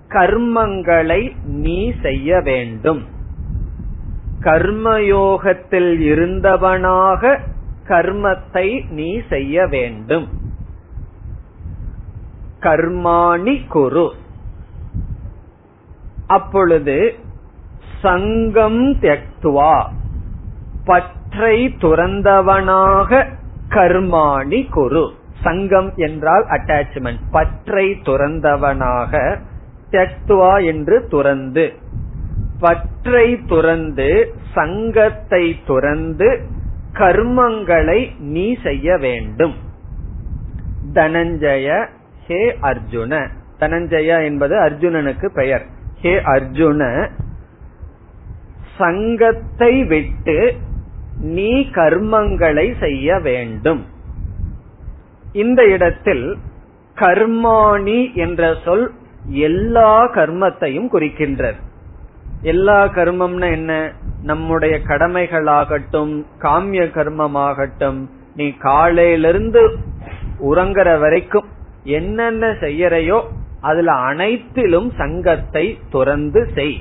கர்மங்களை 0.09 1.31
நீ 1.45 1.93
செய்ய 2.01 2.41
வேண்டும். 2.41 3.13
கர்மயோகத்தில் 4.41 5.99
இருந்தவனாக 5.99 7.39
கர்மத்தை 7.87 8.89
நீ 8.89 9.21
செய்ய 9.29 9.67
வேண்டும். 9.67 10.27
கர்மாணி 12.59 13.67
குரு. 13.67 14.13
அப்பொழுது 16.27 17.15
சங்கம் 18.01 18.93
தியக்துவா. 18.93 19.85
பற்றை 20.85 21.67
துறந்தவனாக 21.67 23.27
கர்மாணி 23.69 24.69
குரு. 24.69 25.11
சங்கம் 25.43 25.93
என்றால் 25.95 26.45
அட்டாச்மெண்ட் 26.45 27.19
பற்றை 27.31 27.91
துறந்தவனாக 27.91 29.39
தியக்துவா 29.91 30.65
என்று 30.65 31.07
துறந்து. 31.07 31.73
பற்றை 32.59 33.45
துறந்து 33.45 34.35
சங்கத்தை 34.53 35.59
துறந்து 35.65 36.41
கர்மங்களை 36.93 38.19
நீ 38.19 38.57
செய்ய 38.63 38.97
வேண்டும். 38.97 39.55
தனஞ்சய 40.93 41.87
ஹே 42.27 42.57
அர்ஜுன. 42.61 43.27
தனஞ்சய 43.59 44.23
என்பது 44.23 44.55
அர்ஜுனனுக்கு 44.55 45.25
பெயர். 45.25 45.65
ஹே 46.01 46.15
அர்ஜுன 46.15 47.09
சங்கத்தை 48.77 49.83
விட்டு 49.83 50.53
நீ 51.19 51.61
கர்மங்களை 51.61 52.79
செய்ய 52.79 53.19
வேண்டும். 53.19 53.85
இந்த 55.33 55.63
இடத்தில் 55.63 56.37
கர்மாணி 56.95 58.13
என்ற 58.13 58.55
சொல் 58.65 58.91
எல்லா 59.27 60.13
கர்மத்தையும் 60.13 60.87
குறிக்கின்றது. 60.93 61.55
எல்லா 62.51 62.77
கர்மம்னா 62.87 63.47
என்ன? 63.51 63.71
நம்முடைய 64.21 64.75
கடமைகளாகட்டும் 64.87 66.13
காமிய 66.41 66.83
கர்மமாகட்டும் 66.97 67.99
நீ 68.35 68.47
காலையிலிருந்து 68.65 69.61
உறங்குற 70.49 70.89
வரைக்கும் 70.99 71.47
என்னென்ன 71.83 72.45
செய்யறையோ 72.61 73.19
அதுல 73.61 73.91
அனைத்திலும் 74.09 74.89
சங்கத்தை 74.97 75.65
துறந்து 75.89 76.41
செய். 76.55 76.77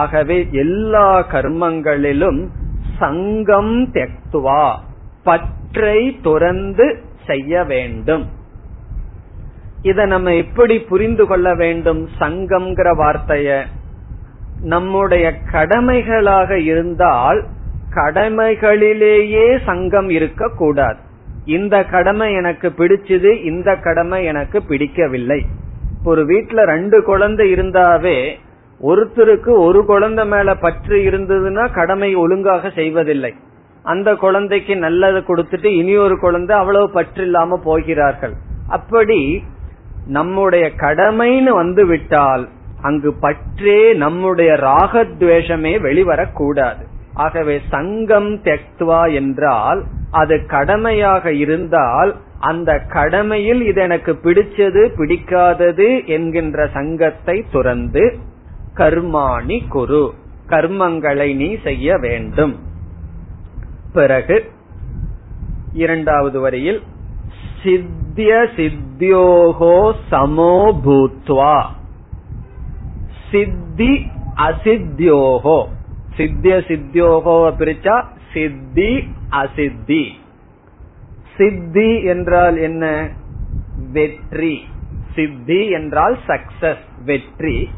ஆகவே 0.00 0.38
எல்லா 0.50 1.08
கர்மங்களிலும் 1.32 2.40
சங்கம் 2.98 3.74
தெக்துவா 3.92 4.64
பற்றை 5.22 6.00
துறந்து 6.22 6.86
செய்ய 7.26 7.64
வேண்டும். 7.64 8.24
இத 9.82 10.06
நம்ம 10.06 10.34
எப்படி 10.34 10.76
புரிந்து 10.90 11.26
கொள்ள 11.26 11.48
வேண்டும்? 11.54 12.02
சங்கம்ங்கிற 12.20 12.90
வார்த்தைய 13.02 13.50
நம்முடைய 14.66 15.26
கடமைகளாக 15.52 16.58
இருந்தால் 16.58 17.40
கடமைகளிலேயே 17.94 19.58
சங்கம் 19.64 20.08
இருக்கக்கூடாது. 20.08 20.98
இந்த 21.44 21.84
கடமை 21.84 22.34
எனக்கு 22.34 22.68
பிடிச்சது 22.78 23.44
இந்த 23.44 23.76
கடமை 23.76 24.24
எனக்கு 24.24 24.62
பிடிக்கவில்லை. 24.62 25.46
ஒரு 26.04 26.22
வீட்டுல 26.22 26.64
ரெண்டு 26.64 27.02
குழந்தை 27.02 27.52
இருந்தாவே 27.54 28.18
ஒருத்தருக்கு 28.82 29.52
ஒரு 29.58 29.84
குழந்தை 29.86 30.26
மேல 30.26 30.54
பற்று 30.54 30.96
இருந்ததுன்னா 30.96 31.74
கடமை 31.74 32.14
ஒழுங்காக 32.14 32.70
செய்வதில்லை. 32.70 33.34
அந்த 33.82 34.14
குழந்தைக்கு 34.14 34.76
நல்லது 34.76 35.20
கொடுத்துட்டு 35.20 35.64
இனி 35.64 35.96
ஒரு 35.96 36.18
குழந்தை 36.18 36.56
அவ்வளவு 36.56 36.90
பற்று 36.90 37.22
இல்லாம 37.22 37.60
போகிறார்கள். 37.64 38.34
அப்படி 38.68 39.44
நம்முடைய 40.06 40.70
கடமைன்னு 40.76 41.50
வந்து 41.50 41.86
விட்டால் 41.86 42.48
அங்கு 42.82 43.12
பற்றே 43.14 43.92
நம்முடைய 43.92 44.54
ராகத்வேஷமே 44.54 45.72
வெளிவரக்கூடாது. 45.80 46.84
ஆகவே 47.14 47.60
சங்கம் 47.68 48.30
தெக்துவா 48.42 49.12
என்றால் 49.12 49.84
அது 50.10 50.46
கடமையாக 50.46 51.32
இருந்தால் 51.32 52.16
அந்த 52.40 52.78
கடமையில் 52.78 53.62
இது 53.66 53.82
எனக்கு 53.82 54.12
பிடிச்சது 54.24 54.82
பிடிக்காதது 54.98 56.06
என்கின்ற 56.06 56.66
சங்கத்தை 56.68 57.44
துறந்து 57.52 58.18
கர்மாணி 58.74 59.68
குரு 59.68 60.14
கர்மங்களை 60.48 61.36
நீ 61.36 61.56
செய்ய 61.62 61.96
வேண்டும். 61.96 62.54
பிறகு 63.92 64.50
இரண்டாவது 65.72 66.40
வரியில் 66.40 66.82
சித்திய 67.62 68.48
சித்தியோகோ 68.56 69.92
சமோபூத்வா 70.10 71.56
சித்தி 73.30 74.06
அசித்தியோகோ. 74.36 75.66
சித்திய 76.16 76.56
சித்தியோகோ 76.56 77.36
பிரிச்சா 77.58 78.04
சித்தி 78.32 79.08
அசித்தி. 79.30 80.08
சித்தி 81.36 82.02
என்றால் 82.02 82.56
என்ன? 82.56 83.10
வெற்றி. 83.92 84.64
சித்தி 85.14 85.70
என்றால் 85.70 86.18
சக்சஸ் 86.26 86.84
வெற்றி. 87.04 87.70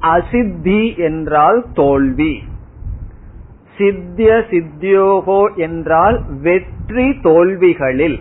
அசித்தி 0.00 0.96
என்றால் 0.96 1.64
தோல்வி. 1.74 2.42
சித்திய 3.78 4.44
சித்தியோகோ 4.50 5.54
என்றால் 5.54 6.24
வெற்றி 6.40 7.08
தோல்விகளில். 7.10 8.18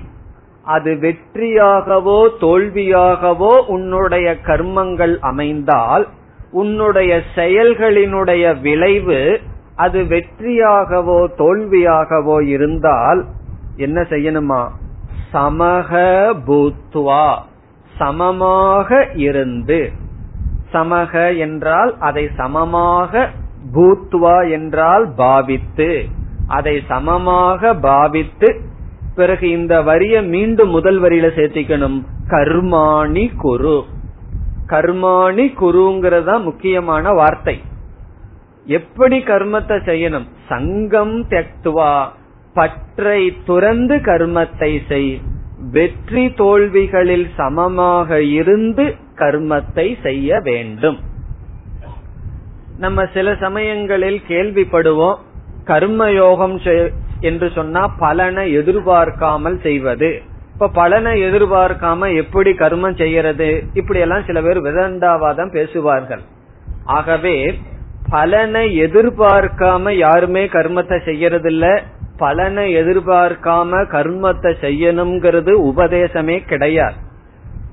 அது 0.63 0.93
வெற்றியாகவோ 0.93 2.29
தோல்வியாகவோ 2.39 3.65
உன்னுடைய 3.67 4.37
கர்மங்கள் 4.43 5.19
அமைந்தால் 5.19 6.07
உன்னுடைய 6.51 7.21
செயல்களினுடைய 7.35 8.61
விளைவு 8.61 9.39
அது 9.75 10.03
வெற்றியாகவோ 10.03 11.27
தோல்வியாகவோ 11.37 12.47
இருந்தால் 12.47 13.25
என்ன 13.75 14.01
செய்யணுமா? 14.01 14.67
சமக 15.33 15.89
பூத்வா. 16.47 17.37
சமமாக 17.97 19.07
இருந்து. 19.15 19.91
சமக 20.73 21.37
என்றால் 21.37 21.97
அதை 21.99 22.29
சமமாக 22.37 23.29
பூத்வா 23.73 24.51
என்றால் 24.51 25.13
பாவித்து. 25.15 26.05
அதை 26.47 26.81
சமமாக 26.87 27.73
பாவித்து 27.73 28.61
பிறகு 29.15 29.49
இந்த 29.49 29.81
வரிய 29.81 30.21
மீண்டும் 30.21 30.69
முதல் 30.69 31.01
வரியில 31.01 31.29
சேர்த்திக்கணும். 31.35 32.03
கர்மாணி 32.27 33.35
குரு. 33.37 33.85
கர்மாணி 34.73 35.45
குருங்கிறதா 35.61 36.35
முக்கியமான 36.47 37.13
வார்த்தை. 37.19 37.55
எப்படி 38.77 39.17
கர்மத்தை 39.29 39.77
செய்யணும்? 39.89 40.27
சங்கம் 40.47 41.15
தெக்துவா 41.33 41.93
பற்றை 42.53 43.21
துறந்து 43.45 43.95
கர்மத்தை 44.09 44.71
செய். 44.89 45.13
வெற்றி 45.73 46.25
தோல்விகளில் 46.41 47.27
சமமாக 47.35 48.19
இருந்து 48.39 48.85
கர்மத்தை 49.15 49.87
செய்ய 50.01 50.39
வேண்டும். 50.39 50.99
நம்ம 52.77 53.05
சில 53.15 53.33
சமயங்களில் 53.35 54.19
கேள்விப்படுவோம் 54.27 55.19
கர்மயோகம் 55.65 56.55
என்று 57.29 57.47
சொன்னா 57.55 57.81
பலனை 58.03 58.45
எதிர்பார்க்காமல் 58.59 59.57
செய்வது. 59.61 60.09
இப்ப 60.61 60.73
பலனை 60.73 61.11
எதிர்பார்க்காம 61.23 62.07
எப்படி 62.15 62.51
கர்மம் 62.51 62.97
செய்யறது? 62.97 63.47
இப்படி 63.73 63.99
எல்லாம் 63.99 64.25
சில 64.25 64.41
பேர் 64.41 64.59
விதண்டாவாதம் 64.61 65.51
பேசுவார்கள். 65.51 66.21
ஆகவே 66.83 67.33
பலனை 68.09 68.63
எதிர்பார்க்காம 68.81 69.93
யாருமே 69.95 70.43
கர்மத்தை 70.45 70.97
செய்யறதில்ல. 71.07 71.65
பலனை 72.17 72.75
எதிர்பார்க்காம 72.75 73.81
கர்மத்தை 73.95 74.51
செய்யணுங்கிறது 74.65 75.51
உபதேசமே 75.71 76.45
கிடையாது. 76.45 76.97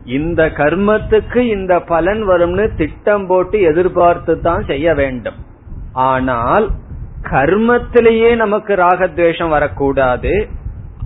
இந்த 0.05 0.47
கர்மத்துக்கு 0.47 1.37
இந்த 1.37 1.81
பலன் 1.81 2.25
வரும்னு 2.25 2.77
திட்டம் 2.77 3.27
போட்டு 3.27 3.61
எதிர்பார்த்து 3.61 4.41
தான் 4.41 4.65
செய்ய 4.67 4.95
வேண்டும். 4.95 5.39
ஆனால் 5.93 6.69
கர்மத்திலேயே 7.31 8.37
நமக்கு 8.37 8.75
ராகத்வேஷம் 8.75 9.49
வரக்கூடாது. 9.49 10.33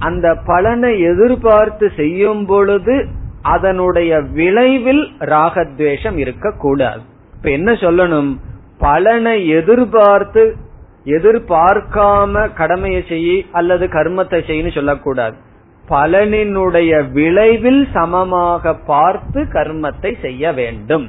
அந்த 0.02 0.34
பலனை 0.46 1.00
எதிர்பார்த்து 1.00 1.90
செய்யும் 1.96 2.46
பொழுது 2.46 3.06
அதனுடைய 3.42 4.20
விளைவில் 4.20 5.04
ராகத்வேஷம் 5.20 6.16
இருக்கக்கூடாது. 6.16 7.00
இப்ப 7.36 7.50
என்ன 7.50 7.72
சொல்லணும்? 7.72 8.30
பலனை 8.78 9.48
எதிர்பார்த்து 9.48 10.56
எதிர்பார்க்காம 11.04 12.54
கடமையை 12.54 13.04
செய்ய 13.08 13.42
அல்லது 13.52 13.86
கர்மத்தை 13.86 14.46
செய்யு 14.46 14.70
சொல்லக்கூடாது. 14.70 15.36
பலனினுடைய 15.88 17.12
விளைவில் 17.12 17.88
சமமாக 17.92 18.74
பார்த்து 18.74 19.42
கர்மத்தை 19.42 20.10
செய்ய 20.20 20.52
வேண்டும். 20.52 21.06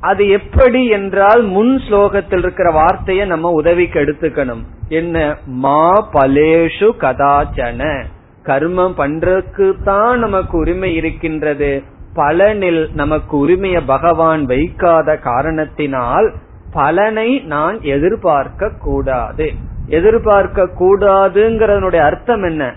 அது 0.00 0.28
எப்படி 0.28 0.88
என்றால் 0.88 1.42
முன் 1.42 1.80
ஸ்லோகத்தில் 1.88 2.38
இருக்கிற 2.38 2.70
வார்த்தையை 2.70 3.26
நம்ம 3.26 3.50
உதவிக்கு 3.50 4.00
எடுத்துக்கணும். 4.00 4.62
என்ன? 4.88 5.36
மா 5.46 6.08
பலேஷு 6.12 6.90
கதாச்சன. 7.00 8.04
கர்மம் 8.44 8.92
பண்றதுக்கு 8.96 9.82
தான் 9.82 10.18
நமக்கு 10.18 10.58
உரிமை 10.58 10.94
இருக்கின்றது. 10.94 11.82
பலனில் 12.14 12.88
நமக்கு 12.94 13.48
உரிமைய 13.48 13.80
பகவான் 13.86 14.44
வைக்காத 14.44 15.16
காரணத்தினால் 15.16 16.34
பலனை 16.72 17.38
நான் 17.38 17.82
எதிர்பார்க்க 17.82 18.70
கூடாது. 18.78 19.52
எதிர்பார்க்க 19.86 20.68
கூடாதுங்கிறதனுடைய 20.80 21.98
அர்த்தம் 21.98 22.42
என்ன? 22.42 22.74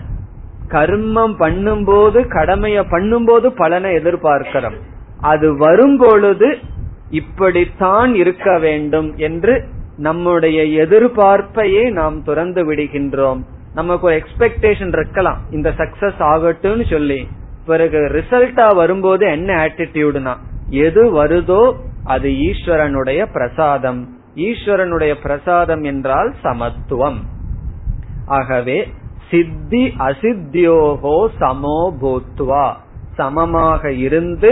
கர்மம் 0.68 1.34
பண்ணும்போது 1.38 2.18
கடமைய 2.28 2.84
பண்ணும்போது 2.90 3.46
பலனை 3.46 3.96
எதிர்பார்க்கிறோம். 3.96 4.76
அது 5.20 5.56
வரும் 5.56 5.96
பொழுது 5.96 6.58
இப்படித்தான் 7.12 8.14
இருக்க 8.14 8.58
வேண்டும் 8.58 9.08
என்று 9.16 9.54
நம்முடைய 9.96 10.86
எதிர்பார்ப்பையே 10.86 11.82
நாம் 11.90 12.22
துறந்து 12.22 12.60
விடுகின்றோம். 12.68 13.40
நமக்கு 13.74 14.06
ஒரு 14.06 14.16
எக்ஸ்பெக்டேஷன் 14.16 14.92
இருக்கலாம். 14.98 15.40
இந்த 15.50 15.68
சக்சஸ் 15.76 16.20
ஆகட்டும்னு 16.32 16.86
சொல்லி. 16.90 17.20
பிறகு 17.66 17.98
ரிசல்ட்டா 17.98 18.74
வரும்போது 18.74 19.26
என்ன 19.26 19.50
ஆட்டிடியூடுனா 19.66 20.34
எது 20.68 21.02
வருதோ 21.24 21.62
அது 22.04 22.28
ஈஸ்வரனுடைய 22.30 23.26
பிரசாதம். 23.32 24.00
ஈஸ்வரனுடைய 24.36 25.14
பிரசாதம் 25.22 25.82
என்றால் 25.82 26.34
சமத்துவம். 26.42 27.20
ஆகவே 28.26 28.78
சித்தி 29.30 29.82
அசித்தியோகோ 29.98 31.18
சமோபூத்வா 31.40 32.66
சமமாக 33.16 33.92
இருந்து 33.92 34.50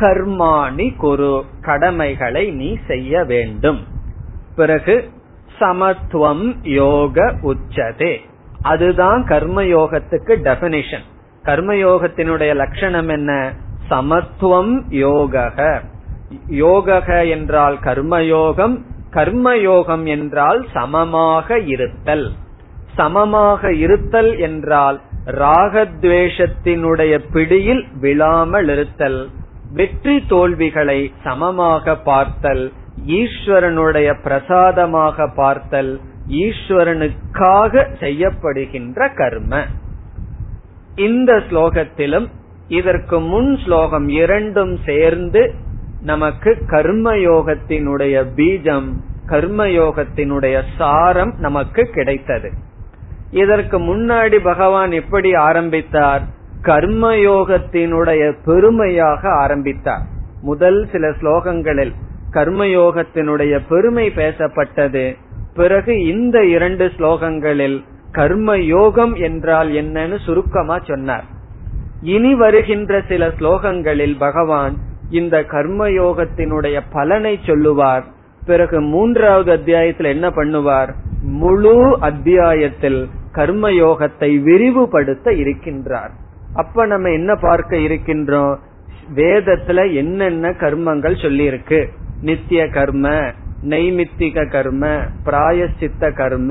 கர்மாணி 0.00 0.96
குரு 0.96 1.44
கடமைகளை 1.60 2.50
நீ 2.50 2.76
செய்ய 2.86 3.24
வேண்டும். 3.24 3.80
பிறகு 4.56 5.10
சமத்துவம் 5.58 6.56
யோக 6.62 7.34
உச்சதே. 7.42 8.16
அதுதான் 8.62 9.24
கர்மயோகத்துக்கு 9.28 10.34
டெபினிஷன் 10.44 11.06
கர்மயோகத்தினுடைய 11.44 12.54
லட்சணம் 12.54 13.08
என்ன? 13.08 13.52
சமத்துவம் 13.88 14.84
யோக 14.88 15.82
யோக 16.48 17.26
என்றால் 17.26 17.76
கர்மயோகம் 17.84 18.76
கர்மயோகம் 19.10 20.04
என்றால் 20.04 20.66
சமமாக 20.72 21.58
இருத்தல். 21.58 22.26
சமமாக 22.94 23.72
இருத்தல் 23.72 24.38
என்றால் 24.38 25.00
ராகத்வேஷத்தினுடைய 25.26 27.14
பிடியில் 27.32 27.84
விழாமல் 28.00 28.68
இருத்தல். 28.68 29.20
வெற்றி 29.72 30.26
தோல்விகளை 30.26 31.12
சமமாக 31.24 31.96
பார்த்தல் 31.96 32.72
ஈஸ்வரனுடைய 33.06 34.14
பிரசாதமாக 34.22 35.28
பார்த்தல் 35.28 36.00
ஈஸ்வரனுக்காக 36.28 37.86
செய்யப்படுகின்ற 38.00 39.14
கர்ம. 39.14 39.64
இந்த 40.94 41.42
ஸ்லோகத்திலும் 41.50 42.26
இதற்கு 42.68 43.20
முன் 43.20 43.58
ஸ்லோகம் 43.64 44.08
இரண்டும் 44.08 44.78
சேர்ந்து 44.84 45.54
நமக்கு 46.02 46.56
கர்மயோகத்தினுடைய 46.66 48.24
பீஜம் 48.36 48.92
கர்மயோகத்தினுடைய 49.26 50.62
சாரம் 50.78 51.34
நமக்கு 51.38 51.82
கிடைத்தது. 51.82 52.52
இதற்கு 53.30 53.78
முன்னாடி 53.78 54.38
பகவான் 54.38 54.92
எப்படி 54.92 55.34
ஆரம்பித்தார். 55.34 56.22
கர்மயோகத்தினுடைய 56.62 58.32
பெருமையாக 58.44 59.30
ஆரம்பித்தார். 59.30 60.02
முதல் 60.42 60.88
சில 60.92 61.08
ஸ்லோகங்களில் 61.08 61.92
கர்மயோகத்தினுடைய 62.32 63.60
பெருமை 63.68 64.10
பேசப்பட்டது. 64.10 65.16
பிறகு 65.54 66.06
இந்த 66.06 66.44
இரண்டு 66.44 66.86
ஸ்லோகங்களில் 66.86 67.84
கர்ம 68.12 68.58
யோகம் 68.58 69.14
என்றால் 69.14 69.70
என்னன்னு 69.70 70.18
சுருக்கமா 70.24 70.78
சொன்னார். 70.78 71.24
இனி 72.02 72.34
வருகின்ற 72.34 73.02
சில 73.08 73.28
ஸ்லோகங்களில் 73.28 74.16
பகவான் 74.18 74.76
இந்த 75.10 75.40
கர்மயோகத்தினுடைய 75.40 76.80
பலனை 76.92 77.38
சொல்லுவார். 77.46 78.04
பிறகு 78.46 78.80
மூன்றாவது 78.80 79.52
அத்தியாயத்தில் 79.52 80.06
என்ன 80.06 80.28
பண்ணுவார்? 80.28 80.88
முழு 81.22 81.96
அத்தியாயத்தில் 82.00 83.08
கர்மயோகத்தை 83.32 84.42
விரிவுபடுத்த 84.42 85.30
இருக்கின்றார். 85.32 86.10
அப்ப 86.60 86.86
நம்ம 86.86 87.10
என்ன 87.10 87.32
பார்க்க 87.34 87.76
இருக்கின்றோம்? 87.76 88.54
வேதத்துல 89.14 89.78
என்னென்ன 89.94 90.50
கர்மங்கள் 90.62 91.16
சொல்லியிருக்கு? 91.24 91.80
நித்திய 92.20 92.62
கர்ம 92.68 93.06
நெய்மித்திக 93.62 94.46
கர்ம 94.50 94.82
பிராயசித்த 95.24 96.10
கர்ம 96.12 96.50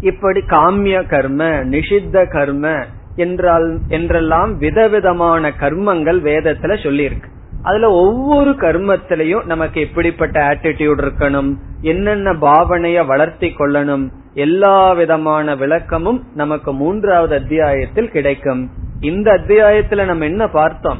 இப்படி 0.00 0.40
காமிய 0.48 0.96
கர்ம 1.06 1.44
நிஷித்த 1.72 2.24
கர்ம 2.28 2.74
என்றால் 3.16 3.68
என்றெல்லாம் 3.88 4.52
விதவிதமான 4.56 5.50
கர்மங்கள் 5.60 6.18
வேதத்துல 6.28 6.76
சொல்லியிருக்கு. 6.86 7.28
அதுல 7.62 7.90
ஒவ்வொரு 7.90 8.50
கர்மத்திலையும் 8.50 9.46
நமக்கு 9.46 9.80
எப்படிப்பட்ட 9.80 10.40
ஆட்டிடியூட் 10.48 11.02
இருக்கணும் 11.02 11.54
என்னென்ன 11.80 12.32
பாவனைய 12.32 13.06
வளர்த்தி 13.06 13.54
கொள்ளணும் 13.58 14.08
எல்லா 14.34 14.92
விதமான 14.92 15.54
விளக்கமும் 15.54 16.24
நமக்கு 16.34 16.72
மூன்றாவது 16.72 17.34
அத்தியாயத்தில் 17.36 18.10
கிடைக்கும். 18.10 18.70
இந்த 19.00 19.32
அத்தியாயத்துல 19.32 20.04
நம்ம 20.04 20.24
என்ன 20.24 20.48
பார்த்தோம்? 20.48 20.98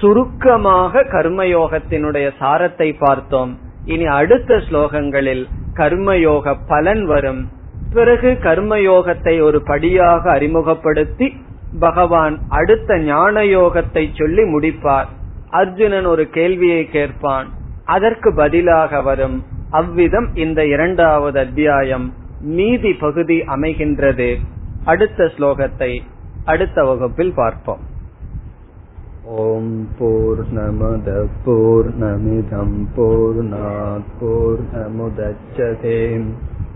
சுருக்கமாக 0.00 1.02
கர்மயோகத்தினுடைய 1.02 2.30
சாரத்தை 2.40 2.94
பார்த்தோம். 2.98 3.58
இனி 3.84 4.04
அடுத்த 4.04 4.54
ஸ்லோகங்களில் 4.56 5.44
கர்மயோக 5.76 6.56
பலன் 6.68 7.04
வரும். 7.04 7.48
பிறகு 7.92 8.38
கர்மயோகத்தை 8.42 9.42
ஒரு 9.42 9.62
படியாக 9.62 10.30
அறிமுகப்படுத்தி 10.30 11.36
பகவான் 11.80 12.38
அடுத்த 12.48 12.98
ஞான 12.98 13.40
யோகத்தை 13.40 14.08
சொல்லி 14.14 14.42
முடிப்பார். 14.42 15.06
அர்ஜுனன் 15.53 16.05
ஒரு 16.05 16.23
கேள்வியை 16.29 16.83
கேட்பான் 16.87 17.47
அதற்கு 17.85 18.29
பதிலாக 18.33 19.01
வரும் 19.01 19.37
அவ்விதம் 19.71 20.27
இந்த 20.35 20.59
இரண்டாவது 20.65 21.39
அத்தியாயம் 21.39 22.07
மீதி 22.55 22.91
பகுதி 22.93 23.37
அமைகின்றது 23.47 24.29
அடுத்த 24.83 25.31
ஸ்லோகத்தை 25.37 25.91
அடுத்த 26.45 26.83
வகுப்பில் 26.83 27.33
பார்ப்போம் 27.33 27.83
ஓம் 29.39 29.73
போர் 29.97 30.43
நமத 30.51 31.09
போர் 31.45 31.89
நமிதம் 31.99 32.77
போர் 32.95 33.41
போர் 34.19 34.63
நமுதச்சதேம் 34.73 36.29